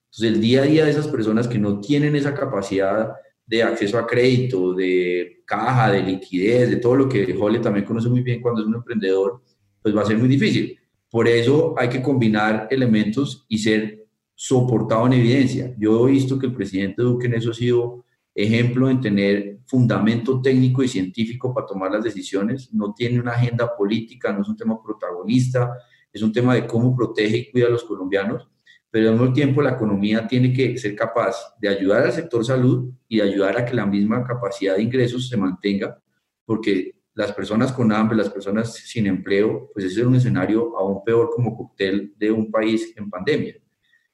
Entonces, 0.05 0.35
el 0.35 0.41
día 0.41 0.63
a 0.63 0.67
día 0.67 0.85
de 0.85 0.91
esas 0.93 1.09
personas 1.09 1.49
que 1.49 1.59
no 1.59 1.81
tienen 1.81 2.15
esa 2.17 2.35
capacidad 2.35 3.13
de 3.45 3.63
acceso 3.63 3.99
a 3.99 4.07
crédito, 4.07 4.75
de 4.75 5.43
caja, 5.45 5.93
de 5.93 6.03
liquidez, 6.03 6.71
de 6.71 6.77
todo 6.77 6.97
lo 6.97 7.09
que 7.09 7.35
Jole 7.35 7.61
también 7.61 7.85
conoce 7.85 8.09
muy 8.09 8.23
bien 8.23 8.41
cuando 8.41 8.61
es 8.61 8.67
un 8.67 8.75
emprendedor, 8.75 9.43
pues 9.83 9.97
va 9.97 10.03
a 10.03 10.07
ser 10.07 10.19
muy 10.19 10.29
difícil. 10.29 10.79
Por 11.11 11.29
eso 11.29 11.75
hay 11.79 11.89
que 11.89 12.03
combinar 12.03 12.67
elementos 12.71 13.45
y 13.49 13.59
ser 13.59 14.07
soportado 14.35 15.07
en 15.07 15.15
evidencia. 15.15 15.75
Yo 15.79 16.09
he 16.09 16.13
visto 16.13 16.39
que 16.39 16.47
el 16.47 16.55
presidente 16.55 17.03
Duque 17.03 17.27
en 17.27 17.35
eso 17.35 17.51
ha 17.51 17.55
sido 17.55 18.05
ejemplo 18.37 18.91
en 18.91 19.01
tener 19.01 19.61
fundamento 19.65 20.43
técnico 20.43 20.83
y 20.83 20.89
científico 20.89 21.55
para 21.55 21.67
tomar 21.67 21.91
las 21.91 22.05
decisiones, 22.05 22.73
no 22.73 22.93
tiene 22.93 23.19
una 23.19 23.33
agenda 23.33 23.75
política, 23.75 24.31
no 24.31 24.43
es 24.43 24.49
un 24.49 24.57
tema 24.57 24.81
protagonista, 24.83 25.73
es 26.13 26.23
un 26.23 26.33
tema 26.33 26.55
de 26.55 26.67
cómo 26.67 26.95
protege 26.95 27.39
y 27.39 27.51
cuida 27.51 27.67
a 27.67 27.71
los 27.71 27.85
colombianos, 27.85 28.47
pero 28.91 29.09
al 29.09 29.17
mismo 29.17 29.33
tiempo 29.33 29.63
la 29.63 29.73
economía 29.73 30.27
tiene 30.29 30.53
que 30.53 30.77
ser 30.77 30.95
capaz 30.95 31.35
de 31.59 31.69
ayudar 31.69 32.05
al 32.05 32.13
sector 32.13 32.45
salud 32.45 32.93
y 33.09 33.17
de 33.17 33.23
ayudar 33.23 33.57
a 33.57 33.65
que 33.65 33.75
la 33.75 33.87
misma 33.87 34.23
capacidad 34.23 34.77
de 34.77 34.83
ingresos 34.83 35.29
se 35.29 35.37
mantenga, 35.39 35.99
porque 36.45 36.97
las 37.15 37.33
personas 37.33 37.73
con 37.73 37.91
hambre, 37.91 38.19
las 38.19 38.29
personas 38.29 38.75
sin 38.75 39.07
empleo, 39.07 39.71
pues 39.73 39.87
ese 39.87 40.01
es 40.01 40.07
un 40.07 40.17
escenario 40.17 40.77
aún 40.79 41.03
peor 41.03 41.31
como 41.35 41.57
cóctel 41.57 42.13
de 42.19 42.31
un 42.31 42.51
país 42.51 42.93
en 42.97 43.09
pandemia. 43.09 43.57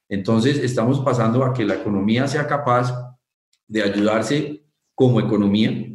Entonces, 0.09 0.59
estamos 0.59 1.01
pasando 1.01 1.45
a 1.45 1.53
que 1.53 1.65
la 1.65 1.75
economía 1.75 2.29
sea 2.29 2.47
capaz 2.47 2.93
de 3.69 3.83
ayudarse 3.83 4.65
como 4.95 5.21
economía 5.21 5.89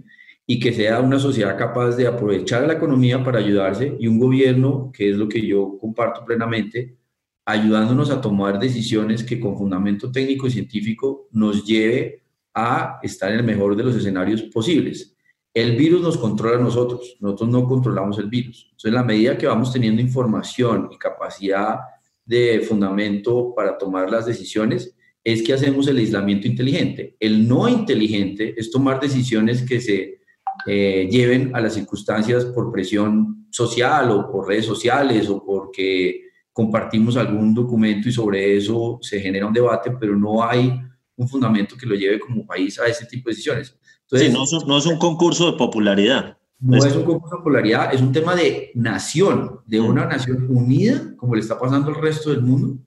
y 0.45 0.59
que 0.59 0.73
sea 0.73 1.01
una 1.01 1.19
sociedad 1.19 1.57
capaz 1.57 1.95
de 1.95 2.07
aprovechar 2.07 2.65
la 2.65 2.73
economía 2.73 3.23
para 3.23 3.39
ayudarse 3.39 3.95
y 3.99 4.07
un 4.07 4.17
gobierno, 4.17 4.91
que 4.93 5.09
es 5.09 5.17
lo 5.17 5.27
que 5.27 5.45
yo 5.45 5.77
comparto 5.79 6.23
plenamente, 6.23 6.97
ayudándonos 7.45 8.09
a 8.11 8.19
tomar 8.21 8.59
decisiones 8.59 9.23
que 9.23 9.39
con 9.39 9.57
fundamento 9.57 10.11
técnico 10.11 10.47
y 10.47 10.51
científico 10.51 11.27
nos 11.31 11.65
lleve 11.65 12.23
a 12.53 12.99
estar 13.03 13.31
en 13.31 13.39
el 13.39 13.45
mejor 13.45 13.75
de 13.75 13.83
los 13.83 13.95
escenarios 13.95 14.41
posibles. 14.43 15.15
El 15.53 15.75
virus 15.75 16.01
nos 16.01 16.17
controla 16.17 16.57
a 16.57 16.61
nosotros, 16.61 17.17
nosotros 17.19 17.49
no 17.49 17.67
controlamos 17.67 18.17
el 18.19 18.29
virus. 18.29 18.65
Entonces, 18.65 18.89
en 18.89 18.95
la 18.95 19.03
medida 19.03 19.37
que 19.37 19.47
vamos 19.47 19.71
teniendo 19.71 20.01
información 20.01 20.89
y 20.91 20.97
capacidad 20.97 21.79
de 22.25 22.61
fundamento 22.67 23.53
para 23.55 23.77
tomar 23.77 24.11
las 24.11 24.25
decisiones, 24.25 24.96
es 25.27 25.43
que 25.43 25.51
hacemos 25.51 25.85
el 25.89 25.97
aislamiento 25.97 26.47
inteligente. 26.47 27.17
El 27.19 27.45
no 27.49 27.67
inteligente 27.67 28.55
es 28.55 28.71
tomar 28.71 28.97
decisiones 28.97 29.61
que 29.61 29.81
se 29.81 30.21
eh, 30.65 31.09
lleven 31.11 31.53
a 31.53 31.59
las 31.59 31.73
circunstancias 31.73 32.45
por 32.45 32.71
presión 32.71 33.45
social 33.49 34.09
o 34.11 34.31
por 34.31 34.47
redes 34.47 34.65
sociales 34.65 35.27
o 35.27 35.43
porque 35.43 36.21
compartimos 36.53 37.17
algún 37.17 37.53
documento 37.53 38.07
y 38.07 38.13
sobre 38.13 38.55
eso 38.55 38.99
se 39.01 39.19
genera 39.19 39.47
un 39.47 39.51
debate, 39.51 39.91
pero 39.99 40.15
no 40.15 40.41
hay 40.41 40.71
un 41.17 41.27
fundamento 41.27 41.75
que 41.75 41.85
lo 41.85 41.95
lleve 41.95 42.21
como 42.21 42.47
país 42.47 42.79
a 42.79 42.87
ese 42.87 43.05
tipo 43.05 43.27
de 43.27 43.35
decisiones. 43.35 43.77
Entonces, 44.09 44.63
no, 44.65 44.77
es 44.77 44.85
un 44.85 44.97
concurso 44.97 45.51
de 45.51 45.57
popularidad. 45.57 46.37
No 46.61 46.77
es 46.77 46.95
un 46.95 47.03
concurso 47.03 47.35
de 47.35 47.39
popularidad, 47.39 47.93
es 47.93 47.99
un 47.99 48.13
tema 48.13 48.33
de 48.33 48.71
nación, 48.75 49.59
de 49.65 49.81
una 49.81 50.05
mm. 50.05 50.09
nación 50.09 50.47
unida, 50.49 51.13
como 51.17 51.35
le 51.35 51.41
está 51.41 51.59
pasando 51.59 51.89
al 51.89 52.01
resto 52.01 52.29
del 52.29 52.43
mundo, 52.43 52.81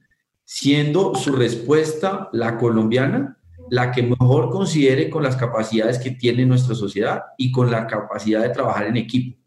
siendo 0.53 1.15
su 1.15 1.31
respuesta 1.31 2.29
la 2.33 2.59
colombiana 2.59 3.39
la 3.71 3.93
que 3.93 4.03
mejor 4.03 4.51
considere 4.51 5.09
con 5.09 5.23
las 5.23 5.37
capacidades 5.37 5.97
que 6.01 6.11
tiene 6.11 6.45
nuestra 6.45 6.75
sociedad 6.75 7.23
y 7.39 7.53
con 7.53 7.71
la 7.71 7.87
capacidad 7.87 8.43
de 8.43 8.49
trabajar 8.49 8.89
en 8.89 8.97
equipo. 8.97 9.39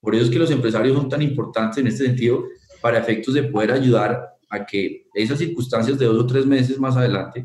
Por 0.00 0.14
eso 0.14 0.26
es 0.26 0.30
que 0.30 0.38
los 0.38 0.52
empresarios 0.52 0.96
son 0.96 1.08
tan 1.08 1.20
importantes 1.20 1.78
en 1.78 1.88
este 1.88 2.06
sentido 2.06 2.44
para 2.80 3.00
efectos 3.00 3.34
de 3.34 3.42
poder 3.42 3.72
ayudar 3.72 4.36
a 4.50 4.64
que 4.64 5.08
esas 5.14 5.40
circunstancias 5.40 5.98
de 5.98 6.06
dos 6.06 6.20
o 6.20 6.26
tres 6.28 6.46
meses 6.46 6.78
más 6.78 6.96
adelante 6.96 7.44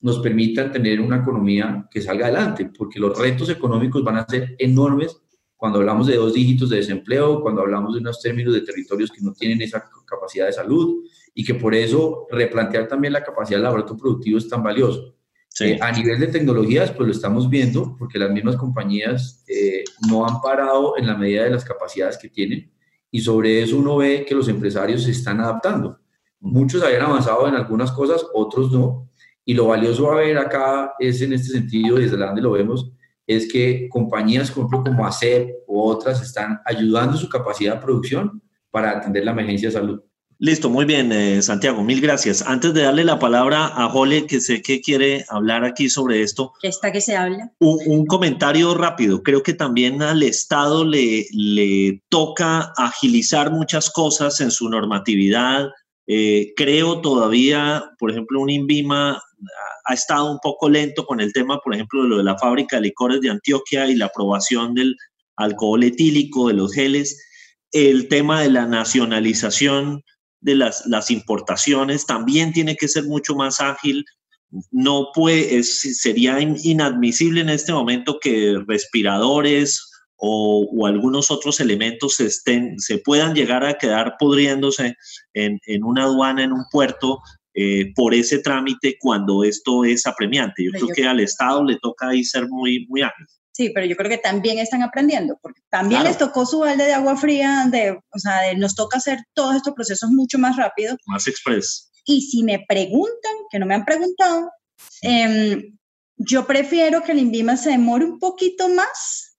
nos 0.00 0.20
permitan 0.20 0.72
tener 0.72 1.02
una 1.02 1.18
economía 1.18 1.86
que 1.90 2.00
salga 2.00 2.28
adelante, 2.28 2.70
porque 2.76 2.98
los 2.98 3.18
retos 3.18 3.50
económicos 3.50 4.02
van 4.02 4.16
a 4.16 4.26
ser 4.26 4.56
enormes 4.58 5.20
cuando 5.54 5.80
hablamos 5.80 6.06
de 6.06 6.16
dos 6.16 6.32
dígitos 6.32 6.70
de 6.70 6.78
desempleo, 6.78 7.42
cuando 7.42 7.60
hablamos 7.60 7.92
de 7.92 8.00
unos 8.00 8.22
términos 8.22 8.54
de 8.54 8.62
territorios 8.62 9.10
que 9.10 9.20
no 9.20 9.34
tienen 9.34 9.60
esa 9.60 9.84
capacidad 10.06 10.46
de 10.46 10.52
salud 10.54 11.04
y 11.34 11.44
que 11.44 11.54
por 11.54 11.74
eso 11.74 12.26
replantear 12.30 12.86
también 12.86 13.12
la 13.12 13.24
capacidad 13.24 13.58
del 13.58 13.64
laboratorio 13.64 14.00
productivo 14.00 14.38
es 14.38 14.48
tan 14.48 14.62
valioso. 14.62 15.14
Eh, 15.60 15.78
a 15.80 15.92
nivel 15.92 16.18
de 16.18 16.28
tecnologías, 16.28 16.90
pues 16.90 17.06
lo 17.06 17.12
estamos 17.12 17.48
viendo, 17.48 17.94
porque 17.96 18.18
las 18.18 18.30
mismas 18.30 18.56
compañías 18.56 19.44
eh, 19.46 19.84
no 20.08 20.26
han 20.26 20.40
parado 20.40 20.96
en 20.96 21.06
la 21.06 21.16
medida 21.16 21.44
de 21.44 21.50
las 21.50 21.64
capacidades 21.64 22.18
que 22.18 22.28
tienen 22.28 22.72
y 23.14 23.20
sobre 23.20 23.62
eso 23.62 23.78
uno 23.78 23.98
ve 23.98 24.24
que 24.26 24.34
los 24.34 24.48
empresarios 24.48 25.04
se 25.04 25.12
están 25.12 25.40
adaptando. 25.40 26.00
Muchos 26.40 26.82
habían 26.82 27.02
avanzado 27.02 27.46
en 27.46 27.54
algunas 27.54 27.92
cosas, 27.92 28.26
otros 28.34 28.72
no, 28.72 29.08
y 29.44 29.54
lo 29.54 29.68
valioso 29.68 30.10
a 30.10 30.16
ver 30.16 30.36
acá 30.36 30.94
es 30.98 31.22
en 31.22 31.32
este 31.32 31.52
sentido, 31.52 31.96
desde 31.98 32.16
donde 32.16 32.42
lo 32.42 32.50
vemos, 32.50 32.90
es 33.24 33.50
que 33.50 33.88
compañías 33.88 34.50
como, 34.50 34.82
como 34.82 35.06
ACEP 35.06 35.48
u 35.68 35.80
otras 35.80 36.20
están 36.22 36.60
ayudando 36.64 37.16
su 37.16 37.28
capacidad 37.28 37.76
de 37.76 37.82
producción 37.82 38.42
para 38.68 38.90
atender 38.90 39.24
la 39.24 39.30
emergencia 39.30 39.68
de 39.68 39.74
salud. 39.74 40.02
Listo, 40.44 40.68
muy 40.68 40.84
bien, 40.84 41.10
eh, 41.10 41.40
Santiago, 41.40 41.82
mil 41.82 42.02
gracias. 42.02 42.42
Antes 42.46 42.74
de 42.74 42.82
darle 42.82 43.02
la 43.02 43.18
palabra 43.18 43.64
a 43.64 43.88
Jole, 43.88 44.26
que 44.26 44.42
sé 44.42 44.60
que 44.60 44.82
quiere 44.82 45.24
hablar 45.30 45.64
aquí 45.64 45.88
sobre 45.88 46.20
esto. 46.20 46.52
Está 46.62 46.92
que 46.92 47.00
se 47.00 47.16
habla. 47.16 47.50
Un, 47.60 48.04
comentario 48.04 48.74
rápido. 48.74 49.22
Creo 49.22 49.42
que 49.42 49.54
también 49.54 50.02
al 50.02 50.22
Estado 50.22 50.84
le, 50.84 51.24
le 51.32 52.02
toca 52.10 52.74
agilizar 52.76 53.52
muchas 53.52 53.88
cosas 53.88 54.38
en 54.42 54.50
su 54.50 54.68
normatividad. 54.68 55.70
Eh, 56.06 56.52
creo 56.54 57.00
todavía, 57.00 57.82
por 57.98 58.10
ejemplo, 58.10 58.42
un 58.42 58.50
INVIMA 58.50 59.22
ha 59.86 59.94
estado 59.94 60.30
un 60.30 60.40
poco 60.42 60.68
lento 60.68 61.06
con 61.06 61.22
el 61.22 61.32
tema, 61.32 61.58
por 61.64 61.72
ejemplo, 61.72 62.02
de 62.02 62.08
lo 62.10 62.18
de 62.18 62.24
la 62.24 62.36
fábrica 62.36 62.76
de 62.76 62.82
licores 62.82 63.22
de 63.22 63.30
Antioquia 63.30 63.86
y 63.86 63.94
la 63.94 64.06
aprobación 64.06 64.74
del 64.74 64.94
alcohol 65.36 65.82
etílico, 65.84 66.48
de 66.48 66.54
los 66.54 66.74
geles, 66.74 67.18
el 67.72 68.08
tema 68.08 68.42
de 68.42 68.50
la 68.50 68.66
nacionalización 68.66 70.02
de 70.44 70.54
las, 70.54 70.84
las 70.86 71.10
importaciones 71.10 72.04
también 72.04 72.52
tiene 72.52 72.76
que 72.76 72.86
ser 72.86 73.04
mucho 73.04 73.34
más 73.34 73.60
ágil. 73.60 74.04
No 74.70 75.08
puede, 75.14 75.62
sería 75.64 76.38
inadmisible 76.40 77.40
en 77.40 77.48
este 77.48 77.72
momento 77.72 78.18
que 78.20 78.62
respiradores 78.68 79.90
o, 80.16 80.68
o, 80.70 80.86
algunos 80.86 81.30
otros 81.30 81.60
elementos 81.60 82.20
estén, 82.20 82.78
se 82.78 82.98
puedan 82.98 83.34
llegar 83.34 83.64
a 83.64 83.78
quedar 83.78 84.16
pudriéndose 84.18 84.94
en, 85.32 85.58
en 85.66 85.82
una 85.82 86.04
aduana, 86.04 86.44
en 86.44 86.52
un 86.52 86.64
puerto, 86.70 87.20
eh, 87.54 87.92
por 87.94 88.14
ese 88.14 88.40
trámite 88.40 88.96
cuando 89.00 89.44
esto 89.44 89.84
es 89.84 90.06
apremiante. 90.06 90.64
Yo 90.64 90.72
creo 90.72 90.88
que 90.88 91.06
al 91.06 91.20
Estado 91.20 91.64
le 91.64 91.78
toca 91.80 92.08
ahí 92.08 92.22
ser 92.22 92.48
muy, 92.48 92.86
muy 92.88 93.02
ágil. 93.02 93.26
Sí, 93.56 93.70
pero 93.70 93.86
yo 93.86 93.94
creo 93.94 94.10
que 94.10 94.18
también 94.18 94.58
están 94.58 94.82
aprendiendo, 94.82 95.38
porque 95.40 95.60
también 95.70 96.02
les 96.02 96.18
tocó 96.18 96.44
su 96.44 96.58
balde 96.58 96.86
de 96.86 96.92
agua 96.92 97.16
fría, 97.16 97.68
de, 97.70 97.92
o 97.92 98.18
sea, 98.18 98.52
nos 98.56 98.74
toca 98.74 98.98
hacer 98.98 99.20
todos 99.32 99.54
estos 99.54 99.74
procesos 99.74 100.10
mucho 100.10 100.40
más 100.40 100.56
rápido. 100.56 100.96
Más 101.06 101.28
express. 101.28 101.92
Y 102.04 102.22
si 102.22 102.42
me 102.42 102.64
preguntan, 102.66 103.32
que 103.48 103.60
no 103.60 103.66
me 103.66 103.76
han 103.76 103.84
preguntado, 103.84 104.50
em, 105.02 105.78
yo 106.16 106.48
prefiero 106.48 107.04
que 107.04 107.12
el 107.12 107.20
INVIMA 107.20 107.56
se 107.56 107.70
demore 107.70 108.04
un 108.04 108.18
poquito 108.18 108.68
más 108.68 109.36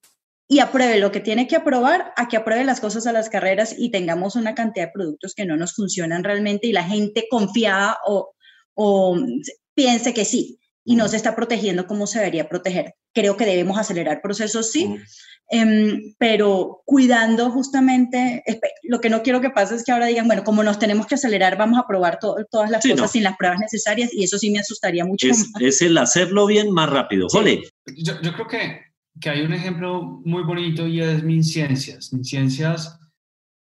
y 0.48 0.60
apruebe 0.60 0.98
lo 1.00 1.12
que 1.12 1.20
tiene 1.20 1.46
que 1.48 1.58
aprobar 1.58 2.14
a 2.16 2.30
que 2.30 2.38
apruebe 2.38 2.64
las 2.64 2.80
cosas 2.80 3.08
a 3.08 3.12
las 3.12 3.28
carreras 3.28 3.76
y 3.78 3.92
tengamos 3.92 4.38
una 4.38 4.56
cantidad 4.56 4.86
de 4.86 4.94
productos 4.94 5.34
que 5.34 5.46
no 5.46 5.58
nos 5.58 5.74
funcionan 5.74 6.24
realmente 6.24 6.68
y 6.68 6.72
la 6.72 6.84
gente 6.84 7.28
confiada 7.30 7.98
o, 8.06 8.32
o 8.76 9.18
piense 9.74 10.14
que 10.14 10.24
sí. 10.24 10.58
Y 10.86 10.96
no 10.96 11.08
se 11.08 11.18
está 11.18 11.36
protegiendo 11.36 11.88
como 11.88 12.06
se 12.06 12.20
debería 12.20 12.48
proteger. 12.48 12.94
Creo 13.14 13.36
que 13.36 13.46
debemos 13.46 13.78
acelerar 13.78 14.22
procesos, 14.22 14.72
sí, 14.72 14.96
em, 15.50 16.14
pero 16.20 16.84
cuidando 16.86 17.50
justamente, 17.50 18.44
lo 18.84 19.02
que 19.02 19.10
no 19.10 19.24
quiero 19.24 19.42
que 19.42 19.50
pase 19.50 19.76
es 19.76 19.84
que 19.84 19.92
ahora 19.92 20.06
digan, 20.06 20.28
bueno, 20.28 20.44
como 20.44 20.64
nos 20.64 20.78
tenemos 20.78 21.08
que 21.08 21.16
acelerar, 21.16 21.58
vamos 21.58 21.80
a 21.80 21.88
probar 21.88 22.20
todas 22.20 22.70
las 22.70 22.86
cosas 22.86 23.12
sin 23.12 23.24
las 23.24 23.36
pruebas 23.36 23.60
necesarias 23.60 24.14
y 24.14 24.24
eso 24.24 24.38
sí 24.38 24.52
me 24.52 24.60
asustaría 24.60 25.04
mucho. 25.04 25.28
Es, 25.28 25.52
es 25.60 25.82
el 25.82 25.98
hacerlo 25.98 26.46
bien 26.46 26.72
más 26.72 26.90
rápido. 26.90 27.28
Jole. 27.30 27.64
Yo, 27.98 28.22
yo, 28.22 28.34
creo 28.34 28.48
que, 28.48 28.82
que, 29.20 29.30
hay 29.32 29.42
un 29.42 29.54
ejemplo 29.54 30.04
muy 30.24 30.44
bonito 30.44 30.86
y 30.86 31.02
es 31.02 31.24
MinCiencias. 31.24 32.14
MinCiencias 32.14 33.00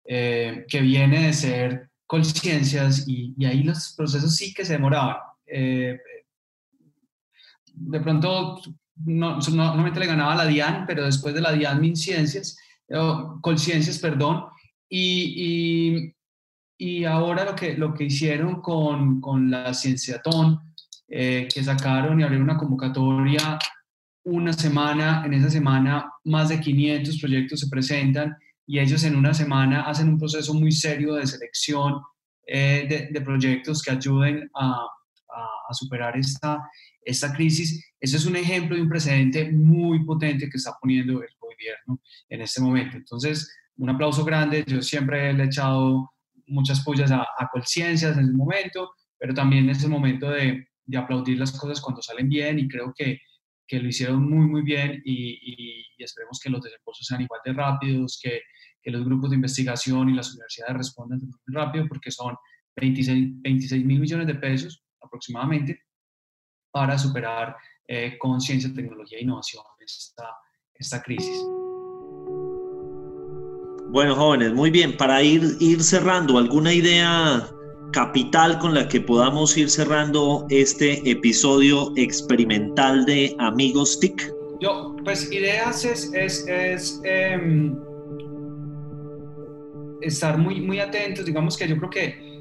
eh, 0.05 0.65
que 0.67 0.81
viene 0.81 1.27
de 1.27 1.33
ser 1.33 1.89
Colciencias 2.05 3.07
y, 3.07 3.33
y 3.37 3.45
ahí 3.45 3.63
los 3.63 3.93
procesos 3.95 4.35
sí 4.35 4.53
que 4.53 4.65
se 4.65 4.73
demoraban. 4.73 5.17
Eh, 5.47 5.97
de 7.73 7.99
pronto 7.99 8.61
no, 9.05 9.41
solamente 9.41 9.99
le 9.99 10.05
ganaba 10.07 10.35
la 10.35 10.45
DIAN, 10.45 10.85
pero 10.87 11.05
después 11.05 11.33
de 11.33 11.41
la 11.41 11.51
DIAN 11.51 11.81
MinCiencias, 11.81 12.57
Colciencias, 13.41 13.97
perdón, 13.97 14.45
y, 14.87 16.13
y, 16.77 16.95
y, 16.99 17.05
ahora 17.05 17.45
lo 17.45 17.55
que, 17.55 17.75
lo 17.75 17.93
que 17.93 18.03
hicieron 18.03 18.61
con, 18.61 19.19
con 19.19 19.49
la 19.49 19.73
Cienciatón, 19.73 20.59
eh, 21.07 21.47
que 21.51 21.63
sacaron 21.63 22.19
y 22.19 22.23
abrieron 22.23 22.49
una 22.49 22.57
convocatoria 22.57 23.57
una 24.25 24.53
semana, 24.53 25.23
en 25.25 25.33
esa 25.33 25.49
semana 25.49 26.09
más 26.23 26.49
de 26.49 26.59
500 26.59 27.19
proyectos 27.19 27.59
se 27.59 27.67
presentan 27.67 28.35
y 28.65 28.79
ellos 28.79 29.03
en 29.03 29.15
una 29.15 29.33
semana 29.33 29.81
hacen 29.81 30.09
un 30.09 30.17
proceso 30.17 30.53
muy 30.53 30.71
serio 30.71 31.15
de 31.15 31.27
selección 31.27 32.01
eh, 32.47 32.85
de, 32.89 33.09
de, 33.11 33.21
proyectos 33.25 33.81
que 33.81 33.91
ayuden 33.91 34.49
a, 34.55 34.87
a, 35.35 35.73
superar 35.73 36.17
esta, 36.17 36.59
esta 37.03 37.33
crisis. 37.33 37.93
Ese 37.99 38.17
es 38.17 38.25
un 38.25 38.35
ejemplo 38.35 38.75
de 38.75 38.83
un 38.83 38.89
precedente 38.89 39.51
muy 39.51 40.03
potente 40.05 40.49
que 40.49 40.57
está 40.57 40.73
poniendo 40.79 41.21
el 41.23 41.29
gobierno 41.39 41.99
en 42.29 42.41
este 42.41 42.61
momento. 42.61 42.97
Entonces, 42.97 43.51
un 43.77 43.89
aplauso 43.89 44.23
grande. 44.23 44.63
Yo 44.67 44.81
siempre 44.81 45.29
he 45.29 45.43
echado 45.43 46.11
muchas 46.47 46.83
pullas 46.83 47.11
a, 47.11 47.21
a 47.21 47.49
Colciencias 47.51 48.17
en 48.17 48.25
ese 48.25 48.33
momento, 48.33 48.91
pero 49.17 49.33
también 49.33 49.69
es 49.69 49.83
el 49.83 49.89
momento 49.89 50.29
de, 50.29 50.67
aplaudir 50.97 51.39
las 51.39 51.57
cosas 51.57 51.79
cuando 51.79 52.01
salen 52.01 52.27
bien 52.27 52.59
y 52.59 52.67
creo 52.67 52.93
que, 52.93 53.17
que 53.65 53.79
lo 53.79 53.87
hicieron 53.87 54.29
muy, 54.29 54.45
muy 54.45 54.61
bien 54.63 55.01
y, 55.05 55.39
y, 55.41 55.85
y, 55.97 56.03
esperemos 56.03 56.39
que 56.43 56.49
los 56.49 56.61
desembolsos 56.61 57.07
sean 57.07 57.21
igual 57.21 57.39
de 57.45 57.53
rápidos, 57.53 58.19
que, 58.21 58.41
que 58.81 58.91
los 58.91 59.05
grupos 59.05 59.29
de 59.29 59.37
investigación 59.37 60.09
y 60.09 60.13
las 60.13 60.33
universidades 60.33 60.75
respondan 60.75 61.21
muy 61.21 61.55
rápido 61.55 61.87
porque 61.87 62.11
son 62.11 62.35
26, 62.75 63.41
26 63.41 63.85
mil 63.85 64.01
millones 64.01 64.27
de 64.27 64.35
pesos 64.35 64.82
aproximadamente 65.03 65.81
para 66.71 66.97
superar 66.97 67.55
eh, 67.87 68.17
con 68.17 68.39
ciencia, 68.41 68.73
tecnología 68.73 69.19
e 69.19 69.23
innovación 69.23 69.63
esta, 69.79 70.29
esta 70.73 71.01
crisis. 71.01 71.37
Bueno, 73.89 74.15
jóvenes, 74.15 74.53
muy 74.53 74.71
bien. 74.71 74.97
Para 74.97 75.21
ir, 75.21 75.43
ir 75.59 75.83
cerrando, 75.83 76.39
¿alguna 76.39 76.73
idea 76.73 77.47
capital 77.91 78.57
con 78.57 78.73
la 78.73 78.87
que 78.87 78.99
podamos 78.99 79.55
ir 79.55 79.69
cerrando 79.69 80.47
este 80.49 81.07
episodio 81.09 81.93
experimental 81.95 83.05
de 83.05 83.35
Amigos 83.37 83.99
TIC? 83.99 84.33
Yo, 84.59 84.95
pues 85.03 85.31
ideas 85.31 85.85
es, 85.85 86.11
es, 86.13 86.47
es 86.47 87.01
eh, 87.03 87.71
estar 90.01 90.37
muy, 90.37 90.61
muy 90.61 90.79
atentos. 90.79 91.25
Digamos 91.25 91.55
que 91.55 91.67
yo 91.67 91.77
creo 91.77 91.89
que 91.89 92.32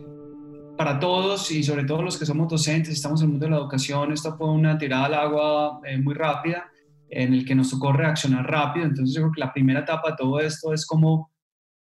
para 0.76 0.98
todos 0.98 1.50
y 1.50 1.62
sobre 1.62 1.84
todo 1.84 2.02
los 2.02 2.18
que 2.18 2.26
somos 2.26 2.48
docentes, 2.48 2.94
estamos 2.94 3.20
en 3.20 3.26
el 3.26 3.30
mundo 3.32 3.46
de 3.46 3.50
la 3.50 3.58
educación, 3.58 4.12
esto 4.12 4.36
fue 4.36 4.50
una 4.50 4.78
tirada 4.78 5.06
al 5.06 5.14
agua 5.14 5.80
eh, 5.84 5.98
muy 5.98 6.14
rápida 6.14 6.70
en 7.08 7.34
el 7.34 7.44
que 7.44 7.54
nos 7.54 7.70
tocó 7.70 7.92
reaccionar 7.92 8.50
rápido. 8.50 8.86
Entonces 8.86 9.14
yo 9.14 9.22
creo 9.22 9.32
que 9.32 9.40
la 9.40 9.52
primera 9.52 9.80
etapa 9.80 10.10
de 10.10 10.16
todo 10.16 10.40
esto 10.40 10.72
es 10.72 10.86
como, 10.86 11.30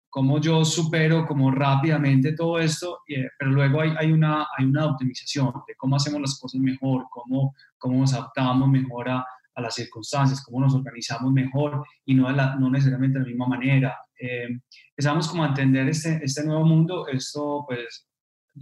como 0.09 0.41
yo 0.41 0.65
supero 0.65 1.25
como 1.25 1.51
rápidamente 1.51 2.33
todo 2.33 2.59
esto, 2.59 2.99
eh, 3.07 3.27
pero 3.37 3.51
luego 3.51 3.81
hay, 3.81 3.93
hay, 3.97 4.11
una, 4.11 4.47
hay 4.57 4.65
una 4.65 4.87
optimización 4.87 5.53
de 5.67 5.75
cómo 5.77 5.95
hacemos 5.95 6.21
las 6.21 6.39
cosas 6.39 6.59
mejor, 6.59 7.05
cómo, 7.11 7.53
cómo 7.77 7.99
nos 7.99 8.13
adaptamos 8.13 8.67
mejor 8.67 9.09
a, 9.09 9.25
a 9.55 9.61
las 9.61 9.75
circunstancias, 9.75 10.43
cómo 10.43 10.61
nos 10.61 10.73
organizamos 10.73 11.31
mejor 11.31 11.85
y 12.05 12.15
no, 12.15 12.29
la, 12.31 12.55
no 12.55 12.69
necesariamente 12.69 13.19
de 13.19 13.25
la 13.25 13.29
misma 13.29 13.47
manera. 13.47 13.95
Eh, 14.19 14.47
empezamos 14.89 15.27
como 15.27 15.43
a 15.43 15.49
entender 15.49 15.87
este, 15.87 16.19
este 16.23 16.43
nuevo 16.43 16.65
mundo, 16.65 17.07
esto 17.07 17.63
pues 17.67 18.08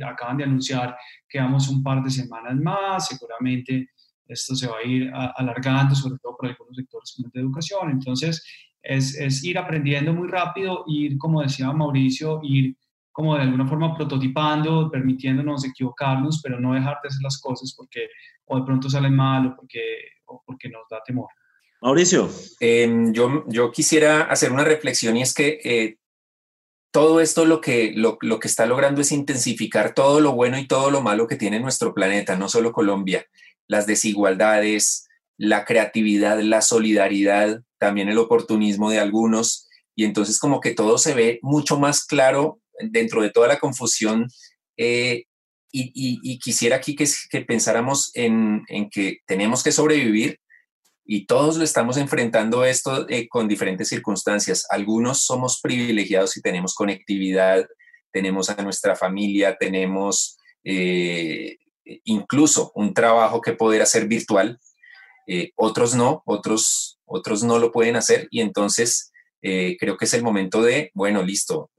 acaban 0.04 0.38
de 0.38 0.44
anunciar 0.44 0.96
que 1.28 1.40
vamos 1.40 1.68
un 1.70 1.84
par 1.84 2.04
de 2.04 2.10
semanas 2.10 2.56
más, 2.56 3.08
seguramente 3.08 3.90
esto 4.28 4.56
se 4.56 4.68
va 4.68 4.78
a 4.78 4.88
ir 4.88 5.10
alargando, 5.14 5.96
sobre 5.96 6.20
todo 6.20 6.36
por 6.36 6.50
algunos 6.50 6.76
sectores 6.76 7.14
como 7.16 7.30
de 7.34 7.40
educación. 7.40 7.92
Entonces, 7.92 8.44
es, 8.82 9.18
es, 9.18 9.44
ir 9.44 9.58
aprendiendo 9.58 10.14
muy 10.14 10.28
rápido, 10.28 10.84
ir, 10.88 11.18
como 11.18 11.42
decía 11.42 11.72
Mauricio, 11.72 12.40
ir 12.44 12.76
como 13.12 13.36
de 13.36 13.42
alguna 13.42 13.66
forma 13.66 13.96
prototipando, 13.96 14.92
permitiéndonos 14.92 15.66
equivocarnos, 15.66 16.40
pero 16.44 16.60
no 16.60 16.74
dejar 16.74 16.98
de 17.02 17.08
hacer 17.08 17.22
las 17.24 17.42
cosas 17.42 17.74
porque 17.76 18.10
o 18.46 18.60
de 18.60 18.66
pronto 18.66 18.90
salen 18.90 19.16
mal 19.16 19.48
o 19.48 19.56
porque, 19.56 19.82
o 20.26 20.44
porque 20.46 20.70
nos 20.70 20.84
da 20.90 21.02
temor. 21.04 21.30
Mauricio. 21.82 22.30
Eh, 22.60 23.10
yo, 23.12 23.46
yo 23.48 23.72
quisiera 23.72 24.24
hacer 24.24 24.52
una 24.52 24.64
reflexión 24.64 25.18
y 25.18 25.22
es 25.22 25.34
que 25.34 25.60
eh, 25.64 25.98
todo 26.92 27.22
esto 27.22 27.46
lo 27.46 27.62
que, 27.62 27.94
lo, 27.96 28.18
lo, 28.22 28.40
que 28.40 28.48
está 28.48 28.66
logrando 28.66 29.02
es 29.02 29.12
intensificar 29.12 29.94
todo 29.94 30.20
lo 30.20 30.34
bueno 30.34 30.58
y 30.58 30.68
todo 30.68 30.90
lo 30.92 31.02
malo 31.02 31.28
que 31.28 31.36
tiene 31.36 31.60
nuestro 31.60 31.94
planeta, 31.94 32.36
no 32.36 32.50
solo 32.50 32.72
Colombia, 32.72 33.26
las 33.68 33.86
desigualdades, 33.86 35.08
la 35.38 35.66
creatividad, 35.66 36.40
la 36.42 36.62
solidaridad, 36.62 37.62
también 37.78 38.10
el 38.10 38.18
oportunismo 38.18 38.90
de 38.90 39.00
algunos, 39.00 39.68
y 39.96 40.06
entonces 40.06 40.40
como 40.40 40.60
que 40.60 40.74
todo 40.74 40.98
se 40.98 41.14
ve 41.14 41.40
mucho 41.42 41.80
más 41.80 42.06
claro 42.06 42.60
dentro 42.80 43.22
de 43.22 43.30
toda 43.30 43.48
la 43.48 43.60
confusión. 43.60 44.28
Eh, 44.78 45.26
y, 45.72 46.40
quisiera 46.40 46.78
aquí 46.78 46.96
que, 46.96 47.06
pensáramos 47.42 48.10
en, 48.16 48.64
en 48.68 48.90
que 48.90 49.20
tenemos 49.28 49.64
que 49.64 49.72
sobrevivir, 49.72 50.40
y 51.10 51.26
todos 51.26 51.56
lo 51.56 51.64
estamos 51.64 51.96
enfrentando 51.96 52.66
esto 52.66 53.08
eh, 53.08 53.30
con 53.30 53.48
diferentes 53.48 53.88
circunstancias. 53.88 54.66
Algunos 54.70 55.24
somos 55.24 55.62
privilegiados 55.62 56.36
y 56.36 56.42
tenemos 56.42 56.76
conectividad, 56.76 57.66
tenemos 58.12 58.50
a 58.50 58.62
nuestra 58.62 58.94
familia, 58.94 59.56
tenemos 59.58 60.38
eh, 60.66 61.58
incluso 62.04 62.74
un 62.76 62.94
trabajo 62.94 63.40
que 63.40 63.54
poder 63.54 63.82
hacer 63.82 64.08
virtual. 64.08 64.60
Eh, 65.28 65.52
otros 65.56 65.96
no, 65.96 66.24
otros, 66.26 67.00
otros 67.06 67.42
no 67.42 67.58
lo 67.58 67.72
pueden 67.72 67.96
hacer 67.96 68.28
y 68.30 68.42
entonces 68.42 69.12
creo 69.40 69.96
que 69.96 70.04
es 70.04 70.14
el 70.14 70.24
momento 70.24 70.62
de, 70.62 70.92
bueno, 70.94 71.24
listo, 71.24 71.72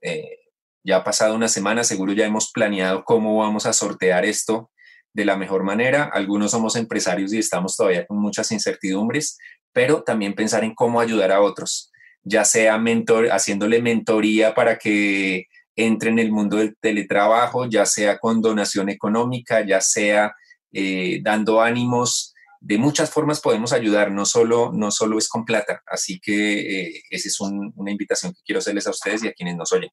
ya 0.82 0.96
ha 0.96 1.04
pasado 1.04 1.34
una 1.34 1.48
semana, 1.48 1.84
seguro 1.84 2.14
ya 2.14 2.24
hemos 2.24 2.50
planeado 2.50 3.04
cómo 3.04 3.36
vamos 3.36 3.66
a 3.66 3.74
sortear 3.74 4.24
esto 4.24 4.70
de 5.18 5.24
la 5.24 5.36
mejor 5.36 5.64
manera. 5.64 6.04
Algunos 6.04 6.52
somos 6.52 6.76
empresarios 6.76 7.32
y 7.32 7.38
estamos 7.38 7.76
todavía 7.76 8.06
con 8.06 8.18
muchas 8.18 8.52
incertidumbres, 8.52 9.36
pero 9.72 10.04
también 10.04 10.34
pensar 10.34 10.62
en 10.62 10.76
cómo 10.76 11.00
ayudar 11.00 11.32
a 11.32 11.42
otros, 11.42 11.90
ya 12.22 12.44
sea 12.44 12.78
mentor, 12.78 13.26
haciéndole 13.32 13.82
mentoría 13.82 14.54
para 14.54 14.78
que 14.78 15.46
entre 15.74 16.10
en 16.10 16.20
el 16.20 16.30
mundo 16.30 16.58
del 16.58 16.76
teletrabajo, 16.80 17.66
ya 17.66 17.84
sea 17.84 18.18
con 18.18 18.40
donación 18.40 18.90
económica, 18.90 19.66
ya 19.66 19.80
sea 19.80 20.34
eh, 20.72 21.18
dando 21.20 21.60
ánimos. 21.60 22.32
De 22.60 22.78
muchas 22.78 23.10
formas 23.10 23.40
podemos 23.40 23.72
ayudar, 23.72 24.12
no 24.12 24.24
solo, 24.24 24.70
no 24.72 24.92
solo 24.92 25.18
es 25.18 25.28
con 25.28 25.44
plata. 25.44 25.82
Así 25.86 26.20
que 26.20 26.60
eh, 26.60 27.02
esa 27.10 27.28
es 27.28 27.40
un, 27.40 27.72
una 27.74 27.90
invitación 27.90 28.32
que 28.32 28.40
quiero 28.44 28.60
hacerles 28.60 28.86
a 28.86 28.90
ustedes 28.90 29.24
y 29.24 29.28
a 29.28 29.32
quienes 29.32 29.56
nos 29.56 29.72
oyen. 29.72 29.90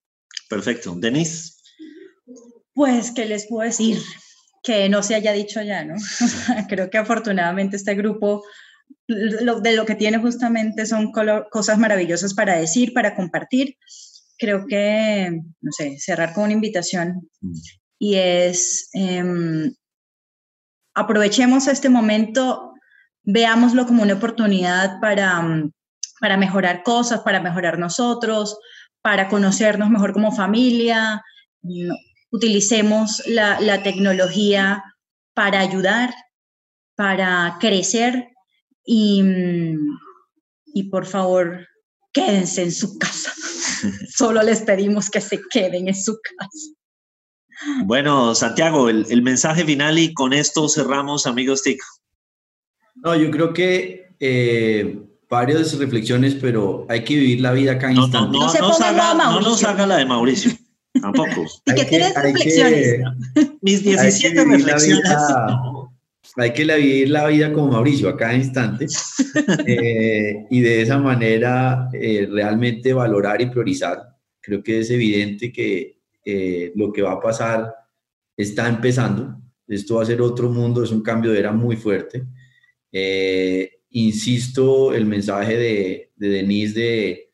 Perfecto. 0.50 0.94
Denise. 0.96 1.54
Pues, 2.76 3.12
¿qué 3.12 3.26
les 3.26 3.48
puedo 3.48 3.68
decir? 3.68 3.98
Que 4.66 4.90
no 4.90 5.04
se 5.04 5.16
haya 5.16 5.32
dicho 5.32 5.62
ya, 5.62 5.86
¿no? 5.86 5.96
Creo 6.70 6.90
que 6.90 6.98
afortunadamente 6.98 7.76
este 7.76 7.96
grupo 7.96 8.44
de 9.08 9.76
lo 9.76 9.86
que 9.86 9.96
tiene 9.96 10.18
justamente 10.18 10.86
son 10.86 11.12
cosas 11.12 11.78
maravillosas 11.78 12.34
para 12.34 12.58
decir, 12.58 12.94
para 12.94 13.16
compartir. 13.16 13.78
Creo 14.38 14.66
que, 14.66 15.40
no 15.62 15.72
sé, 15.72 15.98
cerrar 16.00 16.34
con 16.34 16.46
una 16.46 16.54
invitación 16.54 17.30
y 18.00 18.16
es 18.16 18.90
eh, 18.94 19.72
aprovechemos 20.96 21.68
este 21.68 21.90
momento, 21.90 22.74
veámoslo 23.24 23.86
como 23.86 24.02
una 24.02 24.16
oportunidad 24.16 25.00
para, 25.00 25.44
para 26.20 26.38
mejorar 26.38 26.84
cosas, 26.84 27.22
para 27.22 27.40
mejorar 27.40 27.78
nosotros, 27.78 28.58
para 29.02 29.28
conocernos 29.28 29.90
mejor 29.90 30.14
como 30.14 30.32
familia, 30.32 31.22
utilicemos 32.32 33.22
la, 33.28 33.60
la, 33.60 33.84
tecnología 33.84 34.84
para 35.34 35.60
ayudar, 35.60 36.14
para 36.96 37.58
crecer 37.60 38.30
y, 38.86 39.24
y 40.74 40.84
por 40.90 41.06
favor 41.06 41.68
quédense 42.14 42.64
en 42.64 42.72
su 42.72 42.98
casa. 42.98 43.34
Solo 44.16 44.42
les 44.44 44.62
pedimos 44.62 45.10
que 45.10 45.22
se 45.22 45.40
queden 45.52 45.88
en 45.88 45.96
su 45.96 46.18
casa. 46.22 46.50
Bueno, 47.86 48.36
Santiago, 48.36 48.90
el, 48.90 49.06
el 49.10 49.22
mensaje 49.22 49.64
final 49.64 49.98
y 49.98 50.14
con 50.14 50.34
esto 50.34 50.68
cerramos, 50.68 51.26
amigos 51.26 51.64
TIC. 51.64 51.80
No, 52.96 53.16
yo 53.16 53.32
creo 53.32 53.54
que 53.54 54.16
eh, 54.20 55.00
varias 55.30 55.78
reflexiones, 55.78 56.36
pero 56.36 56.86
hay 56.90 57.04
que 57.04 57.16
vivir 57.16 57.42
la 57.42 57.52
vida 57.52 57.74
acá 57.74 57.90
en 57.90 57.96
No, 57.96 58.04
instante. 58.04 58.38
no, 58.38 58.46
No 58.46 58.50
se 58.50 58.60
no 58.60 58.72
ponga 58.72 58.92
nos 58.92 59.02
haga, 59.02 59.14
no 59.32 59.40
nos 59.42 59.64
haga 59.64 59.88
la 59.88 59.98
de 59.98 60.06
Mauricio. 60.06 60.52
Tampoco. 61.02 61.46
¿Y 61.66 61.72
Hay 61.72 61.76
que- 61.78 61.86
tienes 61.86 62.18
hay 62.18 62.24
que- 62.24 62.32
reflexiones? 62.34 63.00
Mis 63.62 63.78
Hay 63.80 63.84
que 63.84 63.90
17 63.92 64.30
vivir 64.46 64.48
la 64.48 64.74
reflexiones. 64.74 65.04
vida- 65.04 65.48
no. 65.48 65.92
Hay 66.38 66.52
que 66.52 66.64
vivir 66.66 67.10
la 67.12 67.28
vida 67.28 67.54
como 67.54 67.72
Mauricio, 67.72 68.10
a 68.10 68.18
cada 68.18 68.34
instante, 68.34 68.88
eh, 69.68 70.46
y 70.50 70.60
de 70.60 70.82
esa 70.82 70.98
manera 70.98 71.88
eh, 71.94 72.28
realmente 72.30 72.92
valorar 72.94 73.42
y 73.42 73.46
priorizar. 73.46 74.04
Creo 74.42 74.62
que 74.62 74.80
es 74.80 74.90
evidente 74.92 75.52
que 75.54 76.00
eh, 76.26 76.74
lo 76.76 76.92
que 76.92 77.02
va 77.04 77.14
a 77.14 77.20
pasar 77.22 77.74
está 78.36 78.68
empezando. 78.68 79.40
Esto 79.68 79.96
va 79.96 80.04
a 80.04 80.06
ser 80.06 80.22
otro 80.22 80.50
mundo, 80.50 80.84
es 80.84 80.92
un 80.92 81.02
cambio 81.02 81.32
de 81.32 81.40
era 81.40 81.52
muy 81.54 81.78
fuerte. 81.78 82.24
Eh, 82.92 83.70
insisto, 83.92 84.94
el 84.94 85.06
mensaje 85.06 85.56
de, 85.58 86.12
de 86.16 86.28
Denise 86.28 86.80
de 86.80 87.25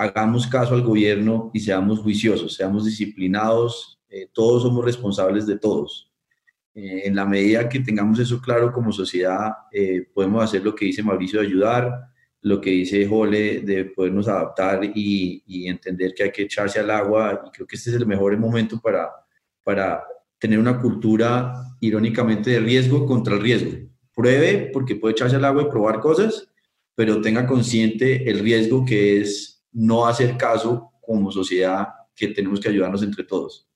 hagamos 0.00 0.46
caso 0.46 0.74
al 0.74 0.80
gobierno 0.80 1.50
y 1.52 1.60
seamos 1.60 1.98
juiciosos, 1.98 2.54
seamos 2.54 2.86
disciplinados, 2.86 4.00
eh, 4.08 4.30
todos 4.32 4.62
somos 4.62 4.82
responsables 4.82 5.46
de 5.46 5.58
todos. 5.58 6.10
Eh, 6.74 7.02
en 7.04 7.14
la 7.14 7.26
medida 7.26 7.68
que 7.68 7.80
tengamos 7.80 8.18
eso 8.18 8.40
claro 8.40 8.72
como 8.72 8.92
sociedad, 8.92 9.50
eh, 9.70 10.06
podemos 10.14 10.42
hacer 10.42 10.64
lo 10.64 10.74
que 10.74 10.86
dice 10.86 11.02
Mauricio 11.02 11.40
de 11.40 11.46
ayudar, 11.46 12.08
lo 12.40 12.62
que 12.62 12.70
dice 12.70 13.06
Jole 13.06 13.60
de 13.60 13.84
podernos 13.84 14.26
adaptar 14.26 14.82
y, 14.84 15.42
y 15.46 15.68
entender 15.68 16.14
que 16.14 16.22
hay 16.22 16.32
que 16.32 16.42
echarse 16.44 16.80
al 16.80 16.90
agua. 16.90 17.42
Y 17.46 17.50
creo 17.50 17.66
que 17.66 17.76
este 17.76 17.90
es 17.90 17.96
el 17.96 18.06
mejor 18.06 18.34
momento 18.38 18.80
para, 18.80 19.10
para 19.62 20.02
tener 20.38 20.58
una 20.58 20.80
cultura 20.80 21.52
irónicamente 21.78 22.52
de 22.52 22.60
riesgo 22.60 23.04
contra 23.04 23.34
el 23.34 23.42
riesgo. 23.42 23.72
Pruebe 24.14 24.70
porque 24.72 24.96
puede 24.96 25.12
echarse 25.12 25.36
al 25.36 25.44
agua 25.44 25.64
y 25.64 25.70
probar 25.70 26.00
cosas, 26.00 26.48
pero 26.94 27.20
tenga 27.20 27.46
consciente 27.46 28.30
el 28.30 28.38
riesgo 28.38 28.86
que 28.86 29.20
es 29.20 29.59
no 29.72 30.06
hacer 30.06 30.36
caso 30.36 30.92
como 31.00 31.32
sociedad, 31.32 31.88
que 32.14 32.28
tenemos 32.28 32.60
que 32.60 32.68
ayudarnos 32.68 33.02
entre 33.02 33.24
todos. 33.24 33.68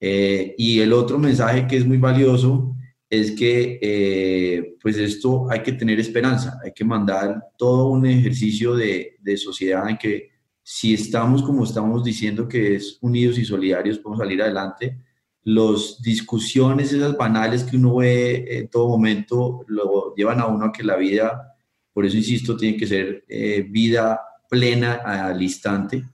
Eh, 0.00 0.54
y 0.58 0.80
el 0.80 0.92
otro 0.92 1.18
mensaje 1.18 1.66
que 1.66 1.76
es 1.76 1.86
muy 1.86 1.98
valioso 1.98 2.76
es 3.08 3.32
que 3.32 3.78
eh, 3.80 4.76
pues 4.82 4.96
esto 4.96 5.50
hay 5.50 5.62
que 5.62 5.72
tener 5.72 6.00
esperanza, 6.00 6.58
hay 6.64 6.72
que 6.72 6.84
mandar 6.84 7.42
todo 7.56 7.88
un 7.88 8.06
ejercicio 8.06 8.74
de, 8.74 9.16
de 9.20 9.36
sociedad 9.36 9.88
en 9.88 9.96
que 9.96 10.34
si 10.62 10.94
estamos 10.94 11.42
como 11.42 11.64
estamos 11.64 12.02
diciendo 12.02 12.48
que 12.48 12.76
es 12.76 12.98
unidos 13.02 13.38
y 13.38 13.44
solidarios, 13.44 13.98
podemos 13.98 14.24
salir 14.24 14.42
adelante. 14.42 14.98
Las 15.42 16.00
discusiones, 16.00 16.92
esas 16.92 17.16
banales 17.18 17.64
que 17.64 17.76
uno 17.76 17.96
ve 17.96 18.46
en 18.48 18.68
todo 18.68 18.88
momento, 18.88 19.64
lo 19.68 20.14
llevan 20.14 20.40
a 20.40 20.46
uno 20.46 20.64
a 20.64 20.72
que 20.72 20.82
la 20.82 20.96
vida, 20.96 21.54
por 21.92 22.06
eso 22.06 22.16
insisto, 22.16 22.56
tiene 22.56 22.78
que 22.78 22.86
ser 22.86 23.24
eh, 23.28 23.66
vida 23.68 24.20
plena 24.48 24.94
al 25.04 25.40
instante. 25.42 26.04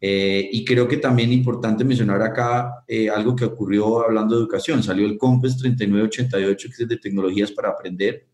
Eh, 0.00 0.48
y 0.52 0.64
creo 0.64 0.86
que 0.86 0.98
también 0.98 1.32
importante 1.32 1.84
mencionar 1.84 2.22
acá 2.22 2.84
eh, 2.86 3.10
algo 3.10 3.34
que 3.34 3.44
ocurrió 3.44 4.04
hablando 4.04 4.36
de 4.36 4.42
educación. 4.42 4.82
Salió 4.82 5.06
el 5.06 5.18
COMPES 5.18 5.58
3988, 5.58 6.68
que 6.76 6.82
es 6.82 6.88
de 6.88 6.96
tecnologías 6.96 7.50
para 7.52 7.70
aprender. 7.70 8.26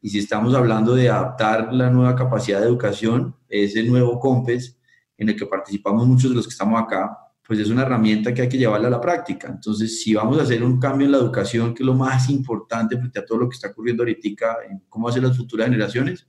Y 0.00 0.10
si 0.10 0.18
estamos 0.18 0.54
hablando 0.54 0.94
de 0.94 1.08
adaptar 1.08 1.72
la 1.72 1.90
nueva 1.90 2.14
capacidad 2.14 2.60
de 2.60 2.66
educación, 2.66 3.34
ese 3.48 3.82
nuevo 3.84 4.18
COMPES 4.18 4.78
en 5.16 5.28
el 5.28 5.36
que 5.36 5.46
participamos 5.46 6.06
muchos 6.06 6.30
de 6.30 6.36
los 6.36 6.46
que 6.46 6.52
estamos 6.52 6.80
acá, 6.80 7.16
pues 7.46 7.58
es 7.58 7.68
una 7.68 7.82
herramienta 7.82 8.32
que 8.32 8.42
hay 8.42 8.48
que 8.48 8.58
llevarla 8.58 8.88
a 8.88 8.90
la 8.90 9.00
práctica. 9.00 9.48
Entonces, 9.48 10.02
si 10.02 10.14
vamos 10.14 10.38
a 10.38 10.42
hacer 10.42 10.62
un 10.62 10.80
cambio 10.80 11.06
en 11.06 11.12
la 11.12 11.18
educación, 11.18 11.74
que 11.74 11.82
es 11.82 11.86
lo 11.86 11.94
más 11.94 12.30
importante 12.30 12.96
frente 12.96 13.18
a 13.18 13.24
todo 13.24 13.38
lo 13.38 13.48
que 13.48 13.54
está 13.54 13.68
ocurriendo 13.68 14.02
ahorita, 14.02 14.56
en 14.68 14.82
cómo 14.88 15.08
hacer 15.08 15.22
las 15.22 15.36
futuras 15.36 15.66
generaciones, 15.66 16.26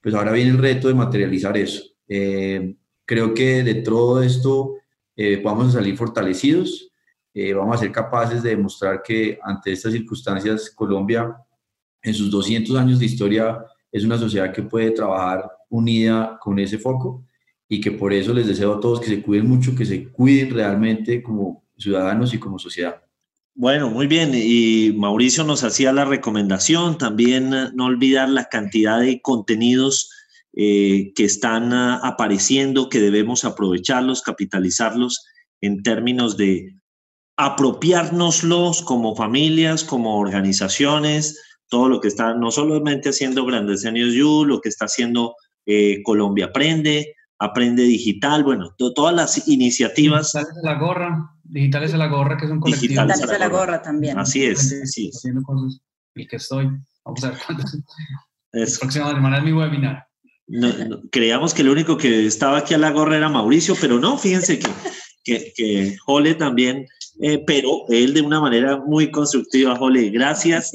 pues 0.00 0.14
ahora 0.14 0.32
viene 0.32 0.50
el 0.50 0.58
reto 0.58 0.88
de 0.88 0.94
materializar 0.94 1.56
eso. 1.56 1.82
Eh, 2.06 2.74
creo 3.04 3.34
que 3.34 3.62
de 3.62 3.76
todo 3.76 4.22
esto 4.22 4.76
eh, 5.16 5.40
vamos 5.42 5.68
a 5.68 5.72
salir 5.78 5.96
fortalecidos, 5.96 6.90
eh, 7.34 7.52
vamos 7.52 7.76
a 7.76 7.80
ser 7.80 7.92
capaces 7.92 8.42
de 8.42 8.50
demostrar 8.50 9.02
que 9.02 9.38
ante 9.42 9.72
estas 9.72 9.92
circunstancias 9.92 10.70
Colombia, 10.70 11.36
en 12.02 12.14
sus 12.14 12.30
200 12.30 12.76
años 12.76 12.98
de 12.98 13.06
historia, 13.06 13.64
es 13.90 14.04
una 14.04 14.18
sociedad 14.18 14.52
que 14.52 14.62
puede 14.62 14.90
trabajar 14.90 15.50
unida 15.68 16.38
con 16.40 16.58
ese 16.58 16.78
foco 16.78 17.24
y 17.68 17.80
que 17.80 17.92
por 17.92 18.12
eso 18.12 18.32
les 18.32 18.46
deseo 18.46 18.74
a 18.74 18.80
todos 18.80 19.00
que 19.00 19.08
se 19.08 19.22
cuiden 19.22 19.48
mucho, 19.48 19.74
que 19.74 19.84
se 19.84 20.08
cuiden 20.08 20.54
realmente 20.54 21.22
como 21.22 21.64
ciudadanos 21.76 22.32
y 22.32 22.38
como 22.38 22.58
sociedad. 22.58 23.02
Bueno, 23.58 23.90
muy 23.90 24.06
bien. 24.06 24.30
Y 24.34 24.92
Mauricio 24.96 25.42
nos 25.42 25.64
hacía 25.64 25.92
la 25.92 26.04
recomendación 26.04 26.96
también 26.96 27.50
no 27.50 27.86
olvidar 27.86 28.28
la 28.28 28.44
cantidad 28.44 29.00
de 29.00 29.20
contenidos 29.20 30.12
eh, 30.52 31.12
que 31.16 31.24
están 31.24 31.72
uh, 31.72 31.98
apareciendo, 32.04 32.88
que 32.88 33.00
debemos 33.00 33.44
aprovecharlos, 33.44 34.22
capitalizarlos 34.22 35.26
en 35.60 35.82
términos 35.82 36.36
de 36.36 36.72
apropiárnoslos 37.36 38.82
como 38.82 39.16
familias, 39.16 39.82
como 39.82 40.20
organizaciones, 40.20 41.42
todo 41.68 41.88
lo 41.88 42.00
que 42.00 42.06
está 42.06 42.34
no 42.34 42.52
solamente 42.52 43.08
haciendo 43.08 43.44
Grandes 43.44 43.80
Seniors 43.80 44.14
You, 44.14 44.44
lo 44.44 44.60
que 44.60 44.68
está 44.68 44.84
haciendo 44.84 45.34
eh, 45.66 46.00
Colombia 46.04 46.46
Aprende, 46.46 47.12
Aprende 47.40 47.82
Digital, 47.82 48.44
bueno, 48.44 48.72
to 48.78 48.92
todas 48.94 49.16
las 49.16 49.48
iniciativas. 49.48 50.32
La 50.62 50.78
gorra, 50.78 51.37
digitales 51.48 51.92
de 51.92 51.98
la 51.98 52.06
gorra, 52.08 52.36
que 52.36 52.44
es 52.46 52.50
un 52.50 52.60
colectivo. 52.60 52.82
Digitales 52.88 53.20
de 53.26 53.38
la 53.38 53.48
gorra 53.48 53.82
también. 53.82 54.18
Así 54.18 54.44
es, 54.44 54.72
así 54.82 55.08
es. 55.08 55.16
Haciendo 55.16 55.42
cosas. 55.42 55.80
El 56.14 56.28
que 56.28 56.36
estoy. 56.36 56.68
Vamos 57.04 57.24
a 57.24 57.30
ver 57.30 57.38
cuándo. 57.46 57.64
Es- 58.52 58.74
La 58.74 58.78
próxima 58.80 59.10
semana 59.14 59.38
es 59.38 59.44
mi 59.44 59.52
webinar. 59.52 60.04
No, 60.46 60.72
no, 60.72 61.00
creíamos 61.12 61.52
que 61.52 61.60
el 61.62 61.68
único 61.68 61.98
que 61.98 62.26
estaba 62.26 62.58
aquí 62.58 62.72
a 62.74 62.78
la 62.78 62.90
gorra 62.90 63.16
era 63.18 63.28
Mauricio, 63.28 63.76
pero 63.78 63.98
no, 64.00 64.16
fíjense 64.16 64.58
que, 64.58 64.68
que, 65.22 65.52
que 65.54 65.96
Jole 66.06 66.34
también, 66.36 66.86
eh, 67.20 67.42
pero 67.46 67.82
él 67.90 68.14
de 68.14 68.22
una 68.22 68.40
manera 68.40 68.78
muy 68.78 69.10
constructiva, 69.10 69.76
Jole, 69.76 70.08
gracias. 70.08 70.72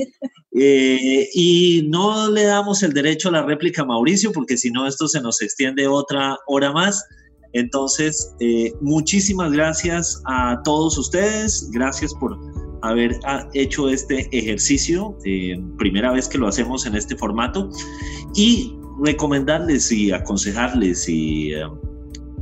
Eh, 0.55 1.27
y 1.33 1.87
no 1.89 2.29
le 2.29 2.43
damos 2.43 2.83
el 2.83 2.93
derecho 2.93 3.29
a 3.29 3.31
la 3.31 3.41
réplica 3.41 3.81
a 3.81 3.85
Mauricio, 3.85 4.31
porque 4.31 4.57
si 4.57 4.69
no, 4.69 4.85
esto 4.87 5.07
se 5.07 5.19
nos 5.21 5.41
extiende 5.41 5.87
otra 5.87 6.37
hora 6.45 6.71
más. 6.71 7.03
Entonces, 7.53 8.33
eh, 8.39 8.73
muchísimas 8.81 9.51
gracias 9.51 10.21
a 10.25 10.61
todos 10.63 10.97
ustedes, 10.97 11.69
gracias 11.71 12.13
por 12.15 12.37
haber 12.81 13.17
ah, 13.25 13.47
hecho 13.53 13.89
este 13.89 14.27
ejercicio, 14.37 15.17
eh, 15.23 15.59
primera 15.77 16.11
vez 16.11 16.27
que 16.27 16.37
lo 16.37 16.47
hacemos 16.47 16.85
en 16.85 16.95
este 16.95 17.15
formato, 17.15 17.69
y 18.35 18.75
recomendarles 19.03 19.91
y 19.91 20.11
aconsejarles 20.11 21.07
y 21.07 21.53
eh, 21.53 21.63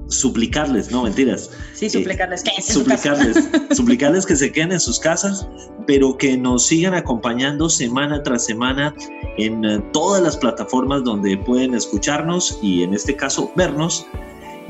suplicarles, 0.07 0.91
no 0.91 1.03
mentiras, 1.03 1.49
Sí, 1.73 1.89
suplicarles 1.89 2.43
que 2.43 2.61
su 2.61 2.79
suplicarles, 2.79 3.49
suplicarles 3.71 4.25
que 4.25 4.35
se 4.35 4.51
queden 4.51 4.73
en 4.73 4.79
sus 4.79 4.99
casas, 4.99 5.47
pero 5.87 6.17
que 6.17 6.37
nos 6.37 6.65
sigan 6.65 6.93
acompañando 6.93 7.69
semana 7.69 8.21
tras 8.23 8.45
semana 8.45 8.93
en 9.37 9.63
eh, 9.63 9.83
todas 9.93 10.21
las 10.21 10.37
plataformas 10.37 11.03
donde 11.03 11.37
pueden 11.37 11.73
escucharnos 11.73 12.59
y 12.61 12.83
en 12.83 12.93
este 12.93 13.15
caso 13.15 13.51
vernos 13.55 14.05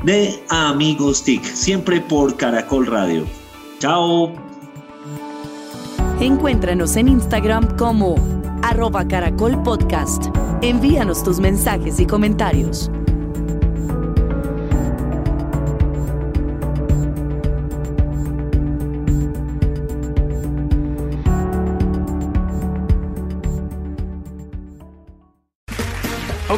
de 0.03 0.43
Amigos 0.49 1.23
TIC, 1.23 1.43
siempre 1.43 2.01
por 2.01 2.35
Caracol 2.35 2.87
Radio. 2.87 3.25
Chao. 3.79 4.33
Encuéntranos 6.19 6.95
en 6.95 7.07
Instagram 7.07 7.77
como 7.77 8.15
arroba 8.63 9.07
caracol 9.07 9.61
podcast. 9.63 10.25
Envíanos 10.61 11.23
tus 11.23 11.39
mensajes 11.39 11.99
y 11.99 12.05
comentarios. 12.05 12.91